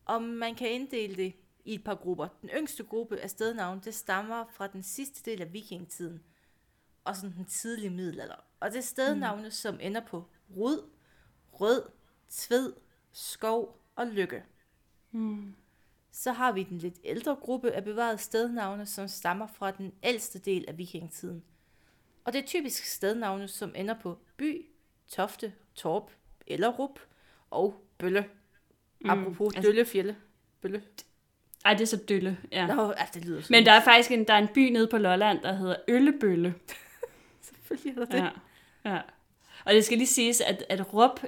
Og 0.06 0.21
man 0.24 0.56
kan 0.56 0.69
inddele 0.71 1.15
det 1.15 1.34
i 1.65 1.74
et 1.74 1.84
par 1.84 1.95
grupper. 1.95 2.28
Den 2.41 2.50
yngste 2.50 2.84
gruppe 2.84 3.17
af 3.19 3.30
stednavn, 3.30 3.80
det 3.86 3.95
stammer 3.95 4.45
fra 4.54 4.67
den 4.67 4.84
sidste 4.84 5.32
del 5.32 5.41
af 5.41 5.54
vikingetiden, 5.54 6.24
og 7.04 7.16
sådan 7.16 7.36
den 7.36 7.46
tidlige 7.46 7.90
middelalder. 7.90 8.36
Og 8.60 8.72
det 8.72 8.78
er 8.78 8.82
stednavne, 8.82 9.44
mm. 9.44 9.52
som 9.52 9.80
ender 9.82 10.02
på 10.02 10.28
rud, 10.58 10.90
rød, 11.52 11.84
tved, 12.30 12.74
skov 13.12 13.82
og 13.96 14.08
lykke. 14.08 14.44
Mm. 15.12 15.56
Så 16.12 16.32
har 16.32 16.52
vi 16.52 16.64
den 16.64 16.78
lidt 16.78 17.00
ældre 17.04 17.36
gruppe 17.36 17.72
af 17.72 17.84
bevarede 17.84 18.18
stednavne, 18.18 18.86
som 18.86 19.08
stammer 19.08 19.48
fra 19.48 19.72
den 19.72 19.94
ældste 20.04 20.40
del 20.40 20.66
af 20.68 20.78
vikingetiden. 20.78 21.44
Og 22.26 22.34
det 22.34 22.42
er 22.42 22.46
typisk 22.48 22.86
stednavne, 22.86 23.48
som 23.48 23.74
ender 23.76 23.96
på 24.02 24.20
by, 24.38 24.66
tofte, 25.08 25.54
torp 25.76 26.12
eller 26.48 26.70
rup 26.70 27.00
og 27.50 27.88
bølle. 27.98 28.26
Mm, 29.02 29.10
Apropos 29.10 29.46
altså- 29.46 29.58
altså, 29.58 29.70
døllefjelle. 29.70 30.16
Bølle. 30.62 30.84
Ej, 31.66 31.74
det 31.74 31.82
er 31.82 31.86
så 31.86 31.98
dølle, 31.98 32.38
ja. 32.52 32.68
Nå, 32.68 32.88
ja, 32.88 33.08
det 33.14 33.26
lyder 33.26 33.42
sådan. 33.42 33.58
Men 33.58 33.66
der 33.66 33.72
er 33.72 33.84
faktisk 33.84 34.12
en, 34.12 34.28
der 34.28 34.34
er 34.34 34.38
en 34.38 34.48
by 34.54 34.70
nede 34.72 34.88
på 34.88 34.98
Lolland, 34.98 35.42
der 35.42 35.54
hedder 35.54 35.76
Øllebølle. 35.88 36.56
Selvfølgelig 37.78 38.02
er 38.02 38.06
der 38.06 38.32
det. 38.32 38.40
Ja, 38.86 38.92
ja. 38.92 39.02
Og 39.66 39.74
det 39.74 39.86
skal 39.86 39.98
lige 39.98 40.08
siges, 40.08 40.42
at, 40.42 40.66
at 40.70 40.94
rup 40.94 41.20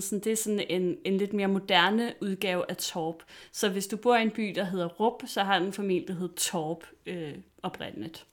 sådan, 0.00 0.20
det 0.20 0.26
er 0.26 0.36
sådan 0.36 0.64
en, 0.68 0.98
en 1.04 1.18
lidt 1.18 1.32
mere 1.32 1.48
moderne 1.48 2.14
udgave 2.20 2.70
af 2.70 2.76
torp. 2.76 3.22
Så 3.52 3.68
hvis 3.68 3.86
du 3.86 3.96
bor 3.96 4.16
i 4.16 4.22
en 4.22 4.30
by, 4.30 4.52
der 4.54 4.64
hedder 4.64 4.88
rup, 4.88 5.22
så 5.26 5.42
har 5.42 5.58
den 5.58 5.72
formentlig 5.72 6.16
hedder 6.16 6.34
torp 6.34 6.84
øh, 7.06 7.34
oprindeligt. 7.62 8.26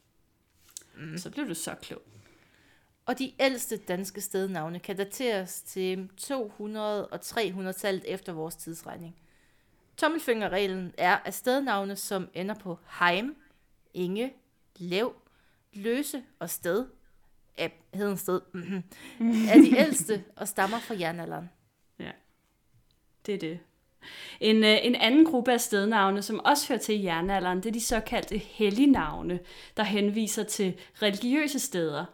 Mm. 0.98 1.18
Så 1.18 1.30
blev 1.30 1.50
du 1.50 1.54
så 1.54 1.76
klog. 1.82 2.02
Og 3.06 3.20
de 3.20 3.34
ældste 3.40 3.78
danske 3.78 4.22
stednavne 4.22 4.80
kan 4.80 4.98
dateres 4.98 5.62
til 5.62 6.10
200- 6.22 6.78
og 6.78 7.20
300-tallet 7.26 8.04
efter 8.08 8.34
vores 8.34 8.56
tidsregning. 8.56 9.16
Tommelfingerreglen 9.98 10.94
er, 10.98 11.18
at 11.26 11.34
stednavne, 11.34 11.96
som 11.96 12.30
ender 12.34 12.56
på 12.56 12.80
heim, 13.00 13.36
inge, 13.94 14.34
lev, 14.76 15.14
løse 15.74 16.24
og 16.40 16.50
sted, 16.50 16.86
er, 17.60 17.70
hedder 17.94 18.16
sted, 18.16 18.42
mhm, 18.54 18.84
er 19.50 19.58
de 19.62 19.78
ældste 19.78 20.24
og 20.36 20.48
stammer 20.48 20.80
fra 20.80 20.96
jernalderen. 21.00 21.50
Det 23.26 23.34
er 23.34 23.40
det. 23.40 23.60
En, 24.40 24.64
øh, 24.64 24.78
en 24.86 24.96
anden 24.96 25.26
gruppe 25.26 25.54
af 25.54 25.62
stednavne, 25.62 26.22
som 26.22 26.40
også 26.46 26.68
hører 26.68 26.80
til 26.80 26.96
i 26.96 27.04
jernalderen, 27.04 27.58
det 27.58 27.66
er 27.66 27.72
de 27.72 27.82
såkaldte 27.82 28.38
hellignavne, 28.38 29.40
der 29.78 29.84
henviser 29.84 30.44
til 30.44 30.74
religiøse 31.02 31.60
steder. 31.60 32.06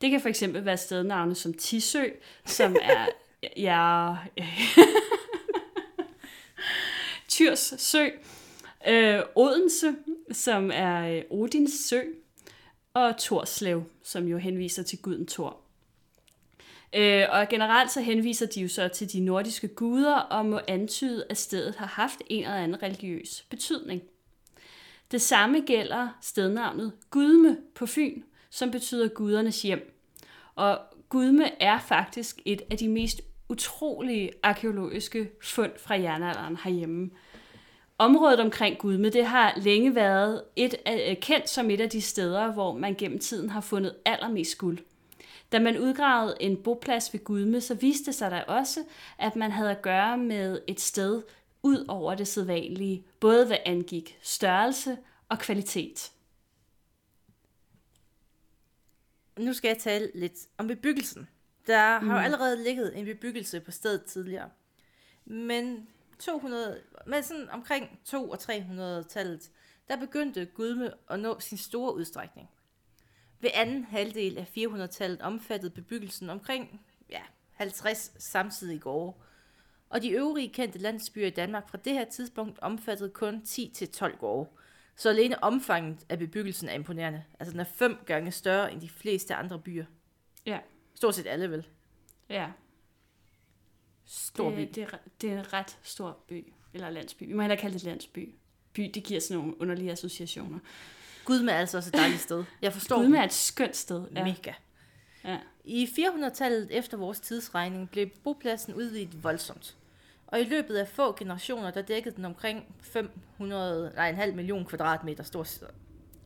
Det 0.00 0.10
kan 0.10 0.20
for 0.20 0.28
eksempel 0.28 0.64
være 0.64 0.76
stednavne 0.76 1.34
som 1.34 1.54
Tisø, 1.54 2.04
som 2.44 2.76
er 2.82 3.06
ja, 3.56 4.14
Tyrs 7.28 7.74
Sø, 7.78 8.08
øh, 8.88 9.20
Odense, 9.36 9.94
som 10.32 10.70
er 10.74 11.16
øh, 11.16 11.22
Odins 11.30 11.72
Sø, 11.72 12.02
og 12.94 13.16
Torslev, 13.16 13.84
som 14.02 14.26
jo 14.26 14.38
henviser 14.38 14.82
til 14.82 14.98
guden 14.98 15.26
Thor. 15.26 15.56
Øh, 16.94 17.24
og 17.30 17.48
generelt 17.48 17.90
så 17.90 18.00
henviser 18.00 18.46
de 18.46 18.60
jo 18.60 18.68
så 18.68 18.88
til 18.88 19.12
de 19.12 19.20
nordiske 19.20 19.68
guder 19.68 20.14
og 20.14 20.46
må 20.46 20.60
antyde, 20.68 21.26
at 21.30 21.38
stedet 21.38 21.74
har 21.74 21.86
haft 21.86 22.22
en 22.26 22.44
eller 22.44 22.56
anden 22.56 22.82
religiøs 22.82 23.46
betydning. 23.50 24.02
Det 25.10 25.22
samme 25.22 25.60
gælder 25.60 26.08
stednavnet 26.20 26.92
Gudme 27.10 27.58
på 27.74 27.86
Fyn, 27.86 28.22
som 28.50 28.70
betyder 28.70 29.08
gudernes 29.08 29.62
hjem. 29.62 29.98
Og 30.54 30.80
Gudme 31.08 31.62
er 31.62 31.78
faktisk 31.78 32.40
et 32.44 32.62
af 32.70 32.78
de 32.78 32.88
mest 32.88 33.20
utrolige 33.48 34.30
arkeologiske 34.42 35.30
fund 35.42 35.72
fra 35.78 35.94
jernalderen 35.94 36.56
herhjemme. 36.56 37.10
Området 38.02 38.40
omkring 38.40 38.78
Gudme, 38.78 39.10
det 39.10 39.26
har 39.26 39.52
længe 39.56 39.94
været 39.94 40.44
et 40.56 40.74
af, 40.86 41.18
kendt 41.22 41.48
som 41.48 41.70
et 41.70 41.80
af 41.80 41.90
de 41.90 42.00
steder, 42.00 42.52
hvor 42.52 42.72
man 42.72 42.94
gennem 42.94 43.18
tiden 43.18 43.50
har 43.50 43.60
fundet 43.60 43.96
allermest 44.04 44.58
guld. 44.58 44.78
Da 45.52 45.58
man 45.58 45.78
udgravede 45.78 46.36
en 46.40 46.56
boplads 46.56 47.12
ved 47.12 47.24
Gudme, 47.24 47.60
så 47.60 47.74
viste 47.74 48.06
det 48.06 48.14
sig 48.14 48.30
da 48.30 48.40
også, 48.40 48.84
at 49.18 49.36
man 49.36 49.50
havde 49.50 49.70
at 49.70 49.82
gøre 49.82 50.18
med 50.18 50.60
et 50.66 50.80
sted 50.80 51.22
ud 51.62 51.84
over 51.88 52.14
det 52.14 52.28
sædvanlige, 52.28 53.04
både 53.20 53.46
hvad 53.46 53.58
angik 53.66 54.18
størrelse 54.22 54.98
og 55.28 55.38
kvalitet. 55.38 56.12
Nu 59.38 59.52
skal 59.52 59.68
jeg 59.68 59.78
tale 59.78 60.10
lidt 60.14 60.38
om 60.58 60.66
bebyggelsen. 60.66 61.28
Der 61.66 61.98
har 61.98 62.14
jo 62.14 62.24
allerede 62.24 62.62
ligget 62.64 62.98
en 62.98 63.04
bebyggelse 63.04 63.60
på 63.60 63.70
stedet 63.70 64.04
tidligere. 64.04 64.48
Men 65.24 65.86
200, 66.18 66.82
men 67.06 67.22
sådan 67.22 67.50
omkring 67.50 68.00
200- 68.08 68.16
og 68.16 68.38
300-tallet, 68.42 69.50
der 69.88 69.96
begyndte 69.96 70.44
Gudme 70.46 70.92
at 71.10 71.20
nå 71.20 71.40
sin 71.40 71.58
store 71.58 71.94
udstrækning. 71.94 72.50
Ved 73.40 73.50
anden 73.54 73.84
halvdel 73.84 74.38
af 74.38 74.50
400-tallet 74.58 75.22
omfattede 75.22 75.70
bebyggelsen 75.70 76.30
omkring 76.30 76.84
ja, 77.10 77.20
50 77.52 78.12
samtidige 78.18 78.78
gårde. 78.78 79.16
Og 79.88 80.02
de 80.02 80.10
øvrige 80.10 80.48
kendte 80.48 80.78
landsbyer 80.78 81.26
i 81.26 81.30
Danmark 81.30 81.68
fra 81.68 81.78
det 81.78 81.92
her 81.92 82.04
tidspunkt 82.04 82.58
omfattede 82.58 83.10
kun 83.10 83.42
10-12 83.48 84.16
gårde. 84.16 84.50
Så 84.96 85.08
alene 85.08 85.44
omfanget 85.44 86.06
af 86.08 86.18
bebyggelsen 86.18 86.68
er 86.68 86.74
imponerende. 86.74 87.24
Altså 87.40 87.52
den 87.52 87.60
er 87.60 87.64
fem 87.64 87.98
gange 88.06 88.30
større 88.32 88.72
end 88.72 88.80
de 88.80 88.88
fleste 88.88 89.34
andre 89.34 89.58
byer. 89.58 89.84
Ja, 90.46 90.58
Stort 90.94 91.14
set 91.14 91.26
alle 91.26 91.50
vel. 91.50 91.68
ja. 92.28 92.50
Stor 94.14 94.50
by. 94.50 94.60
Det, 94.60 94.74
det, 94.74 94.82
er, 94.82 94.96
det 95.20 95.30
er 95.30 95.38
en 95.38 95.52
ret 95.52 95.78
stor 95.82 96.18
by, 96.28 96.52
eller 96.74 96.90
landsby. 96.90 97.22
Vi 97.26 97.32
må 97.32 97.42
heller 97.42 97.56
kalde 97.56 97.74
det 97.74 97.82
landsby. 97.84 98.34
By, 98.72 98.90
det 98.94 99.04
giver 99.04 99.20
sådan 99.20 99.36
nogle 99.36 99.60
underlige 99.60 99.92
associationer. 99.92 100.58
Gudme 101.24 101.52
er 101.52 101.58
altså 101.58 101.76
også 101.76 101.90
et 101.90 101.94
dejligt 101.94 102.20
sted. 102.20 102.44
Jeg 102.62 102.72
forstår 102.72 102.96
Gudme 102.96 103.18
er 103.18 103.24
et 103.24 103.32
skønt 103.32 103.76
sted. 103.76 104.04
ja. 104.14 104.18
Ja. 104.18 104.24
mega. 104.24 104.52
Ja. 105.24 105.38
I 105.64 105.84
400-tallet 105.84 106.68
efter 106.70 106.96
vores 106.96 107.20
tidsregning 107.20 107.90
blev 107.90 108.08
bopladsen 108.24 108.74
udvidet 108.74 109.22
voldsomt. 109.24 109.76
Og 110.26 110.40
i 110.40 110.44
løbet 110.44 110.76
af 110.76 110.88
få 110.88 111.16
generationer, 111.16 111.70
der 111.70 111.82
dækkede 111.82 112.16
den 112.16 112.24
omkring 112.24 112.74
500, 112.80 113.92
nej, 113.94 114.08
en 114.08 114.16
halv 114.16 114.34
million 114.34 114.64
kvadratmeter 114.64 115.24
stor. 115.24 115.46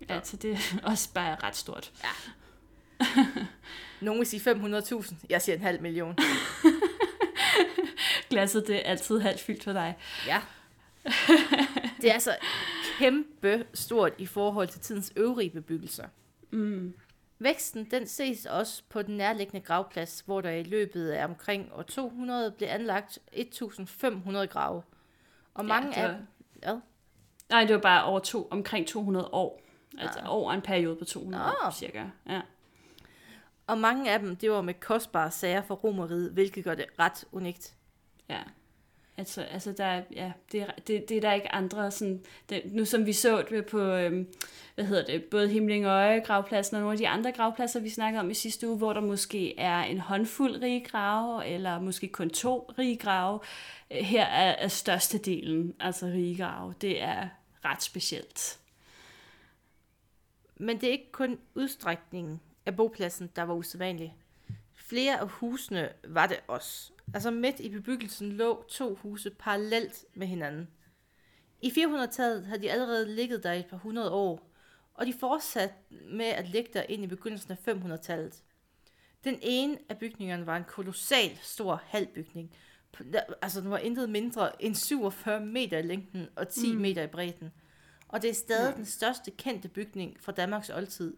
Altså, 0.09 0.37
det 0.37 0.53
er 0.53 0.59
også 0.91 1.13
bare 1.15 1.37
ret 1.43 1.57
stort. 1.57 1.93
Nogen 4.01 4.19
vil 4.19 4.27
sige 4.27 4.51
500.000, 4.53 5.15
jeg 5.31 5.43
siger 5.43 5.57
en 5.57 5.63
halv 5.63 5.83
million. 5.83 6.17
Glasset, 8.37 8.67
det 8.67 8.77
er 8.77 8.81
altid 8.91 9.21
halvt 9.21 9.41
fyldt 9.41 9.65
for 9.65 9.73
dig. 9.73 9.97
Ja. 10.27 10.41
Det 12.01 12.09
er 12.11 12.13
altså 12.15 12.37
kæmpe 12.99 13.67
stort 13.75 14.13
i 14.19 14.27
forhold 14.27 14.69
til 14.69 14.81
tidens 14.81 15.13
øvrige 15.17 15.51
bebyggelser. 15.51 16.05
Mm. 16.51 16.95
Væksten 17.39 17.91
den 17.91 18.07
ses 18.07 18.47
også 18.47 18.83
på 18.89 19.03
den 19.03 19.17
nærliggende 19.17 19.61
gravplads, 19.67 20.23
hvor 20.27 20.41
der 20.41 20.51
i 20.51 20.63
løbet 20.63 21.11
af 21.11 21.25
omkring 21.25 21.71
år 21.75 21.83
200 21.83 22.51
blev 22.51 22.69
anlagt 22.71 23.19
1500 23.33 24.47
grave. 24.47 24.83
Og 25.55 25.65
mange 25.65 25.97
af 25.97 26.03
var- 26.09 26.15
dem... 26.15 26.27
Ja. 26.63 26.77
Nej, 27.51 27.65
det 27.65 27.75
var 27.75 27.81
bare 27.81 28.05
over 28.05 28.19
to, 28.21 28.49
omkring 28.51 28.87
200 28.87 29.29
år. 29.33 29.63
Altså 29.99 30.21
Ah. 30.21 30.35
over 30.37 30.53
en 30.53 30.63
periode 30.63 30.97
på 30.97 31.05
200 31.05 31.45
år, 31.45 31.67
Ah. 31.67 31.73
cirka. 31.73 32.05
Ja. 32.29 32.41
Og 33.67 33.79
mange 33.79 34.11
af 34.13 34.19
dem, 34.19 34.37
det 34.37 34.51
var 34.51 34.61
med 34.63 34.75
kostbare 34.75 35.31
sager 35.31 35.63
for 35.63 35.75
romeriet, 35.75 36.31
hvilket 36.31 36.65
gør 36.65 36.75
det 36.75 36.87
ret 36.99 37.25
unikt. 37.33 37.75
Ja. 38.31 38.43
Altså, 39.19 39.43
altså 39.43 39.73
der, 39.73 40.03
ja, 40.15 40.33
det, 40.53 40.67
det, 40.87 41.09
det 41.09 41.17
er 41.17 41.21
der 41.21 41.33
ikke 41.33 41.53
andre 41.53 41.91
sådan, 41.91 42.23
det, 42.49 42.63
nu 42.65 42.85
som 42.85 43.07
vi 43.07 43.13
så 43.13 43.45
det 43.51 43.67
på, 43.67 43.81
øhm, 43.81 44.35
hvad 44.75 44.85
hedder 44.85 45.05
det, 45.05 45.25
både 45.25 45.49
Himlingøje 45.49 46.21
gravpladsen 46.21 46.77
og 46.77 46.81
nogle 46.81 46.93
af 46.93 46.99
de 46.99 47.09
andre 47.09 47.33
gravpladser, 47.33 47.81
vi 47.81 47.89
snakkede 47.89 48.21
om 48.21 48.31
i 48.31 48.35
sidste 48.35 48.69
uge, 48.69 48.79
hvor 48.79 48.93
der 48.93 49.01
måske 49.01 49.59
er 49.59 49.79
en 49.83 50.01
håndfuld 50.01 50.63
rige 50.63 50.85
grave, 50.85 51.47
eller 51.47 51.81
måske 51.81 52.09
kun 52.09 52.31
to 52.31 52.73
rige 52.79 52.97
grave. 52.97 53.41
Øh, 53.91 53.99
her 53.99 54.25
er, 54.25 54.53
er 54.53 54.69
størstedelen, 54.69 55.75
altså 55.81 56.07
rige 56.07 56.37
grave. 56.37 56.75
Det 56.81 57.03
er 57.03 57.29
ret 57.65 57.83
specielt. 57.83 58.59
Men 60.57 60.81
det 60.81 60.87
er 60.87 60.93
ikke 60.93 61.13
kun 61.13 61.39
udstrækningen 61.55 62.41
af 62.67 62.77
bopladsen, 62.77 63.31
der 63.37 63.43
var 63.43 63.55
usædvanlig. 63.55 64.17
Flere 64.75 65.21
af 65.21 65.29
husene 65.29 65.89
var 66.05 66.27
det 66.27 66.41
også. 66.49 66.93
Altså 67.15 67.31
midt 67.31 67.61
i 67.61 67.69
bebyggelsen 67.69 68.33
lå 68.33 68.65
to 68.69 68.95
huse 68.95 69.31
parallelt 69.31 70.05
med 70.15 70.27
hinanden. 70.27 70.69
I 71.63 71.69
400-tallet 71.69 72.47
havde 72.47 72.63
de 72.63 72.71
allerede 72.71 73.15
ligget 73.15 73.43
der 73.43 73.53
i 73.53 73.59
et 73.59 73.67
par 73.67 73.77
hundrede 73.77 74.11
år, 74.11 74.51
og 74.95 75.07
de 75.07 75.15
fortsatte 75.21 75.75
med 76.11 76.27
at 76.27 76.49
ligge 76.49 76.71
der 76.73 76.83
ind 76.83 77.05
i 77.05 77.07
begyndelsen 77.07 77.53
af 77.53 77.69
500-tallet. 77.69 78.43
Den 79.25 79.39
ene 79.43 79.79
af 79.89 79.99
bygningerne 79.99 80.47
var 80.47 80.57
en 80.57 80.65
kolossal 80.65 81.39
stor 81.43 81.83
halvbygning. 81.85 82.53
Altså 83.43 83.61
den 83.61 83.71
var 83.71 83.79
intet 83.79 84.11
mindre 84.11 84.63
end 84.63 84.75
47 84.75 85.41
meter 85.41 85.79
i 85.79 85.83
længden 85.83 86.29
og 86.37 86.49
10 86.49 86.73
mm. 86.73 86.81
meter 86.81 87.03
i 87.03 87.07
bredden. 87.07 87.53
Og 88.09 88.23
det 88.23 88.31
er 88.31 88.35
stadig 88.35 88.71
ja. 88.71 88.77
den 88.77 88.87
største 88.87 89.31
kendte 89.31 89.69
bygning 89.69 90.17
fra 90.21 90.33
Danmarks 90.33 90.71
oldtid. 90.71 91.17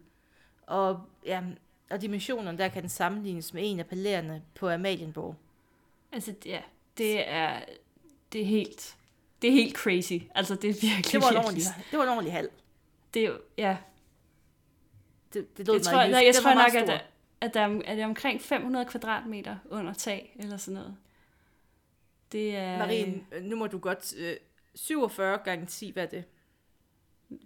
Og, 0.61 1.01
ja, 1.25 1.43
og 1.89 2.01
dimensionerne 2.01 2.57
der 2.57 2.67
kan 2.67 2.81
den 2.81 2.89
sammenlignes 2.89 3.53
med 3.53 3.61
en 3.65 3.79
af 3.79 3.85
palæerne 3.85 4.41
på 4.55 4.69
Amalienborg. 4.69 5.35
Altså, 6.11 6.35
ja, 6.45 6.61
det 6.97 7.29
er, 7.29 7.61
det 8.33 8.41
er 8.41 8.45
helt, 8.45 8.97
det 9.41 9.47
er 9.47 9.51
helt 9.51 9.77
crazy. 9.77 10.13
Altså, 10.35 10.55
det 10.55 10.69
er 10.69 10.73
virkelig, 10.73 11.05
Det 11.11 11.21
var 11.21 11.29
en 11.29 11.37
ordentlig, 11.37 11.63
det 11.91 11.97
var 11.99 12.03
en 12.03 12.09
ordentlig 12.09 12.33
hal. 12.33 12.49
Det 13.13 13.23
er 13.23 13.27
jo, 13.27 13.39
ja, 13.57 13.77
Det, 15.33 15.57
det 15.57 15.67
lød 15.67 15.75
jeg 15.75 15.83
tror, 15.83 15.91
nej, 16.07 16.23
jeg 16.25 16.35
tror 16.35 16.49
nok, 16.49 16.55
meget 16.55 16.75
at, 16.75 16.87
stor. 16.87 16.93
der- 16.93 16.99
at 17.41 17.53
der 17.53 17.61
er, 17.61 17.81
er 17.85 17.95
det 17.95 18.05
omkring 18.05 18.41
500 18.41 18.85
kvadratmeter 18.85 19.57
under 19.69 19.93
tag, 19.93 20.35
eller 20.39 20.57
sådan 20.57 20.73
noget. 20.73 20.97
Det 22.31 22.55
er... 22.55 22.77
Marie, 22.77 23.23
nu 23.41 23.55
må 23.55 23.67
du 23.67 23.77
godt... 23.79 24.13
Øh, 24.17 24.35
47 24.75 25.37
gange 25.37 25.65
10, 25.65 25.91
hvad 25.91 26.03
er 26.03 26.07
det? 26.07 26.23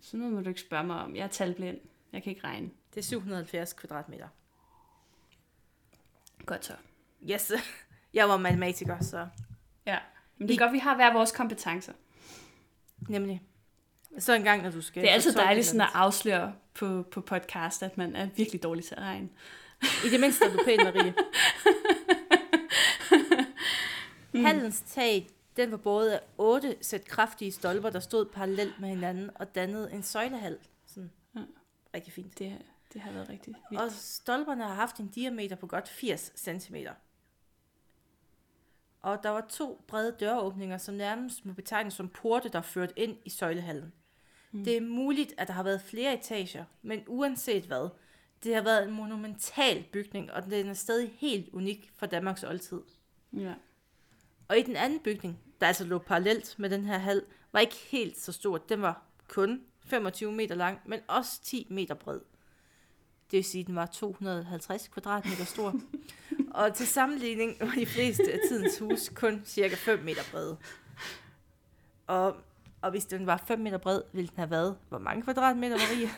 Så 0.02 0.18
nu 0.18 0.30
må 0.30 0.42
du 0.42 0.50
ikke 0.50 0.62
spørge 0.62 0.84
mig 0.84 0.96
om. 1.02 1.16
Jeg 1.16 1.24
er 1.24 1.28
talblind. 1.28 1.78
Jeg 2.14 2.24
kan 2.24 2.30
ikke 2.30 2.44
regne. 2.48 2.70
Det 2.94 2.98
er 3.00 3.04
770 3.04 3.74
kvadratmeter. 3.74 4.28
Godt 6.46 6.66
så. 6.66 6.74
Yes, 7.32 7.52
jeg 8.14 8.30
var 8.30 8.38
matematiker, 8.38 9.00
så 9.02 9.28
Ja. 9.86 9.98
Men 10.38 10.48
det 10.48 10.54
er 10.54 10.60
godt, 10.60 10.74
vi 10.74 10.80
har 10.80 10.96
hver 10.96 11.14
vores 11.14 11.32
kompetencer. 11.32 11.94
nemlig. 13.10 13.42
Så 14.20 14.34
en 14.34 14.44
gang, 14.44 14.64
når 14.64 14.72
du 14.72 14.82
skal... 14.82 15.02
Det 15.02 15.10
er 15.10 15.14
altid 15.14 15.34
dejligt 15.34 15.66
sådan 15.68 15.82
at 15.82 15.90
afsløre 15.94 16.54
på, 16.74 17.04
på 17.12 17.22
podcast, 17.22 17.84
at 17.84 17.98
man 17.98 18.16
er 18.16 18.30
virkelig 18.36 18.64
dårlig 18.64 18.86
til 18.86 18.96
at 18.96 19.02
regne. 19.02 19.30
I 20.06 20.10
det 20.10 20.20
mindste 20.20 20.46
er 20.46 20.50
du 20.52 20.60
pæn, 20.66 20.78
Marie. 20.84 21.14
Hallens 24.48 24.82
tag, 24.88 25.30
den 25.58 25.72
var 25.72 25.78
båret 25.78 26.10
af 26.10 26.20
otte 26.38 26.76
sæt 26.82 27.06
kraftige 27.06 27.52
stolper, 27.52 27.90
der 27.90 28.00
stod 28.00 28.26
parallelt 28.26 28.80
med 28.80 28.90
hinanden 28.90 29.30
og 29.36 29.56
dannede 29.56 29.92
en 29.94 30.04
søjlehal. 30.04 30.58
Sådan. 30.88 31.12
Ja. 31.36 31.42
Rigtig 31.96 32.14
fint. 32.14 32.40
Det, 32.40 32.58
det 32.94 33.02
har 33.02 33.12
været 33.12 33.30
rigtig 33.30 33.56
Og 33.66 33.84
vildt. 33.84 33.94
stolperne 33.94 34.64
har 34.64 34.74
haft 34.74 34.98
en 34.98 35.08
diameter 35.08 35.56
på 35.56 35.68
godt 35.68 35.90
80 35.90 36.32
cm. 36.36 36.76
Og 39.04 39.24
der 39.24 39.30
var 39.30 39.46
to 39.50 39.84
brede 39.88 40.16
døråbninger, 40.20 40.78
som 40.78 40.96
nærmest 40.96 41.46
må 41.46 41.54
betegnes 41.54 41.94
som 41.94 42.10
porte, 42.10 42.50
der 42.50 42.62
førte 42.62 43.00
ind 43.00 43.18
i 43.26 43.30
søjlehallen. 43.30 43.94
Mm. 44.52 44.64
Det 44.64 44.78
er 44.78 44.82
muligt, 44.82 45.34
at 45.38 45.48
der 45.48 45.54
har 45.54 45.64
været 45.64 45.82
flere 45.82 46.14
etager, 46.14 46.66
men 46.82 47.04
uanset 47.08 47.64
hvad, 47.64 47.90
det 48.44 48.56
har 48.56 48.62
været 48.62 48.88
en 48.88 48.94
monumental 48.94 49.84
bygning, 49.92 50.32
og 50.32 50.46
den 50.46 50.70
er 50.70 50.74
stadig 50.74 51.16
helt 51.18 51.50
unik 51.54 51.92
for 51.96 52.06
Danmarks 52.06 52.44
oldtid. 52.44 52.82
Ja. 53.34 53.54
Og 54.48 54.58
i 54.58 54.62
den 54.62 54.76
anden 54.76 55.00
bygning, 55.00 55.40
der 55.62 55.68
altså 55.68 55.86
lå 55.86 55.98
parallelt 55.98 56.56
med 56.60 56.70
den 56.70 56.86
her 56.86 56.98
hal, 56.98 57.22
var 57.52 57.60
ikke 57.60 57.76
helt 57.76 58.20
så 58.20 58.32
stor. 58.32 58.58
Den 58.58 58.82
var 58.82 59.04
kun 59.28 59.62
25 59.86 60.32
meter 60.32 60.56
lang, 60.56 60.80
men 60.86 61.00
også 61.08 61.42
10 61.44 61.68
meter 61.70 61.96
bred. 61.96 62.20
Det 63.32 63.38
vil 63.38 63.44
sige, 63.44 63.62
at 63.62 63.68
den 63.68 63.76
var 63.76 63.86
250 63.86 64.88
kvadratmeter 64.88 65.46
stor. 65.46 65.76
og 66.62 66.74
til 66.74 66.88
sammenligning 66.88 67.56
var 67.60 67.74
de 67.76 67.86
fleste 67.86 68.34
af 68.34 68.40
tidens 68.50 68.80
hus 68.80 69.10
kun 69.16 69.42
cirka 69.46 69.76
5 69.76 70.00
meter 70.00 70.22
brede. 70.32 70.58
Og, 72.08 72.36
og 72.82 72.92
hvis 72.92 73.06
den 73.06 73.28
var 73.28 73.44
5 73.48 73.60
meter 73.60 73.78
bred, 73.78 74.02
ville 74.14 74.28
den 74.28 74.38
have 74.38 74.52
været 74.52 74.78
hvor 74.90 74.98
mange 74.98 75.22
kvadratmeter, 75.22 75.78
Marie? 75.78 76.10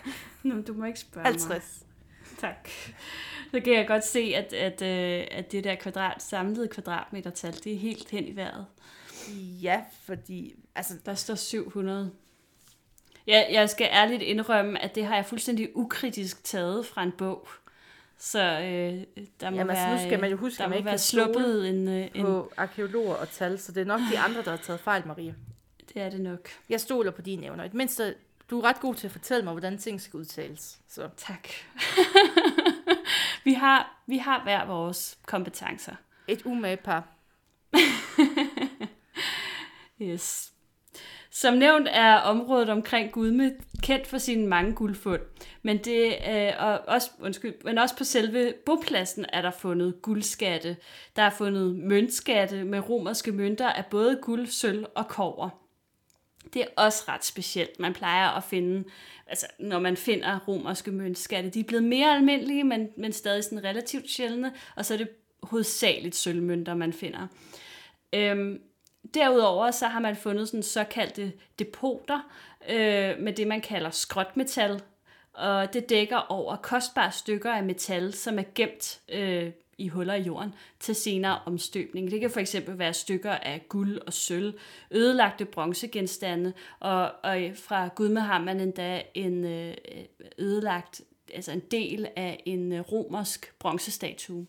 Nå, 0.55 0.61
du 0.61 0.73
må 0.73 0.85
ikke 0.85 0.99
spørge 0.99 1.23
mig. 1.23 1.31
50. 1.31 1.85
Tak. 2.37 2.69
Så 3.51 3.59
kan 3.59 3.73
jeg 3.73 3.87
godt 3.87 4.05
se, 4.05 4.19
at, 4.19 4.53
at, 4.53 4.81
øh, 4.81 5.27
at 5.31 5.51
det 5.51 5.63
der 5.63 5.75
kvadrat, 5.75 6.21
samlede 6.21 6.67
kvadratmetertal, 6.67 7.53
det 7.63 7.73
er 7.73 7.77
helt 7.77 8.09
hen 8.09 8.27
i 8.27 8.35
vejret. 8.35 8.65
Ja, 9.61 9.83
fordi 10.03 10.55
altså, 10.75 10.93
Der 11.05 11.15
står 11.15 11.35
700. 11.35 12.11
Jeg, 13.28 13.47
jeg 13.51 13.69
skal 13.69 13.89
ærligt 13.91 14.21
indrømme, 14.21 14.84
at 14.84 14.95
det 14.95 15.05
har 15.05 15.15
jeg 15.15 15.26
fuldstændig 15.26 15.78
ukritisk 15.78 16.43
taget 16.43 16.86
fra 16.86 17.03
en 17.03 17.11
bog. 17.11 17.47
Så 18.17 18.39
øh, 18.39 19.23
der 19.39 19.49
må 19.49 19.57
Jamen, 19.57 19.69
altså, 19.69 19.86
være, 19.86 19.95
nu 19.95 20.03
skal 20.03 20.19
man 20.19 20.32
jo 20.32 20.38
huske, 20.38 20.57
der 20.57 20.63
at 20.63 20.69
man 20.69 20.78
ikke 20.78 20.86
være 20.86 20.97
sluppet 20.97 21.69
en, 21.69 21.88
øh, 21.88 22.07
en... 22.13 22.26
på 22.26 22.51
arkeologer 22.57 23.15
og 23.15 23.30
tal, 23.30 23.59
så 23.59 23.71
det 23.71 23.82
er 23.82 23.86
nok 23.86 23.99
de 24.11 24.19
andre, 24.19 24.43
der 24.43 24.49
har 24.49 24.57
taget 24.57 24.80
fejl, 24.80 25.07
Marie. 25.07 25.36
Det 25.93 26.01
er 26.01 26.09
det 26.09 26.21
nok. 26.21 26.49
Jeg 26.69 26.82
stoler 26.82 27.11
på 27.11 27.21
dine 27.21 27.45
evner. 27.45 27.63
I 27.63 27.67
det 27.67 27.73
mindste, 27.73 28.15
du 28.49 28.59
er 28.59 28.63
ret 28.63 28.80
god 28.80 28.95
til 28.95 29.07
at 29.07 29.11
fortælle 29.11 29.43
mig, 29.43 29.53
hvordan 29.53 29.78
ting 29.78 30.01
skal 30.01 30.17
udtales. 30.17 30.80
Så 30.89 31.09
Tak. 31.17 31.47
vi, 33.45 33.53
har, 33.53 34.01
vi 34.07 34.17
har 34.17 34.43
hver 34.43 34.65
vores 34.65 35.17
kompetencer. 35.26 35.95
et 36.28 36.41
umage 36.45 36.78
par. 36.78 37.07
Yes. 40.01 40.54
Som 41.36 41.53
nævnt 41.53 41.88
er 41.91 42.15
området 42.15 42.69
omkring 42.69 43.11
Gudme 43.11 43.55
kendt 43.83 44.07
for 44.07 44.17
sine 44.17 44.47
mange 44.47 44.73
guldfund, 44.73 45.21
men 45.61 45.77
det 45.77 46.15
øh, 46.29 46.51
og 46.59 46.79
også 46.88 47.09
undskyld, 47.19 47.53
men 47.63 47.77
også 47.77 47.97
på 47.97 48.03
selve 48.03 48.53
bopladsen 48.65 49.25
er 49.33 49.41
der 49.41 49.51
fundet 49.51 50.01
guldskatte. 50.01 50.77
Der 51.15 51.21
er 51.21 51.29
fundet 51.29 51.75
møntskatte 51.75 52.63
med 52.63 52.89
romerske 52.89 53.31
mønter 53.31 53.67
af 53.67 53.86
både 53.86 54.19
guld, 54.21 54.47
sølv 54.47 54.86
og 54.95 55.07
kover. 55.07 55.49
Det 56.53 56.61
er 56.61 56.67
også 56.77 57.03
ret 57.07 57.25
specielt. 57.25 57.79
Man 57.79 57.93
plejer 57.93 58.29
at 58.29 58.43
finde, 58.43 58.83
altså 59.27 59.47
når 59.59 59.79
man 59.79 59.97
finder 59.97 60.39
romerske 60.47 60.91
møntskatte, 60.91 61.49
de 61.49 61.59
er 61.59 61.63
blevet 61.63 61.83
mere 61.83 62.15
almindelige, 62.15 62.63
men, 62.63 62.89
men 62.97 63.13
stadig 63.13 63.43
sådan 63.43 63.63
relativt 63.63 64.09
sjældne, 64.09 64.53
og 64.75 64.86
så 64.86 64.93
er 64.93 64.97
det 64.97 65.09
hovedsageligt 65.43 66.15
sølvmønter, 66.15 66.73
man 66.73 66.93
finder. 66.93 67.27
Øhm, 68.13 68.61
Derudover 69.16 69.72
så 69.72 69.88
har 69.88 69.99
man 69.99 70.16
fundet 70.16 70.47
sådan 70.47 70.63
såkaldte 70.63 71.34
depoter 71.59 72.20
øh, 72.70 73.20
med 73.20 73.34
det, 73.34 73.47
man 73.47 73.61
kalder 73.61 73.89
skrotmetal. 73.89 74.82
Og 75.34 75.74
det 75.74 75.89
dækker 75.89 76.18
over 76.18 76.55
kostbare 76.55 77.11
stykker 77.11 77.51
af 77.51 77.63
metal, 77.63 78.13
som 78.13 78.39
er 78.39 78.43
gemt 78.55 78.99
øh, 79.09 79.51
i 79.78 79.88
huller 79.88 80.13
i 80.13 80.22
jorden 80.22 80.53
til 80.80 80.95
senere 80.95 81.39
omstøbning. 81.45 82.11
Det 82.11 82.20
kan 82.22 82.30
for 82.30 82.39
eksempel 82.39 82.80
være 82.80 82.93
stykker 82.93 83.32
af 83.32 83.66
guld 83.70 83.99
og 84.07 84.13
sølv, 84.13 84.53
ødelagte 84.91 85.45
bronzegenstande, 85.45 86.53
og, 86.80 87.11
og 87.24 87.38
fra 87.55 87.88
Gudme 87.88 88.20
har 88.20 88.39
man 88.39 88.59
endda 88.59 89.01
en 89.13 89.45
øh, 89.45 89.74
ødelagt 90.38 91.01
altså 91.34 91.51
en 91.51 91.59
del 91.72 92.07
af 92.16 92.43
en 92.45 92.72
øh, 92.72 92.82
romersk 92.91 93.53
bronzestatue. 93.59 94.45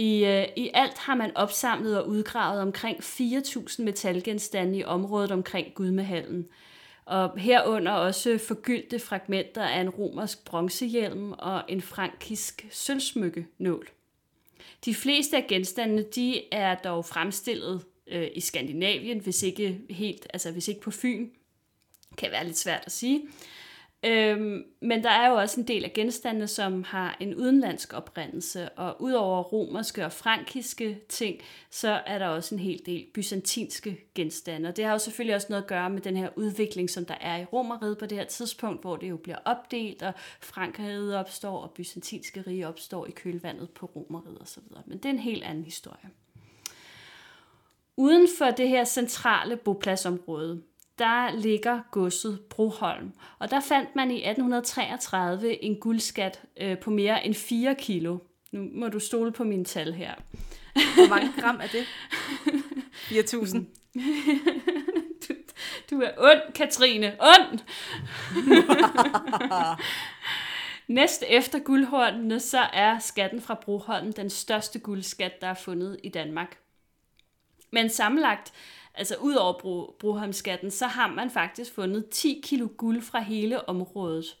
I, 0.00 0.24
øh, 0.24 0.48
I 0.56 0.70
alt 0.74 0.98
har 0.98 1.14
man 1.14 1.36
opsamlet 1.36 1.98
og 1.98 2.08
udgravet 2.08 2.62
omkring 2.62 2.98
4.000 2.98 3.82
metalgenstande 3.82 4.78
i 4.78 4.84
området 4.84 5.30
omkring 5.30 5.74
Gudmehallen, 5.74 6.48
og 7.04 7.38
herunder 7.38 7.92
også 7.92 8.38
forgyldte 8.38 8.98
fragmenter 8.98 9.62
af 9.62 9.80
en 9.80 9.90
romersk 9.90 10.44
bronzehjelm 10.44 11.32
og 11.32 11.62
en 11.68 11.82
frankisk 11.82 12.66
sølvsmykkenål. 12.70 13.88
De 14.84 14.94
fleste 14.94 15.36
af 15.36 15.46
genstandene 15.48 16.02
de 16.02 16.54
er 16.54 16.74
dog 16.74 17.04
fremstillet 17.04 17.84
øh, 18.06 18.28
i 18.34 18.40
Skandinavien, 18.40 19.18
hvis 19.18 19.42
ikke 19.42 19.80
helt, 19.90 20.26
altså 20.32 20.50
hvis 20.50 20.68
ikke 20.68 20.80
på 20.80 20.90
Fyn, 20.90 21.28
kan 22.18 22.30
være 22.30 22.46
lidt 22.46 22.58
svært 22.58 22.82
at 22.86 22.92
sige. 22.92 23.22
Øhm, 24.04 24.64
men 24.80 25.04
der 25.04 25.10
er 25.10 25.28
jo 25.28 25.34
også 25.34 25.60
en 25.60 25.68
del 25.68 25.84
af 25.84 25.92
genstandene, 25.92 26.46
som 26.46 26.84
har 26.84 27.16
en 27.20 27.34
udenlandsk 27.34 27.92
oprindelse, 27.92 28.68
og 28.68 29.02
udover 29.02 29.42
romerske 29.42 30.04
og 30.04 30.12
frankiske 30.12 31.00
ting, 31.08 31.40
så 31.70 32.02
er 32.06 32.18
der 32.18 32.26
også 32.26 32.54
en 32.54 32.58
hel 32.58 32.80
del 32.86 33.06
byzantinske 33.14 34.10
genstande. 34.14 34.68
Og 34.68 34.76
det 34.76 34.84
har 34.84 34.92
jo 34.92 34.98
selvfølgelig 34.98 35.34
også 35.34 35.46
noget 35.50 35.62
at 35.62 35.68
gøre 35.68 35.90
med 35.90 36.00
den 36.00 36.16
her 36.16 36.28
udvikling, 36.36 36.90
som 36.90 37.04
der 37.04 37.14
er 37.20 37.38
i 37.38 37.44
romeriet 37.44 37.98
på 37.98 38.06
det 38.06 38.18
her 38.18 38.24
tidspunkt, 38.24 38.80
hvor 38.80 38.96
det 38.96 39.10
jo 39.10 39.16
bliver 39.16 39.38
opdelt, 39.44 40.02
og 40.02 40.12
Frankeriet 40.40 41.16
opstår, 41.16 41.58
og 41.58 41.70
byzantinske 41.70 42.44
rige 42.46 42.68
opstår 42.68 43.06
i 43.06 43.10
kølvandet 43.10 43.70
på 43.70 43.86
romeriet 43.86 44.38
osv. 44.40 44.62
Men 44.86 44.98
det 44.98 45.04
er 45.04 45.10
en 45.10 45.18
helt 45.18 45.44
anden 45.44 45.64
historie. 45.64 46.10
Uden 47.96 48.28
for 48.38 48.50
det 48.50 48.68
her 48.68 48.84
centrale 48.84 49.56
bopladsområde, 49.56 50.62
der 51.00 51.36
ligger 51.36 51.80
godset 51.90 52.40
Broholm. 52.50 53.12
Og 53.38 53.50
der 53.50 53.60
fandt 53.60 53.96
man 53.96 54.10
i 54.10 54.14
1833 54.14 55.64
en 55.64 55.80
guldskat 55.80 56.42
øh, 56.60 56.78
på 56.78 56.90
mere 56.90 57.26
end 57.26 57.34
4 57.34 57.74
kilo. 57.74 58.18
Nu 58.52 58.68
må 58.72 58.88
du 58.88 58.98
stole 58.98 59.32
på 59.32 59.44
mine 59.44 59.64
tal 59.64 59.92
her. 59.92 60.14
Hvor 60.72 61.08
mange 61.08 61.32
gram 61.40 61.60
er 61.62 61.66
det? 61.66 61.86
4.000. 62.92 63.54
du, 65.28 65.34
du 65.90 66.00
er 66.00 66.10
ond, 66.18 66.52
Katrine. 66.54 67.16
Ond! 67.20 67.58
Næst 70.88 71.24
efter 71.28 71.58
guldhornene, 71.58 72.40
så 72.40 72.58
er 72.58 72.98
skatten 72.98 73.40
fra 73.40 73.54
Broholm 73.54 74.12
den 74.12 74.30
største 74.30 74.78
guldskat, 74.78 75.40
der 75.40 75.46
er 75.46 75.54
fundet 75.54 76.00
i 76.02 76.08
Danmark. 76.08 76.58
Men 77.70 77.88
sammenlagt 77.88 78.52
altså 78.94 79.16
ud 79.16 79.34
over 79.34 79.58
Bro, 79.58 79.96
Broholmskatten, 79.98 80.70
så 80.70 80.86
har 80.86 81.08
man 81.08 81.30
faktisk 81.30 81.74
fundet 81.74 82.08
10 82.10 82.40
kilo 82.44 82.68
guld 82.76 83.02
fra 83.02 83.20
hele 83.20 83.68
området. 83.68 84.36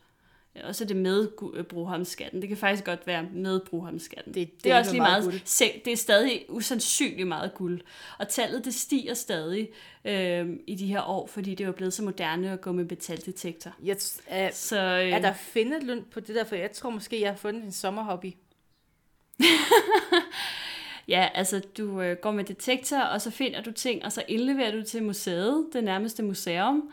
Og 0.64 0.74
så 0.74 0.84
det 0.84 0.96
med 0.96 1.28
øh, 1.54 1.64
Broholmskatten. 1.64 2.40
Det 2.40 2.48
kan 2.48 2.56
faktisk 2.56 2.84
godt 2.84 3.06
være 3.06 3.22
med 3.32 3.60
Broholmskatten. 3.60 4.34
Det, 4.34 4.50
det, 4.50 4.64
det 4.64 4.72
er 4.72 4.78
også 4.78 4.90
lige 4.90 5.00
meget, 5.00 5.24
meget 5.24 5.84
det 5.84 5.92
er 5.92 5.96
stadig 5.96 6.44
usandsynligt 6.48 7.28
meget 7.28 7.54
guld. 7.54 7.80
Og 8.18 8.28
tallet 8.28 8.64
det 8.64 8.74
stiger 8.74 9.14
stadig 9.14 9.68
øh, 10.04 10.48
i 10.66 10.74
de 10.74 10.86
her 10.86 11.02
år, 11.02 11.26
fordi 11.26 11.50
det 11.50 11.60
er 11.60 11.66
jo 11.66 11.72
blevet 11.72 11.92
så 11.92 12.02
moderne 12.02 12.50
at 12.50 12.60
gå 12.60 12.72
med 12.72 12.84
metaldetektor. 12.84 13.72
Yes, 13.88 14.22
uh, 14.30 14.34
så, 14.52 14.76
øh, 14.76 15.10
er 15.10 15.18
der 15.18 15.32
findelund 15.32 16.04
på 16.04 16.20
det 16.20 16.34
der? 16.34 16.44
For 16.44 16.56
jeg 16.56 16.72
tror 16.72 16.90
måske, 16.90 17.20
jeg 17.20 17.30
har 17.30 17.36
fundet 17.36 17.64
en 17.64 17.72
sommerhobby. 17.72 18.34
Ja, 21.10 21.28
altså 21.34 21.60
du 21.78 22.00
øh, 22.00 22.16
går 22.16 22.30
med 22.30 22.44
detektor, 22.44 22.98
og 22.98 23.20
så 23.20 23.30
finder 23.30 23.62
du 23.62 23.72
ting, 23.72 24.04
og 24.04 24.12
så 24.12 24.22
indleverer 24.28 24.72
du 24.72 24.82
til 24.82 25.02
museet, 25.02 25.68
det 25.72 25.84
nærmeste 25.84 26.22
museum. 26.22 26.92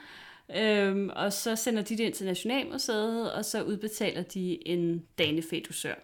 Øhm, 0.55 1.09
og 1.15 1.33
så 1.33 1.55
sender 1.55 1.81
de 1.81 1.97
det 1.97 2.03
ind 2.03 2.13
til 2.13 2.25
Nationalmuseet, 2.25 3.33
og 3.33 3.45
så 3.45 3.63
udbetaler 3.63 4.21
de 4.21 4.67
en 4.67 5.05
danefedusør. 5.17 5.95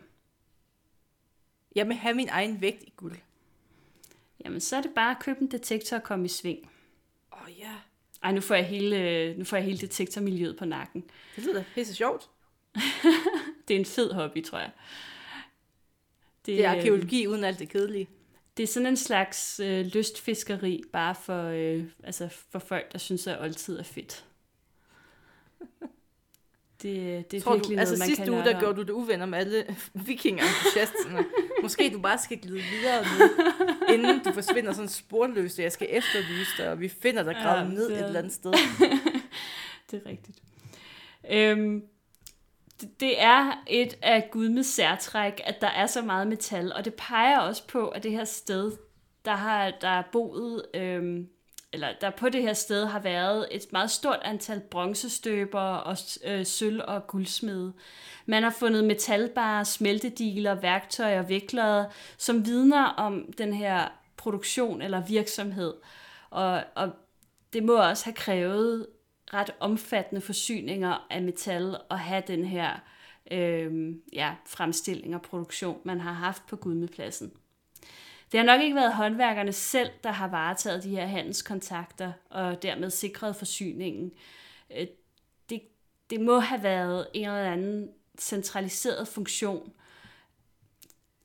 Jeg 1.76 1.88
vil 1.88 1.96
have 1.96 2.16
min 2.16 2.30
egen 2.30 2.62
vægt 2.62 2.84
i 2.84 2.94
guld. 2.98 3.18
Jamen, 4.46 4.60
så 4.60 4.76
er 4.76 4.82
det 4.82 4.92
bare 4.96 5.12
at 5.12 5.20
købe 5.20 5.42
en 5.42 5.52
detektor 5.52 5.98
og 5.98 6.04
komme 6.04 6.26
i 6.26 6.30
sving. 6.30 6.70
Åh 7.34 7.44
oh, 7.44 7.60
ja. 7.60 7.72
Ej, 8.24 8.32
nu 8.32 8.42
får 8.42 8.56
jeg 8.56 8.66
hele, 8.66 9.36
nu 9.38 9.44
får 9.44 9.58
jeg 9.58 9.66
hele 9.66 9.78
detektormiljøet 9.78 10.58
på 10.58 10.66
nakken. 10.66 11.04
Det 11.36 11.44
lyder 11.44 11.64
pisse 11.76 11.96
sjovt. 11.96 12.30
det 13.68 13.76
er 13.76 13.80
en 13.80 13.86
fed 13.86 14.12
hobby, 14.12 14.44
tror 14.44 14.60
jeg. 14.60 14.72
Det, 16.46 16.58
det 16.58 16.66
er 16.66 16.70
arkeologi 16.70 17.28
uden 17.28 17.44
alt 17.44 17.60
det 17.60 17.70
kedelige. 17.70 18.10
Det 18.58 18.64
er 18.64 18.68
sådan 18.68 18.88
en 18.88 18.98
slags 18.98 19.60
øh, 19.60 19.86
lystfiskeri, 19.86 20.84
bare 20.94 21.16
for, 21.16 21.44
øh, 21.44 21.84
altså 22.04 22.28
for 22.52 22.60
folk, 22.60 22.92
der 22.92 22.98
synes, 22.98 23.28
at 23.28 23.42
oldtid 23.42 23.80
er 23.80 23.84
fedt. 23.84 24.26
Det, 26.84 27.32
det 27.32 27.38
er 27.38 27.42
Tror 27.42 27.54
virkelig 27.54 27.78
du, 27.78 27.80
altså 27.80 27.96
noget, 27.96 28.00
man 28.00 28.16
sidste 28.16 28.32
uge, 28.32 28.44
der 28.44 28.60
gjorde 28.60 28.76
du 28.76 28.82
det 28.82 28.90
uvenner 28.90 29.26
med 29.26 29.40
alle 29.40 29.76
vikingentusiasterne. 30.08 31.26
Måske 31.62 31.90
du 31.94 32.00
bare 32.00 32.18
skal 32.18 32.38
glide 32.38 32.62
videre 32.80 33.04
nu, 33.04 33.44
inden 33.94 34.24
du 34.24 34.32
forsvinder 34.32 34.74
sådan 34.74 34.90
sporløst, 34.90 35.60
og 35.60 35.64
jeg 35.64 35.72
skal 35.72 35.88
efterlyse 35.90 36.52
dig, 36.58 36.72
og 36.72 36.80
vi 36.80 36.88
finder 36.88 37.24
dig 37.24 37.36
gravet 37.36 37.70
ja, 37.70 37.74
ned 37.74 37.90
det... 37.90 38.00
et 38.00 38.06
eller 38.06 38.20
andet 38.20 38.34
sted. 38.34 38.52
det 39.92 40.02
er 40.06 40.10
rigtigt. 40.10 40.40
Øhm, 41.32 41.84
det 43.00 43.22
er 43.22 43.64
et 43.68 43.98
af 44.02 44.30
Gudmes 44.32 44.66
særtræk, 44.66 45.42
at 45.44 45.62
der 45.62 45.68
er 45.68 45.88
så 45.88 46.02
meget 46.02 46.28
metal, 46.28 46.74
og 46.74 46.86
det 46.86 46.94
peger 46.94 47.40
også 47.40 47.68
på, 47.68 47.88
at 47.88 48.04
det 48.04 48.12
her 48.12 48.24
sted, 48.24 48.72
der 49.26 49.36
har 49.36 49.72
der 49.82 49.88
er 49.88 50.04
boet, 50.12 50.66
øhm, 50.74 51.30
eller 51.74 51.88
der 52.02 52.10
på 52.10 52.30
det 52.30 52.42
her 52.42 52.54
sted 52.54 52.86
har 52.86 53.00
været 53.00 53.48
et 53.52 53.62
meget 53.72 53.92
stort 53.92 54.20
antal 54.22 54.60
bronzestøber 54.60 55.60
og 55.60 55.98
øh, 56.24 56.46
sølv- 56.46 56.84
og 56.88 57.08
guldsmede. 57.08 57.74
Man 58.26 58.44
har 58.44 58.50
fundet 58.60 58.84
metalbare, 58.84 59.66
smeltediler, 59.66 60.56
værktøjer 60.56 61.20
og 61.20 61.30
viklere, 61.30 61.90
som 62.18 62.46
vidner 62.46 62.84
om 62.86 63.34
den 63.38 63.54
her 63.54 63.88
produktion 64.18 64.82
eller 64.82 65.06
virksomhed. 65.06 65.74
Og, 66.30 66.64
og 66.76 66.90
det 67.54 67.64
må 67.64 67.76
også 67.76 68.06
have 68.06 68.14
krævet 68.14 68.88
ret 69.34 69.52
omfattende 69.60 70.22
forsyninger 70.22 71.08
af 71.10 71.22
metal 71.22 71.78
og 71.90 72.00
have 72.00 72.24
den 72.28 72.46
her 72.46 72.80
øh, 73.32 73.96
ja, 74.14 74.36
fremstilling 74.46 75.16
og 75.16 75.22
produktion, 75.22 75.82
man 75.84 76.00
har 76.00 76.14
haft 76.14 76.46
på 76.48 76.56
Gudmepladsen. 76.56 77.32
Det 78.32 78.40
har 78.40 78.46
nok 78.46 78.62
ikke 78.62 78.76
været 78.76 78.94
håndværkerne 78.94 79.54
selv, 79.54 79.90
der 80.04 80.12
har 80.12 80.28
varetaget 80.28 80.84
de 80.84 80.90
her 80.90 81.06
handelskontakter 81.06 82.12
og 82.30 82.64
dermed 82.64 82.90
sikret 82.90 83.36
forsyningen. 83.36 84.12
Øh, 84.78 84.88
det, 85.50 85.62
det 86.10 86.22
må 86.22 86.40
have 86.40 86.64
været 86.64 87.08
en 87.14 87.26
eller 87.26 87.52
anden 87.52 87.90
centraliseret 88.20 89.08
funktion, 89.08 89.74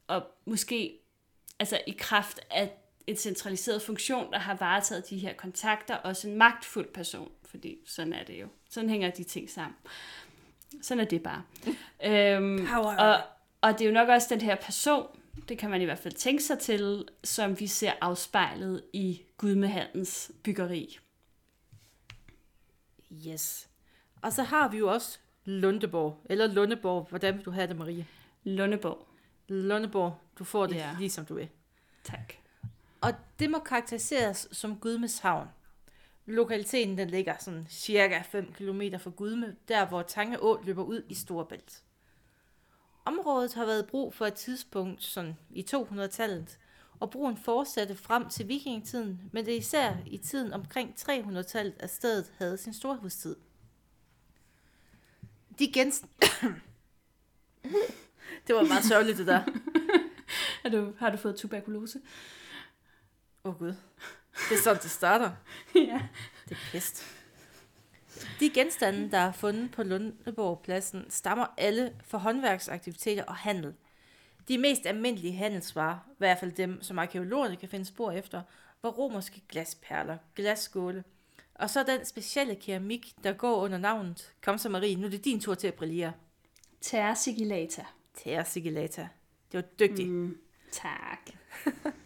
og 0.06 0.22
måske 0.44 0.98
altså 1.59 1.80
i 1.86 1.94
kraft 1.98 2.40
af 2.50 2.72
en 3.06 3.16
centraliseret 3.16 3.82
funktion, 3.82 4.32
der 4.32 4.38
har 4.38 4.54
varetaget 4.54 5.11
de 5.11 5.18
her 5.18 5.32
kontakter, 5.32 5.94
også 5.94 6.28
en 6.28 6.36
magtfuld 6.36 6.92
person 6.92 7.32
fordi 7.51 7.78
sådan 7.86 8.12
er 8.12 8.24
det 8.24 8.40
jo. 8.40 8.46
Sådan 8.70 8.90
hænger 8.90 9.11
de 9.11 9.24
ting 9.24 9.51
sammen. 9.51 9.76
Sådan 10.82 11.01
er 11.01 11.09
det 11.09 11.22
bare. 11.22 11.42
øhm, 12.05 12.68
og, 12.99 13.20
og 13.61 13.72
det 13.72 13.80
er 13.80 13.86
jo 13.86 13.92
nok 13.92 14.09
også 14.09 14.26
den 14.30 14.40
her 14.40 14.57
person, 14.57 15.07
det 15.49 15.59
kan 15.59 15.70
man 15.70 15.82
i 15.82 15.84
hvert 15.84 15.99
fald 15.99 16.14
tænke 16.14 16.42
sig 16.42 16.59
til, 16.59 17.09
som 17.24 17.61
vi 17.61 17.66
ser 17.66 17.92
afspejlet 18.01 18.82
i 18.92 19.22
Gudmehandens 19.36 20.32
byggeri. 20.42 20.99
Yes. 23.26 23.68
Og 24.22 24.32
så 24.32 24.42
har 24.42 24.68
vi 24.68 24.78
jo 24.78 24.92
også 24.92 25.18
Lundeborg, 25.44 26.20
eller 26.24 26.46
Lundeborg. 26.46 27.07
Hvordan 27.09 27.36
vil 27.36 27.44
du 27.44 27.51
have 27.51 27.66
det, 27.66 27.76
Marie? 27.76 28.07
Lundeborg. 28.44 29.09
Lundeborg, 29.49 30.20
du 30.38 30.44
får 30.44 30.66
det 30.66 30.76
ja. 30.76 30.90
ligesom 30.99 31.26
du 31.26 31.34
vil. 31.34 31.49
Tak. 32.05 32.32
Og 33.01 33.12
det 33.38 33.51
må 33.51 33.59
karakteriseres 33.59 34.49
som 34.53 34.76
Gudmes 34.76 35.18
havn. 35.18 35.49
Lokaliteten 36.29 36.99
den 36.99 37.11
ligger 37.11 37.37
sådan 37.39 37.66
cirka 37.70 38.22
5 38.22 38.53
km 38.53 38.83
fra 38.99 39.11
Gudme, 39.11 39.57
der 39.68 39.87
hvor 39.87 40.03
Tange 40.03 40.43
Å 40.43 40.61
løber 40.64 40.83
ud 40.83 41.03
i 41.09 41.14
Storebælt. 41.14 41.83
Området 43.05 43.55
har 43.55 43.64
været 43.64 43.87
brug 43.87 44.14
for 44.14 44.26
et 44.26 44.35
tidspunkt 44.35 45.03
sådan 45.03 45.37
i 45.51 45.66
200-tallet, 45.74 46.59
og 47.01 47.11
broen 47.11 47.37
fortsatte 47.37 47.95
frem 47.95 48.29
til 48.29 48.49
vikingetiden, 48.49 49.31
men 49.33 49.47
det 49.47 49.55
er 49.55 49.59
især 49.59 49.97
i 50.07 50.18
tiden 50.18 50.53
omkring 50.53 50.95
300-tallet, 50.99 51.74
at 51.81 51.91
stedet 51.91 52.33
havde 52.39 52.57
sin 52.57 52.74
storhedstid. 52.74 53.37
De 55.59 55.72
gens... 55.72 56.05
det 58.47 58.55
var 58.55 58.68
meget 58.68 58.85
sørgeligt, 58.85 59.18
det 59.18 59.26
der. 59.26 59.43
har, 60.62 60.68
du, 60.76 60.93
har 60.99 61.11
du 61.11 61.16
fået 61.16 61.37
tuberkulose? 61.37 62.01
Åh 63.45 63.53
oh, 63.53 63.59
gud. 63.59 63.74
Det 64.49 64.59
er 64.59 64.62
sådan, 64.62 64.82
det 64.82 64.91
starter. 64.91 65.30
ja. 65.74 66.01
Det 66.49 66.55
er 66.55 66.70
pest. 66.72 67.05
De 68.41 68.51
genstande, 68.51 69.11
der 69.11 69.18
er 69.18 69.32
fundet 69.32 69.70
på 69.70 69.82
Lundeborgpladsen, 69.82 71.11
stammer 71.11 71.47
alle 71.57 71.93
fra 72.05 72.18
håndværksaktiviteter 72.18 73.24
og 73.24 73.36
handel. 73.36 73.74
De 74.49 74.59
mest 74.59 74.86
almindelige 74.86 75.36
handelsvarer, 75.36 75.99
i 76.11 76.14
hvert 76.18 76.39
fald 76.39 76.53
dem, 76.53 76.82
som 76.82 76.99
arkeologerne 76.99 77.57
kan 77.57 77.68
finde 77.68 77.84
spor 77.84 78.11
efter, 78.12 78.43
var 78.82 78.91
romerske 78.91 79.43
glasperler, 79.49 80.18
glasskåle 80.34 81.05
Og 81.55 81.70
så 81.70 81.82
den 81.82 82.05
specielle 82.05 82.55
keramik, 82.55 83.12
der 83.24 83.32
går 83.32 83.57
under 83.57 83.78
navnet. 83.78 84.32
Kom 84.43 84.59
så 84.59 84.68
Marie, 84.68 84.97
nu 84.97 85.07
er 85.07 85.11
det 85.11 85.24
din 85.24 85.41
tur 85.41 85.55
til 85.55 85.68
at 85.68 85.74
brillere. 85.74 86.12
Terra 86.80 87.14
sigillata. 87.14 87.84
Terra 88.14 88.45
sigillata. 88.45 89.09
Det 89.53 89.59
var 89.59 89.64
dygtigt. 89.78 90.09
Mm. 90.09 90.14
Mm, 90.14 90.39
tak. 90.72 91.30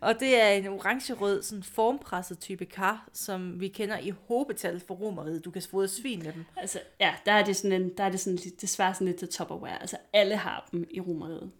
Og 0.00 0.20
det 0.20 0.40
er 0.40 0.48
en 0.48 0.66
orange-rød, 0.66 1.42
sådan 1.42 1.62
formpresset 1.62 2.38
type 2.38 2.64
kar, 2.64 3.08
som 3.12 3.60
vi 3.60 3.68
kender 3.68 3.98
i 3.98 4.12
hobetal 4.26 4.80
for 4.80 4.94
romeriet. 4.94 5.44
Du 5.44 5.50
kan 5.50 5.62
fodre 5.62 5.88
svin 5.88 6.22
med 6.22 6.32
dem. 6.32 6.44
Altså, 6.56 6.80
ja, 7.00 7.14
der 7.26 7.32
er 7.32 7.44
det 7.44 7.56
sådan 7.56 7.82
en, 7.82 7.96
der 7.96 8.04
er 8.04 8.10
det 8.10 8.20
sådan 8.20 8.38
svarer 8.66 8.92
sådan 8.92 9.06
lidt 9.06 9.18
til 9.18 9.28
Tupperware. 9.28 9.80
Altså, 9.80 9.96
alle 10.12 10.36
har 10.36 10.68
dem 10.72 10.86
i 10.90 11.00
romeriet. 11.00 11.50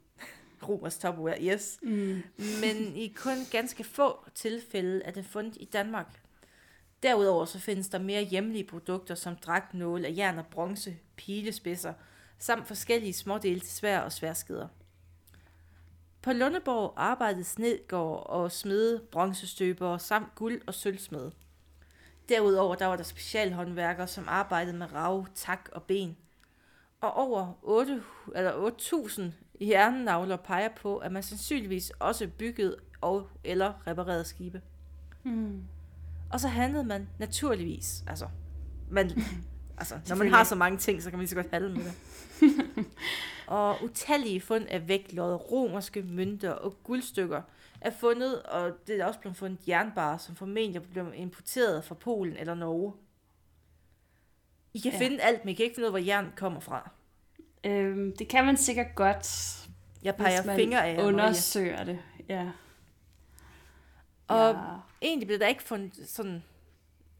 Romers 0.68 0.98
Tupperware, 0.98 1.42
yes. 1.42 1.78
Mm. 1.82 2.22
Men 2.36 2.96
i 2.96 3.14
kun 3.16 3.36
ganske 3.50 3.84
få 3.84 4.24
tilfælde 4.34 5.02
er 5.04 5.10
det 5.10 5.26
fundet 5.26 5.56
i 5.60 5.64
Danmark. 5.64 6.20
Derudover 7.02 7.44
så 7.44 7.58
findes 7.58 7.88
der 7.88 7.98
mere 7.98 8.22
hjemlige 8.22 8.64
produkter 8.64 9.14
som 9.14 9.36
dragtnåle 9.36 10.08
af 10.08 10.14
jern 10.16 10.38
og 10.38 10.46
bronze, 10.46 10.96
pilespidser, 11.16 11.92
samt 12.38 12.66
forskellige 12.66 13.12
smådele 13.12 13.60
til 13.60 13.70
svær 13.70 14.00
og 14.00 14.12
sværskeder. 14.12 14.68
På 16.22 16.32
Lundeborg 16.32 16.92
arbejdede 16.96 17.44
snedgård 17.44 18.26
og 18.26 18.52
smede, 18.52 19.02
bronzestøbere 19.10 19.98
samt 19.98 20.34
guld- 20.34 20.62
og 20.66 20.74
sølvsmede. 20.74 21.32
Derudover 22.28 22.74
der 22.74 22.86
var 22.86 22.96
der 22.96 23.02
specialhåndværkere, 23.02 24.06
som 24.06 24.24
arbejdede 24.28 24.76
med 24.76 24.92
rav, 24.92 25.26
tak 25.34 25.68
og 25.72 25.82
ben. 25.82 26.16
Og 27.00 27.16
over 27.16 27.58
8, 27.62 28.02
eller 28.34 28.52
8.000 28.52 29.22
hjernenavler 29.60 30.36
peger 30.36 30.68
på, 30.76 30.96
at 30.96 31.12
man 31.12 31.22
sandsynligvis 31.22 31.90
også 31.90 32.28
byggede 32.38 32.76
og 33.00 33.28
eller 33.44 33.86
reparerede 33.86 34.24
skibe. 34.24 34.62
Mm. 35.24 35.64
Og 36.32 36.40
så 36.40 36.48
handlede 36.48 36.84
man 36.84 37.08
naturligvis. 37.18 38.04
Altså, 38.06 38.28
man, 38.90 39.10
altså 39.78 39.98
når 40.08 40.16
man 40.16 40.30
har 40.30 40.44
så 40.44 40.54
mange 40.54 40.78
ting, 40.78 41.02
så 41.02 41.10
kan 41.10 41.18
man 41.18 41.22
lige 41.22 41.28
så 41.30 41.34
godt 41.34 41.50
handle 41.52 41.74
med 41.74 41.84
det. 41.84 41.94
og 43.46 43.82
utallige 43.84 44.40
fund 44.40 44.66
af 44.68 44.88
vægtlod, 44.88 45.34
romerske 45.34 46.02
mønter 46.02 46.50
og 46.50 46.76
guldstykker 46.84 47.42
er 47.80 47.90
fundet, 47.90 48.42
og 48.42 48.72
det 48.86 49.00
er 49.00 49.06
også 49.06 49.20
blevet 49.20 49.36
fundet 49.36 49.68
jernbarer, 49.68 50.18
som 50.18 50.36
formentlig 50.36 50.82
blev 50.82 51.12
importeret 51.16 51.84
fra 51.84 51.94
Polen 51.94 52.36
eller 52.36 52.54
Norge. 52.54 52.92
I 54.74 54.78
kan 54.78 54.92
Ja. 54.92 54.98
finde 54.98 55.20
alt, 55.22 55.44
men 55.44 55.52
I 55.52 55.54
kan 55.54 55.64
ikke 55.64 55.74
finde 55.74 55.84
ud 55.90 55.94
af, 55.94 56.00
hvor 56.00 56.06
jern 56.06 56.32
kommer 56.36 56.60
fra. 56.60 56.90
Øhm, 57.64 58.16
det 58.16 58.28
kan 58.28 58.44
man 58.46 58.56
sikkert 58.56 58.94
godt, 58.94 59.54
Jeg 60.02 60.16
peger 60.16 60.44
man 60.44 60.56
fingre 60.56 60.84
af 60.86 60.90
jer, 60.90 60.96
Maria. 60.96 61.08
undersøger 61.08 61.84
det. 61.84 61.98
Ja. 62.28 62.50
Og 64.28 64.54
ja. 64.54 64.60
egentlig 65.02 65.26
blev 65.28 65.38
der 65.38 65.46
ikke 65.46 65.62
fundet 65.62 66.08
sådan... 66.08 66.42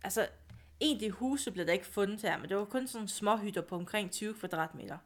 Altså, 0.05 0.27
egentlig 0.81 1.11
huse 1.11 1.51
blev 1.51 1.67
der 1.67 1.73
ikke 1.73 1.87
fundet 1.87 2.23
her, 2.23 2.39
men 2.39 2.49
det 2.49 2.57
var 2.57 2.65
kun 2.65 2.87
sådan 2.87 3.09
små 3.09 3.37
hytter 3.37 3.63
på 3.63 3.77
omkring 3.77 4.11
20 4.11 4.35
kvadratmeter. 4.35 4.99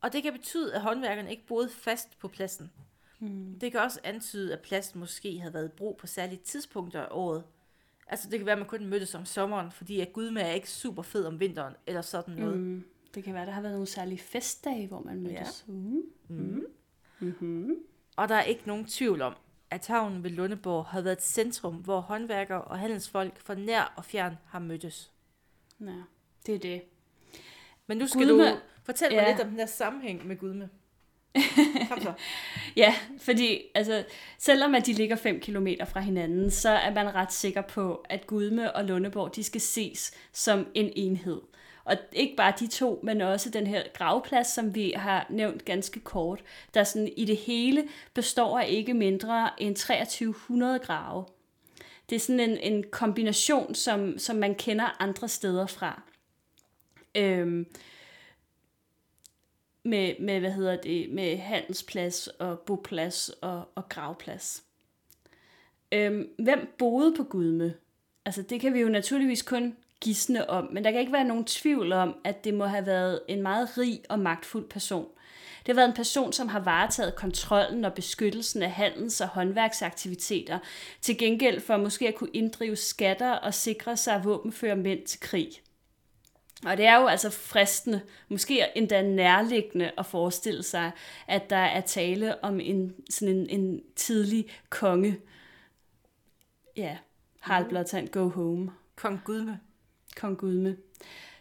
Og 0.00 0.12
det 0.12 0.22
kan 0.22 0.32
betyde, 0.32 0.74
at 0.74 0.80
håndværkerne 0.80 1.30
ikke 1.30 1.46
boede 1.46 1.68
fast 1.68 2.18
på 2.18 2.28
pladsen. 2.28 2.70
Hmm. 3.18 3.58
Det 3.60 3.72
kan 3.72 3.80
også 3.80 4.00
antyde, 4.04 4.52
at 4.52 4.60
pladsen 4.60 5.00
måske 5.00 5.38
havde 5.38 5.54
været 5.54 5.66
i 5.66 5.76
brug 5.76 5.96
på 5.96 6.06
særlige 6.06 6.40
tidspunkter 6.44 7.00
af 7.02 7.08
året. 7.10 7.44
Altså, 8.06 8.30
det 8.30 8.38
kan 8.38 8.46
være, 8.46 8.52
at 8.52 8.58
man 8.58 8.68
kun 8.68 8.86
mødtes 8.86 9.14
om 9.14 9.24
sommeren, 9.24 9.70
fordi 9.70 10.00
at 10.00 10.12
Gudme 10.12 10.40
er 10.40 10.52
ikke 10.52 10.70
super 10.70 11.02
fed 11.02 11.24
om 11.24 11.40
vinteren, 11.40 11.74
eller 11.86 12.02
sådan 12.02 12.34
noget. 12.34 12.58
Mm. 12.58 12.84
Det 13.14 13.24
kan 13.24 13.34
være, 13.34 13.46
der 13.46 13.52
har 13.52 13.60
været 13.60 13.74
nogle 13.74 13.86
særlige 13.86 14.18
festdage, 14.18 14.86
hvor 14.86 15.00
man 15.00 15.20
mødtes. 15.20 15.64
Ja. 15.68 15.72
Mm. 15.72 16.02
Mm. 16.28 16.66
Mm-hmm. 17.18 17.74
Og 18.16 18.28
der 18.28 18.34
er 18.34 18.42
ikke 18.42 18.62
nogen 18.66 18.84
tvivl 18.84 19.22
om, 19.22 19.34
at 19.70 19.86
havnen 19.86 20.22
ved 20.24 20.30
Lundeborg 20.30 20.84
har 20.86 21.00
været 21.00 21.16
et 21.16 21.22
centrum, 21.24 21.74
hvor 21.74 22.00
håndværkere 22.00 22.62
og 22.62 22.78
handelsfolk 22.78 23.40
fra 23.40 23.54
nær 23.54 23.92
og 23.96 24.04
fjern 24.04 24.34
har 24.48 24.58
mødtes. 24.58 25.10
Ja, 25.80 25.86
det 26.46 26.54
er 26.54 26.58
det. 26.58 26.82
Men 27.86 27.98
nu 27.98 28.06
skal 28.06 28.20
Gudme- 28.22 28.50
du 28.50 28.56
fortælle 28.84 29.16
mig 29.16 29.22
Ja. 29.22 29.30
lidt 29.30 29.40
om 29.40 29.48
den 29.48 29.58
der 29.58 29.66
sammenhæng 29.66 30.26
med 30.26 30.36
Gudme. 30.36 30.68
Kom 31.88 32.00
så. 32.02 32.12
Ja, 32.76 32.94
fordi 33.18 33.62
altså, 33.74 34.04
selvom 34.38 34.74
at 34.74 34.86
de 34.86 34.92
ligger 34.92 35.16
5 35.16 35.40
km 35.40 35.66
fra 35.86 36.00
hinanden, 36.00 36.50
så 36.50 36.68
er 36.68 36.94
man 36.94 37.14
ret 37.14 37.32
sikker 37.32 37.60
på, 37.62 37.94
at 38.08 38.26
Gudme 38.26 38.72
og 38.76 38.84
Lundeborg, 38.84 39.36
de 39.36 39.44
skal 39.44 39.60
ses 39.60 40.12
som 40.32 40.66
en 40.74 40.92
enhed. 40.96 41.40
Og 41.84 41.96
ikke 42.12 42.36
bare 42.36 42.52
de 42.60 42.66
to, 42.66 43.00
men 43.02 43.20
også 43.20 43.50
den 43.50 43.66
her 43.66 43.82
gravplads, 43.94 44.54
som 44.54 44.74
vi 44.74 44.92
har 44.96 45.26
nævnt 45.30 45.64
ganske 45.64 46.00
kort, 46.00 46.42
der 46.74 46.84
sådan 46.84 47.12
i 47.16 47.24
det 47.24 47.36
hele 47.36 47.88
består 48.14 48.58
af 48.58 48.66
ikke 48.68 48.94
mindre 48.94 49.50
end 49.58 49.76
2300 49.76 50.78
grave. 50.78 51.24
Det 52.10 52.16
er 52.16 52.20
sådan 52.20 52.40
en, 52.40 52.58
en 52.58 52.84
kombination, 52.90 53.74
som, 53.74 54.18
som 54.18 54.36
man 54.36 54.54
kender 54.54 55.02
andre 55.02 55.28
steder 55.28 55.66
fra. 55.66 56.02
Øhm, 57.14 57.66
med, 59.84 60.14
med, 60.20 60.40
hvad 60.40 60.52
hedder 60.52 60.76
det, 60.76 61.10
med 61.10 61.36
handelsplads 61.36 62.26
og 62.26 62.58
boplads 62.58 63.28
og, 63.28 63.68
og 63.74 63.88
gravplads. 63.88 64.64
Øhm, 65.92 66.28
hvem 66.38 66.74
boede 66.78 67.16
på 67.16 67.24
Gudme? 67.24 67.74
Altså 68.24 68.42
det 68.42 68.60
kan 68.60 68.74
vi 68.74 68.80
jo 68.80 68.88
naturligvis 68.88 69.42
kun 69.42 69.76
gisne 70.00 70.50
om, 70.50 70.68
men 70.72 70.84
der 70.84 70.90
kan 70.90 71.00
ikke 71.00 71.12
være 71.12 71.24
nogen 71.24 71.44
tvivl 71.44 71.92
om, 71.92 72.16
at 72.24 72.44
det 72.44 72.54
må 72.54 72.64
have 72.64 72.86
været 72.86 73.20
en 73.28 73.42
meget 73.42 73.78
rig 73.78 74.00
og 74.08 74.18
magtfuld 74.18 74.68
person. 74.68 75.08
Det 75.66 75.74
har 75.74 75.74
været 75.74 75.88
en 75.88 75.96
person, 75.96 76.32
som 76.32 76.48
har 76.48 76.60
varetaget 76.60 77.14
kontrollen 77.14 77.84
og 77.84 77.94
beskyttelsen 77.94 78.62
af 78.62 78.70
handels- 78.70 79.20
og 79.20 79.28
håndværksaktiviteter, 79.28 80.58
til 81.00 81.18
gengæld 81.18 81.60
for 81.60 81.76
måske 81.76 82.08
at 82.08 82.14
kunne 82.14 82.30
inddrive 82.32 82.76
skatter 82.76 83.32
og 83.32 83.54
sikre 83.54 83.96
sig 83.96 84.24
våbenføre 84.24 84.76
mænd 84.76 85.06
til 85.06 85.20
krig. 85.20 85.50
Og 86.66 86.76
det 86.76 86.86
er 86.86 87.00
jo 87.00 87.06
altså 87.06 87.30
fristende, 87.30 88.00
måske 88.28 88.66
endda 88.74 89.02
nærliggende 89.02 89.90
at 89.98 90.06
forestille 90.06 90.62
sig, 90.62 90.90
at 91.26 91.50
der 91.50 91.56
er 91.56 91.80
tale 91.80 92.44
om 92.44 92.60
en, 92.60 92.94
sådan 93.10 93.34
en, 93.34 93.50
en 93.50 93.80
tidlig 93.96 94.46
konge. 94.70 95.20
Ja, 96.76 96.96
Harald 97.40 97.68
Blåtand, 97.68 98.08
go 98.08 98.28
home. 98.28 98.70
Kong 98.96 99.20
Gudme. 99.24 99.60
Kong 100.14 100.38
Gudme. 100.38 100.76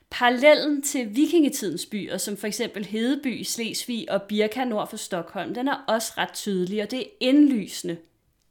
Parallellen 0.09 0.81
til 0.81 1.15
vikingetidens 1.15 1.85
byer, 1.85 2.17
som 2.17 2.37
for 2.37 2.47
eksempel 2.47 2.85
Hedeby 2.85 3.39
i 3.39 3.43
Slesvig 3.43 4.11
og 4.11 4.21
Birka 4.21 4.65
nord 4.65 4.89
for 4.89 4.97
Stockholm, 4.97 5.53
den 5.53 5.67
er 5.67 5.83
også 5.87 6.13
ret 6.17 6.33
tydelig, 6.33 6.83
og 6.83 6.91
det 6.91 6.99
er 6.99 7.07
indlysende, 7.19 7.97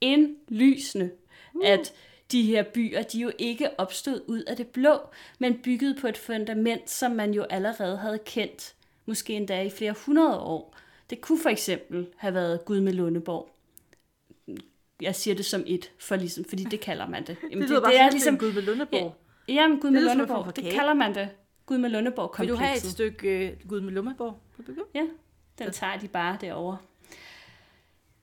indlysende, 0.01 1.11
uh. 1.55 1.69
at 1.69 1.93
de 2.33 2.43
her 2.43 2.63
byer, 2.63 3.03
de 3.03 3.21
jo 3.21 3.33
ikke 3.39 3.81
opstod 3.81 4.21
ud 4.27 4.43
af 4.43 4.57
det 4.57 4.67
blå, 4.67 4.99
men 5.39 5.59
bygget 5.59 5.97
på 6.01 6.07
et 6.07 6.19
fundament, 6.19 6.91
som 6.91 7.13
man 7.13 7.35
jo 7.35 7.43
allerede 7.43 7.97
havde 7.97 8.19
kendt, 8.19 8.75
måske 9.07 9.33
endda 9.35 9.63
i 9.63 9.71
flere 9.71 9.95
hundrede 10.07 10.39
år. 10.39 10.77
Det 11.11 11.21
kunne 11.21 11.39
for 11.43 11.51
eksempel 11.51 12.07
have 12.17 12.35
været 12.35 12.65
Gudme 12.65 12.93
Lundeborg. 12.93 13.51
Jeg 15.01 15.15
siger 15.15 15.35
det 15.35 15.45
som 15.45 15.63
et, 15.67 15.91
for 15.99 16.17
ligesom, 16.17 16.45
fordi 16.45 16.65
det 16.65 16.81
kalder 16.81 17.09
man 17.09 17.27
det. 17.27 17.37
Jamen, 17.51 17.63
Det, 17.63 17.69
det, 17.69 17.83
det 17.87 18.01
er 18.01 18.11
ligesom 18.11 18.39
Gudme 18.39 18.61
Lundeborg. 18.61 19.17
Jamen, 19.49 19.81
Gud 19.81 19.91
Det 19.91 19.93
med 19.93 20.09
form 20.09 20.19
Lundeborg, 20.19 20.57
det 20.57 20.65
kage. 20.65 20.75
kalder 20.77 20.95
man 20.95 21.15
det. 21.15 21.29
Gud 21.67 21.79
med 21.79 21.91
Lundeborg 21.91 22.35
Vil 22.39 22.49
du 22.49 22.55
have 22.55 22.67
et 22.67 22.83
komplekset. 22.83 22.91
stykke 22.93 23.57
uh, 23.65 23.69
Gudme 23.69 23.91
Lundeborg? 23.91 24.39
Vil 24.57 24.67
du 24.67 24.73
begynde? 24.73 24.87
Ja, 24.95 25.03
den 25.65 25.73
tager 25.73 25.99
de 25.99 26.09
bare 26.09 26.39
derovre. 26.41 26.77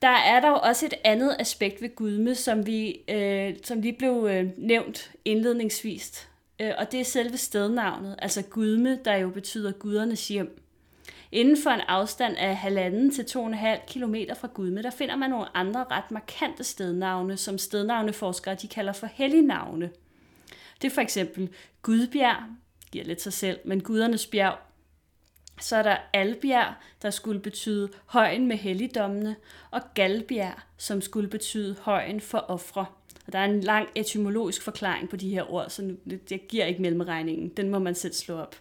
Der 0.02 0.08
er 0.08 0.42
dog 0.42 0.62
også 0.62 0.86
et 0.86 0.94
andet 1.04 1.36
aspekt 1.40 1.82
ved 1.82 1.96
Gudme, 1.96 2.36
som, 2.36 2.66
vi, 2.66 3.00
øh, 3.10 3.54
som 3.64 3.82
lige 3.82 3.94
blev 3.94 4.28
øh, 4.32 4.50
nævnt 4.58 5.12
indledningsvis, 5.26 6.30
øh, 6.60 6.72
og 6.78 6.92
det 6.92 7.00
er 7.00 7.04
selve 7.06 7.38
stednavnet, 7.38 8.16
altså 8.20 8.42
Gudme, 8.42 9.00
der 9.06 9.16
jo 9.16 9.30
betyder 9.30 9.72
gudernes 9.72 10.28
hjem. 10.28 10.62
Inden 11.32 11.58
for 11.64 11.70
en 11.70 11.82
afstand 11.88 12.36
af 12.38 12.56
halvanden 12.56 13.12
til 13.12 13.24
2,5 13.24 13.94
km 13.94 14.16
fra 14.40 14.48
Gudme, 14.54 14.82
der 14.84 14.90
finder 14.90 15.16
man 15.16 15.30
nogle 15.30 15.58
andre 15.58 15.86
ret 15.92 16.12
markante 16.12 16.64
stednavne, 16.64 17.38
som 17.38 17.58
stednavneforskere 17.58 18.56
de 18.56 18.68
kalder 18.68 18.94
for 18.94 19.08
hellignavne. 19.14 19.90
Det 20.82 20.88
er 20.88 20.94
for 20.94 21.02
eksempel 21.02 21.50
Gudbjerg, 21.82 22.44
giver 22.92 23.06
lidt 23.06 23.22
sig 23.22 23.34
selv, 23.34 23.60
men 23.66 23.84
gudernes 23.84 24.28
bjerg. 24.28 24.58
Så 25.62 25.76
er 25.76 25.84
der 25.84 25.98
Albjerg, 26.14 26.74
der 27.02 27.10
skulle 27.10 27.40
betyde 27.40 27.90
højen 28.06 28.48
med 28.48 28.58
helligdommene, 28.58 29.36
og 29.72 29.82
Galbjerg, 29.94 30.60
som 30.78 31.02
skulle 31.02 31.30
betyde 31.30 31.76
højen 31.82 32.22
for 32.22 32.38
ofre. 32.38 32.86
Og 33.28 33.34
der 33.34 33.40
er 33.40 33.46
en 33.46 33.62
lang 33.62 33.90
etymologisk 33.96 34.62
forklaring 34.62 35.10
på 35.10 35.16
de 35.16 35.30
her 35.30 35.52
ord, 35.54 35.70
så 35.70 35.82
nu- 35.82 35.98
jeg 36.32 36.40
giver 36.50 36.66
ikke 36.66 36.82
mellemregningen. 36.82 37.50
Den 37.50 37.70
må 37.70 37.80
man 37.80 37.96
selv 37.96 38.14
slå 38.14 38.36
op. 38.36 38.56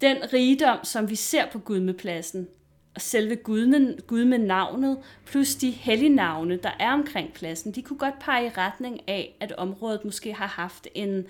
Den 0.00 0.32
rigdom, 0.32 0.78
som 0.84 1.10
vi 1.10 1.14
ser 1.16 1.50
på 1.50 1.58
Gudmepladsen, 1.58 2.48
og 2.94 3.00
selve 3.00 3.36
gudmen, 3.36 3.98
Gud 4.06 4.24
med 4.24 4.38
navnet, 4.38 4.98
plus 5.26 5.54
de 5.54 5.70
hellignavne, 5.70 6.56
der 6.56 6.70
er 6.80 6.92
omkring 6.92 7.32
pladsen, 7.32 7.72
de 7.72 7.82
kunne 7.82 7.98
godt 7.98 8.18
pege 8.18 8.46
i 8.46 8.50
retning 8.50 9.00
af, 9.08 9.36
at 9.40 9.52
området 9.52 10.04
måske 10.04 10.32
har 10.32 10.46
haft 10.46 10.88
en, 10.94 11.26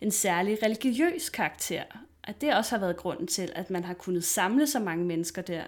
en 0.00 0.10
særlig 0.10 0.58
religiøs 0.62 1.28
karakter. 1.28 1.82
At 2.24 2.40
det 2.40 2.54
også 2.54 2.70
har 2.70 2.80
været 2.80 2.96
grunden 2.96 3.26
til, 3.26 3.52
at 3.54 3.70
man 3.70 3.84
har 3.84 3.94
kunnet 3.94 4.24
samle 4.24 4.66
så 4.66 4.80
mange 4.80 5.04
mennesker 5.04 5.42
der. 5.42 5.62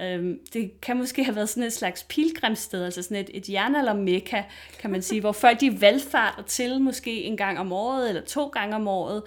Øhm, 0.00 0.38
det 0.52 0.80
kan 0.80 0.96
måske 0.96 1.24
have 1.24 1.36
været 1.36 1.48
sådan 1.48 1.62
et 1.62 1.72
slags 1.72 2.02
pilgrimssted, 2.02 2.84
altså 2.84 3.02
sådan 3.02 3.16
et, 3.16 3.30
et 3.34 3.48
eller 3.48 3.94
mekka, 3.94 4.42
kan 4.80 4.90
man 4.90 5.02
sige, 5.02 5.20
hvor 5.20 5.32
folk 5.32 5.60
de 5.60 5.80
valgfarter 5.80 6.42
til 6.42 6.80
måske 6.80 7.22
en 7.22 7.36
gang 7.36 7.58
om 7.58 7.72
året 7.72 8.08
eller 8.08 8.22
to 8.22 8.46
gange 8.46 8.76
om 8.76 8.88
året, 8.88 9.22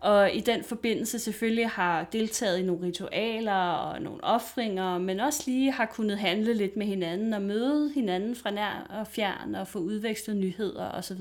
og 0.00 0.32
i 0.32 0.40
den 0.40 0.64
forbindelse 0.64 1.18
selvfølgelig 1.18 1.68
har 1.68 2.04
deltaget 2.04 2.58
i 2.58 2.62
nogle 2.62 2.86
ritualer 2.86 3.70
og 3.72 4.02
nogle 4.02 4.24
offringer, 4.24 4.98
men 4.98 5.20
også 5.20 5.42
lige 5.46 5.72
har 5.72 5.86
kunnet 5.86 6.18
handle 6.18 6.54
lidt 6.54 6.76
med 6.76 6.86
hinanden 6.86 7.34
og 7.34 7.42
møde 7.42 7.92
hinanden 7.94 8.36
fra 8.36 8.50
nær 8.50 8.86
og 8.90 9.06
fjern 9.06 9.54
og 9.54 9.68
få 9.68 9.78
udvekslet 9.78 10.36
nyheder 10.36 10.90
osv. 10.90 11.20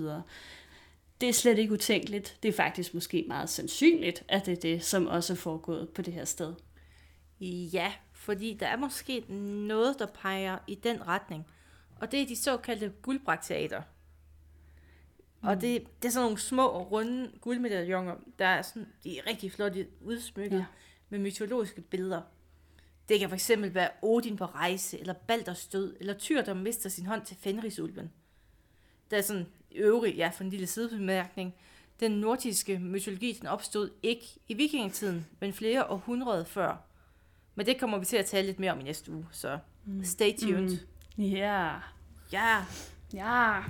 Det 1.22 1.30
er 1.30 1.34
slet 1.34 1.58
ikke 1.58 1.74
utænkeligt. 1.74 2.38
Det 2.44 2.50
er 2.50 2.54
faktisk 2.54 2.94
måske 2.94 3.26
meget 3.28 3.50
sandsynligt, 3.50 4.24
at 4.28 4.46
det 4.46 4.52
er 4.52 4.62
det, 4.62 4.84
som 4.84 5.08
også 5.08 5.34
er 5.34 5.38
foregået 5.38 5.90
på 5.90 6.02
det 6.02 6.14
her 6.14 6.26
sted. 6.26 6.54
Ja, 7.74 7.94
fordi 8.14 8.58
der 8.60 8.68
er 8.68 8.78
måske 8.78 9.20
noget, 9.68 10.00
der 10.00 10.06
peger 10.06 10.58
i 10.68 10.76
den 10.76 11.08
retning. 11.08 11.46
Og 12.00 12.12
det 12.12 12.22
er 12.22 12.26
de 12.26 12.36
såkaldte 12.36 12.92
guldbrakteater. 13.02 13.82
Mm. 15.44 15.50
Og 15.50 15.62
det, 15.62 15.84
det 16.02 16.08
er 16.08 16.12
sådan 16.12 16.26
nogle 16.26 16.40
små, 16.40 16.84
runde 16.84 17.32
guldmedaljoner, 17.42 18.16
der 18.40 18.46
er, 18.46 18.62
sådan, 18.62 18.88
de 19.04 19.18
er 19.18 19.28
rigtig 19.28 19.52
flotte 19.52 19.88
udsmykket 20.02 20.58
ja. 20.58 20.66
med 21.10 21.20
mytologiske 21.20 21.82
billeder. 21.82 22.22
Det 23.10 23.20
kan 23.20 23.30
fx 23.30 23.52
være 23.58 23.90
Odin 24.02 24.38
på 24.38 24.46
rejse, 24.46 25.00
eller 25.00 25.14
Balders 25.14 25.68
død, 25.68 25.96
eller 26.00 26.14
Tyr, 26.14 26.42
der 26.42 26.54
mister 26.54 26.90
sin 26.90 27.06
hånd 27.06 27.26
til 27.26 27.38
Fenrisulven. 27.38 28.12
Der 29.12 29.18
er 29.18 29.22
sådan 29.22 29.48
øvrig, 29.72 30.16
ja, 30.16 30.30
for 30.30 30.44
en 30.44 30.50
lille 30.50 30.68
sidebemærkning. 30.68 31.54
Den 32.00 32.12
nordiske 32.12 32.80
mytologi 32.80 33.34
den 33.34 33.48
opstod 33.48 33.90
ikke 34.04 34.26
i 34.48 34.54
vikingetiden, 34.54 35.26
men 35.40 35.54
flere 35.54 35.90
århundreder 35.90 36.44
før. 36.44 36.78
Men 37.56 37.66
det 37.66 37.80
kommer 37.80 37.98
vi 37.98 38.06
til 38.06 38.18
at 38.18 38.26
tale 38.26 38.48
lidt 38.48 38.60
mere 38.60 38.72
om 38.72 38.80
i 38.80 38.84
næste 38.84 39.12
uge, 39.12 39.28
så 39.32 39.60
mm. 39.86 40.04
stay 40.04 40.38
tuned. 40.38 40.78
Mm. 41.18 41.24
Yeah. 41.24 41.82
Ja. 42.32 42.66
Ja. 43.14 43.64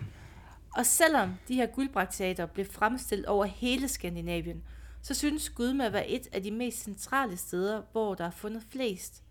Og 0.76 0.86
selvom 0.86 1.34
de 1.48 1.56
her 1.56 1.66
guldbrakteater 1.66 2.46
blev 2.46 2.66
fremstillet 2.66 3.26
over 3.26 3.46
hele 3.46 3.88
Skandinavien, 3.88 4.64
så 5.02 5.14
synes 5.14 5.50
Gudme 5.50 5.86
at 5.86 5.94
være 5.94 6.10
et 6.10 6.28
af 6.32 6.44
de 6.44 6.52
mest 6.52 6.84
centrale 6.84 7.38
steder, 7.38 7.82
hvor 7.92 8.16
der 8.16 8.26
er 8.26 8.32
fundet 8.32 8.64
flest. 8.70 9.24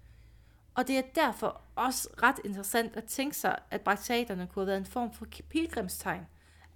Og 0.74 0.88
det 0.88 0.99
er 0.99 1.03
derfor 1.14 1.61
også 1.74 2.09
ret 2.22 2.36
interessant 2.45 2.97
at 2.97 3.05
tænke 3.05 3.36
sig, 3.36 3.59
at 3.70 3.80
brakteaterne 3.80 4.47
kunne 4.47 4.62
have 4.62 4.66
været 4.66 4.78
en 4.78 4.86
form 4.86 5.12
for 5.12 5.26
pilgrimstegn. 5.49 6.26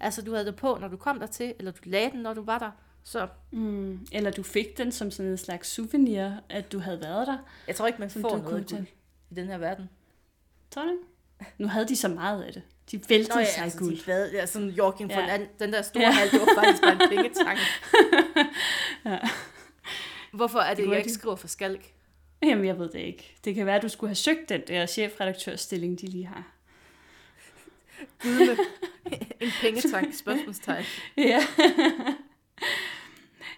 Altså 0.01 0.23
du 0.23 0.33
havde 0.33 0.47
det 0.47 0.57
på, 0.57 0.79
når 0.81 0.89
du 0.89 0.97
kom 0.97 1.19
der 1.19 1.27
til, 1.27 1.55
eller 1.59 1.73
du 1.73 1.81
lagde 1.85 2.11
den, 2.11 2.21
når 2.21 2.35
du 2.35 2.43
var 2.43 2.59
der. 2.59 2.71
Så. 3.03 3.29
Mm, 3.51 4.07
eller 4.13 4.31
du 4.31 4.43
fik 4.43 4.79
den 4.79 4.93
som 4.93 5.11
sådan 5.11 5.31
en 5.31 5.39
slags 5.39 5.69
souvenir, 5.69 6.31
at 6.49 6.73
du 6.73 6.79
havde 6.79 7.01
været 7.01 7.27
der. 7.27 7.39
Jeg 7.67 7.77
tror 7.77 7.87
ikke, 7.87 7.99
man 7.99 8.11
får 8.11 8.21
noget 8.21 8.45
guld 8.45 8.87
i 9.31 9.35
den 9.35 9.47
her 9.47 9.59
verden. 9.59 9.91
Tror 10.71 10.83
du 10.83 10.97
Nu 11.59 11.69
havde 11.69 11.89
de 11.89 11.97
så 11.97 12.09
meget 12.09 12.43
af 12.43 12.53
det. 12.53 12.63
De 12.91 13.01
væltede 13.09 13.35
Nå, 13.35 13.41
ja, 13.41 13.55
sig 13.55 13.63
altså, 13.63 13.79
guld. 13.79 13.97
De 13.97 14.03
bad, 14.07 14.33
ja, 14.33 14.47
sådan 14.47 14.69
Joachim 14.69 15.09
ja. 15.09 15.21
von 15.21 15.47
den 15.59 15.73
der 15.73 15.83
store 15.83 16.03
ja. 16.03 16.11
hal, 16.11 16.31
det 16.31 16.41
var 16.41 16.63
faktisk 16.63 16.83
bare 16.83 16.93
en 16.93 17.09
pengetang. 17.17 17.59
ja. 19.05 19.19
Hvorfor 20.33 20.59
er 20.59 20.75
det, 20.75 20.85
det 20.85 20.91
jeg 20.91 20.99
ikke 20.99 21.13
skriver 21.13 21.37
for 21.37 21.49
skalk? 21.49 21.93
Jamen, 22.43 22.65
jeg 22.65 22.79
ved 22.79 22.89
det 22.89 22.99
ikke. 22.99 23.37
Det 23.45 23.55
kan 23.55 23.67
være, 23.67 23.77
at 23.77 23.83
du 23.83 23.89
skulle 23.89 24.09
have 24.09 24.15
søgt 24.15 24.49
den 24.49 24.63
der 24.69 24.87
chefredaktørstilling, 24.87 26.01
de 26.01 26.07
lige 26.07 26.27
har. 26.27 26.53
Gud 28.23 28.57
en 29.41 29.51
pengetank, 29.61 30.15
spørgsmålstegn. 30.15 30.85
ja. 31.17 31.47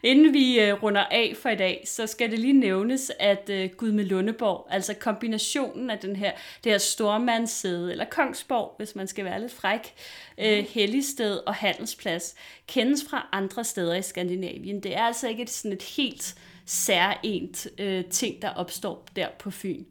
Inden 0.09 0.35
vi 0.35 0.61
øh, 0.61 0.83
runder 0.83 1.05
af 1.11 1.35
for 1.37 1.49
i 1.49 1.57
dag, 1.57 1.83
så 1.87 2.07
skal 2.07 2.31
det 2.31 2.39
lige 2.39 2.53
nævnes, 2.53 3.13
at 3.19 3.51
øh, 3.51 3.71
Gud 3.77 3.93
med 3.93 4.05
Lundeborg, 4.05 4.67
altså 4.71 4.95
kombinationen 4.95 5.91
af 5.91 5.99
den 5.99 6.17
her, 6.17 6.33
det 6.65 6.73
her 6.73 6.79
stormandssæde, 6.79 7.93
eller 7.93 8.05
Kongsborg, 8.05 8.75
hvis 8.77 8.95
man 8.95 9.07
skal 9.07 9.25
være 9.25 9.41
lidt 9.41 9.53
fræk, 9.53 9.95
øh, 10.39 10.65
helligsted 10.69 11.41
og 11.47 11.55
handelsplads, 11.55 12.35
kendes 12.67 13.05
fra 13.11 13.29
andre 13.33 13.65
steder 13.65 13.95
i 13.95 14.03
Skandinavien. 14.03 14.83
Det 14.83 14.97
er 14.97 15.03
altså 15.03 15.29
ikke 15.29 15.43
et, 15.43 15.51
sådan 15.51 15.73
et 15.73 15.83
helt 15.83 16.35
særligt 16.67 17.69
øh, 17.79 18.05
ting, 18.05 18.43
der 18.43 18.51
opstår 18.51 19.07
der 19.17 19.29
på 19.39 19.51
Fyn. 19.51 19.85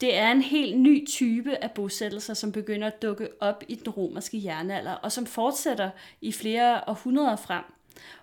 Det 0.00 0.16
er 0.16 0.32
en 0.32 0.42
helt 0.42 0.78
ny 0.78 1.06
type 1.08 1.64
af 1.64 1.70
bosættelser, 1.70 2.34
som 2.34 2.52
begynder 2.52 2.86
at 2.86 3.02
dukke 3.02 3.28
op 3.40 3.64
i 3.68 3.74
den 3.74 3.88
romerske 3.88 4.40
jernalder, 4.44 4.92
og 4.92 5.12
som 5.12 5.26
fortsætter 5.26 5.90
i 6.20 6.32
flere 6.32 6.80
århundreder 6.86 7.36
frem. 7.36 7.64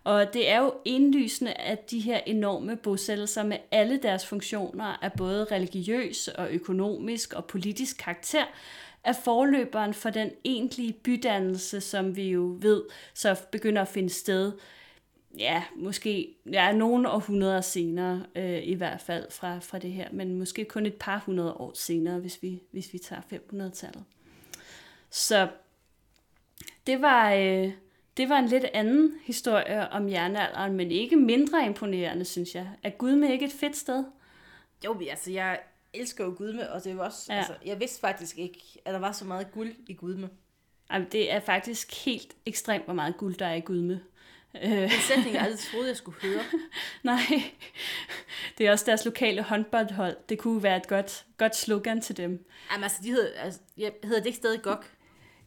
Og 0.04 0.34
det 0.34 0.50
er 0.50 0.60
jo 0.60 0.74
indlysende, 0.86 1.54
at 1.54 1.92
de 1.92 2.00
her 2.00 2.20
enorme 2.26 2.76
bosættelser 2.76 3.44
med 3.44 3.58
alle 3.72 3.98
deres 3.98 4.26
funktioner 4.26 5.04
af 5.04 5.14
både 5.14 5.48
religiøs 5.52 6.28
og 6.28 6.52
økonomisk 6.52 7.34
og 7.34 7.46
politisk 7.46 7.98
karakter, 7.98 8.46
er 9.04 9.14
forløberen 9.14 9.94
for 9.94 10.10
den 10.10 10.32
egentlige 10.44 10.94
bydannelse, 10.94 11.82
som 11.82 12.16
vi 12.16 12.30
jo 12.30 12.58
ved, 12.60 12.84
så 13.14 13.36
begynder 13.52 13.82
at 13.82 13.88
finde 13.88 14.10
sted 14.10 14.52
ja, 15.38 15.64
måske 15.76 16.36
ja, 16.52 16.72
nogle 16.72 17.10
århundreder 17.10 17.62
senere, 17.62 18.26
øh, 18.36 18.64
i 18.64 18.74
hvert 18.74 19.02
fald 19.02 19.32
fra, 19.32 19.60
fra 19.60 19.80
det 19.80 19.92
her, 19.92 20.08
men 20.12 20.40
måske 20.40 20.66
kun 20.66 20.86
et 20.86 20.94
par 20.94 21.24
hundrede 21.26 21.54
år 21.54 21.72
senere, 21.76 22.20
hvis 22.20 22.44
vi, 22.44 22.64
hvis 22.72 22.94
vi 22.94 22.98
tager 22.98 23.22
500-tallet. 23.22 24.04
Så 25.10 25.48
det 26.88 27.02
var, 27.02 27.34
øh, 27.34 27.72
det 28.18 28.30
var 28.30 28.40
en 28.40 28.48
lidt 28.48 28.66
anden 28.74 29.14
historie 29.24 29.90
om 29.90 30.10
jernalderen, 30.10 30.74
men 30.74 30.92
ikke 30.92 31.16
mindre 31.16 31.66
imponerende, 31.66 32.26
synes 32.26 32.56
jeg. 32.56 32.70
Er 32.84 32.90
Gudme 32.90 33.32
ikke 33.32 33.46
et 33.46 33.52
fedt 33.52 33.78
sted? 33.78 34.04
Jo, 34.86 35.02
altså 35.10 35.32
jeg 35.32 35.60
elsker 35.94 36.26
jo 36.26 36.34
Gudme, 36.38 36.72
og 36.72 36.84
det 36.84 36.98
var 36.98 37.06
også, 37.06 37.34
ja. 37.34 37.38
altså, 37.38 37.54
jeg 37.66 37.80
vidste 37.80 38.00
faktisk 38.00 38.38
ikke, 38.38 38.60
at 38.86 38.94
der 38.94 39.00
var 39.00 39.12
så 39.12 39.26
meget 39.26 39.52
guld 39.52 39.74
i 39.88 39.94
Gudme. 39.94 40.30
Jamen, 40.92 41.08
det 41.12 41.32
er 41.32 41.40
faktisk 41.40 42.06
helt 42.06 42.36
ekstremt, 42.46 42.86
hvor 42.86 42.94
meget 42.94 43.18
guld 43.18 43.36
der 43.36 43.46
er 43.46 43.54
i 43.54 43.60
Gudme. 43.60 44.02
En 44.54 44.90
sætning, 44.90 45.34
jeg 45.34 45.42
aldrig 45.42 45.60
troede, 45.60 45.88
jeg 45.88 45.98
skulle 45.98 46.22
høre. 46.22 46.44
Nej, 47.04 47.22
det 48.58 48.68
er 48.68 48.72
også 48.72 48.86
deres 48.86 49.06
lokale 49.06 49.42
håndboldhold. 49.42 50.18
Det 50.30 50.40
kunne 50.40 50.64
være 50.64 50.78
et 50.78 50.88
godt, 50.88 51.26
godt 51.38 51.56
slogan 51.56 52.02
til 52.02 52.18
dem. 52.18 52.46
Jamen 52.72 52.84
altså, 52.84 53.00
de 53.04 53.12
hedder, 53.12 53.40
altså, 53.40 53.60
hedder 53.78 54.18
det 54.18 54.26
ikke 54.26 54.38
stadig 54.38 54.62
GOG? 54.62 54.84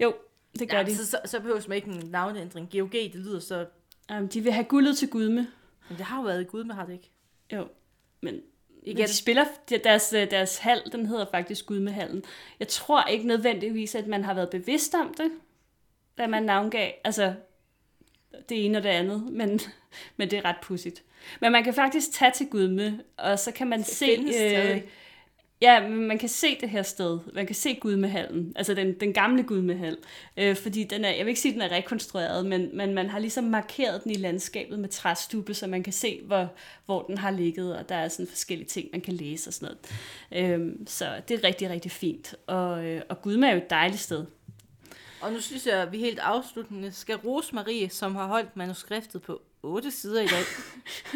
Jo, 0.01 0.15
det 0.59 0.71
gør 0.71 0.79
ja, 0.79 0.83
de. 0.83 0.97
Så, 0.97 1.07
så, 1.07 1.21
så 1.25 1.41
behøver 1.41 1.61
man 1.69 1.77
ikke 1.77 1.91
en 1.91 2.11
navneændring. 2.11 2.71
GOG, 2.73 2.93
det 2.93 3.15
lyder 3.15 3.41
så... 3.41 3.67
Um, 4.13 4.29
de 4.29 4.41
vil 4.41 4.53
have 4.53 4.65
guldet 4.65 4.97
til 4.97 5.09
Gudme. 5.09 5.47
Men 5.89 5.99
det 5.99 6.07
har 6.07 6.17
jo 6.17 6.23
været 6.23 6.41
i 6.41 6.45
Gudme, 6.45 6.75
har 6.75 6.87
det 6.87 6.93
ikke? 6.93 7.11
Jo, 7.53 7.69
men 8.21 8.41
igen. 8.83 8.99
Men 8.99 9.07
de 9.07 9.17
spiller, 9.17 9.45
deres, 9.85 10.09
deres 10.09 10.59
hal, 10.59 10.83
den 10.93 11.07
hedder 11.07 11.27
faktisk 11.31 11.67
Gudmehallen. 11.67 12.25
Jeg 12.61 12.69
tror 12.69 13.05
ikke 13.05 13.27
nødvendigvis, 13.27 13.95
at 13.95 14.07
man 14.07 14.25
har 14.25 14.35
været 14.35 14.51
bevidst 14.51 14.95
om 14.95 15.15
det, 15.15 15.31
da 16.19 16.27
man 16.27 16.43
navngav, 16.43 16.93
altså 17.05 17.35
det 18.49 18.65
ene 18.65 18.79
og 18.79 18.85
det 18.85 18.89
andet, 18.89 19.23
men, 19.39 19.61
men 20.17 20.31
det 20.31 20.39
er 20.39 20.45
ret 20.45 20.57
pudsigt. 20.63 21.03
Men 21.41 21.53
man 21.53 21.65
kan 21.65 21.75
faktisk 21.75 22.13
tage 22.13 22.31
til 22.31 22.47
Gudme, 22.49 23.01
og 23.17 23.39
så 23.39 23.53
kan 23.53 23.67
man 23.67 23.79
det 23.79 23.87
se... 23.87 24.07
Øh, 24.07 24.83
Ja, 25.61 25.89
man 25.89 26.19
kan 26.19 26.29
se 26.29 26.61
det 26.61 26.71
her 26.71 26.83
sted. 26.83 27.19
Man 27.35 27.47
kan 27.47 27.55
se 27.55 27.75
Gudmehallen, 27.75 28.53
altså 28.57 28.75
den, 28.75 29.01
den 29.01 29.13
gamle 29.13 29.43
Gudmehal. 29.43 29.97
Øh, 30.37 30.57
fordi 30.57 30.85
den 30.85 31.05
er, 31.05 31.11
jeg 31.11 31.25
vil 31.25 31.29
ikke 31.29 31.41
sige, 31.41 31.53
at 31.53 31.55
den 31.55 31.73
er 31.73 31.77
rekonstrueret, 31.77 32.47
men, 32.47 32.77
men 32.77 32.95
man 32.95 33.11
har 33.11 33.19
ligesom 33.19 33.45
markeret 33.45 34.05
den 34.05 34.13
i 34.13 34.15
landskabet 34.15 34.79
med 34.79 34.89
træstube, 34.89 35.55
så 35.55 35.67
man 35.67 35.83
kan 35.83 35.93
se, 35.93 36.21
hvor, 36.25 36.53
hvor 36.87 37.03
den 37.03 37.19
har 37.19 37.31
ligget, 37.31 37.77
og 37.77 37.89
der 37.89 37.95
er 37.95 38.09
sådan 38.09 38.27
forskellige 38.27 38.69
ting, 38.69 38.89
man 38.93 39.01
kan 39.01 39.15
læse 39.15 39.51
og 39.51 39.55
sådan 39.55 39.77
noget. 40.33 40.61
Øh, 40.61 40.77
så 40.87 41.23
det 41.29 41.39
er 41.39 41.45
rigtig, 41.45 41.71
rigtig 41.71 41.91
fint. 41.91 42.35
Og, 42.47 42.85
øh, 42.85 43.03
og 43.09 43.23
Gudme 43.23 43.49
er 43.49 43.53
jo 43.53 43.59
et 43.59 43.71
dejligt 43.71 44.01
sted. 44.01 44.25
Og 45.21 45.33
nu 45.33 45.41
synes 45.41 45.67
jeg, 45.67 45.83
at 45.83 45.93
vi 45.93 45.99
helt 45.99 46.19
afsluttende 46.19 46.93
skal 46.93 47.17
rose 47.17 47.55
Marie, 47.55 47.91
som 47.91 48.17
har 48.17 48.27
holdt 48.27 48.57
manuskriptet 48.57 49.23
på 49.23 49.43
otte 49.65 49.91
sider 49.91 50.21
i 50.21 50.27
dag. 50.27 50.45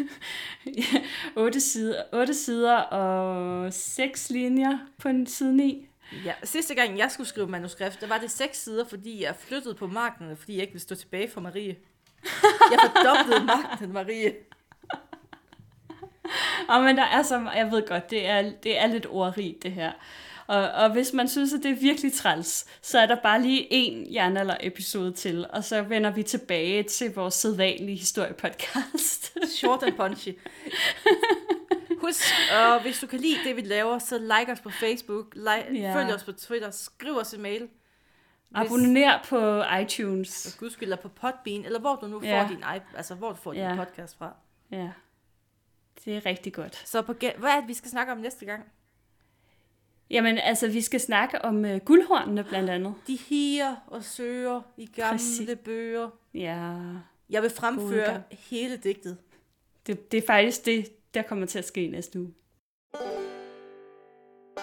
ja, 0.81 1.01
otte 1.35 1.59
sider, 1.59 2.03
otte 2.13 2.33
sider 2.33 2.75
og 2.75 3.73
seks 3.73 4.29
linjer 4.29 4.77
på 5.01 5.09
en 5.09 5.27
side 5.27 5.53
9. 5.53 5.85
Ja, 6.25 6.33
sidste 6.43 6.75
gang 6.75 6.97
jeg 6.97 7.11
skulle 7.11 7.27
skrive 7.27 7.47
manuskript, 7.47 8.01
der 8.01 8.07
var 8.07 8.17
det 8.17 8.31
seks 8.31 8.63
sider, 8.63 8.85
fordi 8.85 9.23
jeg 9.23 9.35
flyttede 9.35 9.75
på 9.75 9.87
magten, 9.87 10.37
fordi 10.37 10.53
jeg 10.53 10.61
ikke 10.61 10.73
ville 10.73 10.81
stå 10.81 10.95
tilbage 10.95 11.29
for 11.29 11.41
Marie. 11.41 11.75
Jeg 12.71 12.79
fordoblede 12.81 13.45
magten, 13.45 13.93
Marie. 13.93 14.33
Og 16.69 16.83
men 16.83 16.97
der 16.97 17.03
er 17.03 17.23
så, 17.23 17.49
jeg 17.55 17.71
ved 17.71 17.87
godt, 17.87 18.09
det 18.09 18.27
er, 18.27 18.51
det 18.63 18.79
er 18.79 18.87
lidt 18.87 19.05
ordrigt 19.09 19.63
det 19.63 19.71
her. 19.71 19.91
Og, 20.49 20.71
og 20.71 20.91
hvis 20.91 21.13
man 21.13 21.27
synes, 21.27 21.53
at 21.53 21.63
det 21.63 21.71
er 21.71 21.75
virkelig 21.75 22.13
træls, 22.13 22.65
så 22.81 22.99
er 22.99 23.05
der 23.05 23.15
bare 23.15 23.41
lige 23.41 23.67
en 23.69 24.13
jernalder-episode 24.13 25.11
til, 25.11 25.45
og 25.49 25.63
så 25.63 25.81
vender 25.81 26.11
vi 26.11 26.23
tilbage 26.23 26.83
til 26.83 27.13
vores 27.13 27.33
sædvanlige 27.33 27.97
historiepodcast. 27.97 29.37
Short 29.57 29.83
and 29.83 29.95
punchy. 29.95 30.29
Husk, 32.01 32.23
og 32.59 32.81
hvis 32.81 32.99
du 32.99 33.07
kan 33.07 33.19
lide 33.19 33.37
det, 33.43 33.55
vi 33.55 33.61
laver, 33.61 33.99
så 33.99 34.17
like 34.17 34.51
os 34.51 34.59
på 34.59 34.69
Facebook, 34.69 35.35
like, 35.35 35.81
ja. 35.81 35.95
følg 35.95 36.13
os 36.13 36.23
på 36.23 36.31
Twitter, 36.31 36.71
skriv 36.71 37.17
os 37.17 37.33
en 37.33 37.41
mail. 37.41 37.67
Abonner 38.55 39.23
på 39.29 39.63
iTunes. 39.81 40.45
Og 40.45 40.59
gudskyld, 40.59 40.97
på 40.97 41.09
Podbean, 41.09 41.65
eller 41.65 41.79
hvor 41.79 41.95
du 41.95 42.07
nu 42.07 42.21
ja. 42.23 42.43
får 42.43 42.47
din, 42.47 42.63
altså, 42.95 43.15
hvor 43.15 43.29
du 43.29 43.35
får 43.35 43.53
ja. 43.53 43.69
din 43.69 43.77
podcast 43.77 44.17
fra. 44.17 44.35
Ja, 44.71 44.89
det 46.05 46.17
er 46.17 46.25
rigtig 46.25 46.53
godt. 46.53 46.81
Så 46.85 47.01
på, 47.01 47.13
hvad 47.13 47.51
er 47.51 47.59
det, 47.59 47.67
vi 47.67 47.73
skal 47.73 47.91
snakke 47.91 48.11
om 48.11 48.17
næste 48.17 48.45
gang? 48.45 48.63
Jamen, 50.11 50.37
altså, 50.37 50.67
vi 50.67 50.81
skal 50.81 50.99
snakke 50.99 51.41
om 51.41 51.65
uh, 51.65 51.75
guldhornene 51.85 52.43
blandt 52.43 52.69
andet. 52.69 52.93
De 53.07 53.17
higer 53.29 53.75
og 53.87 54.03
søger 54.03 54.61
i 54.77 54.85
gamle 54.85 55.11
Præcis. 55.11 55.49
bøger. 55.65 56.09
Ja, 56.33 56.75
Jeg 57.29 57.41
vil 57.41 57.49
fremføre 57.49 58.05
gang. 58.11 58.23
hele 58.31 58.77
digtet. 58.77 59.17
det, 59.87 60.11
det 60.11 60.17
er 60.17 60.27
faktisk 60.27 60.65
det, 60.65 60.87
der 61.13 61.21
kommer 61.21 61.45
til 61.45 61.59
at 61.59 61.65
ske 61.65 61.87
næste 61.87 62.19
uge. 62.19 62.33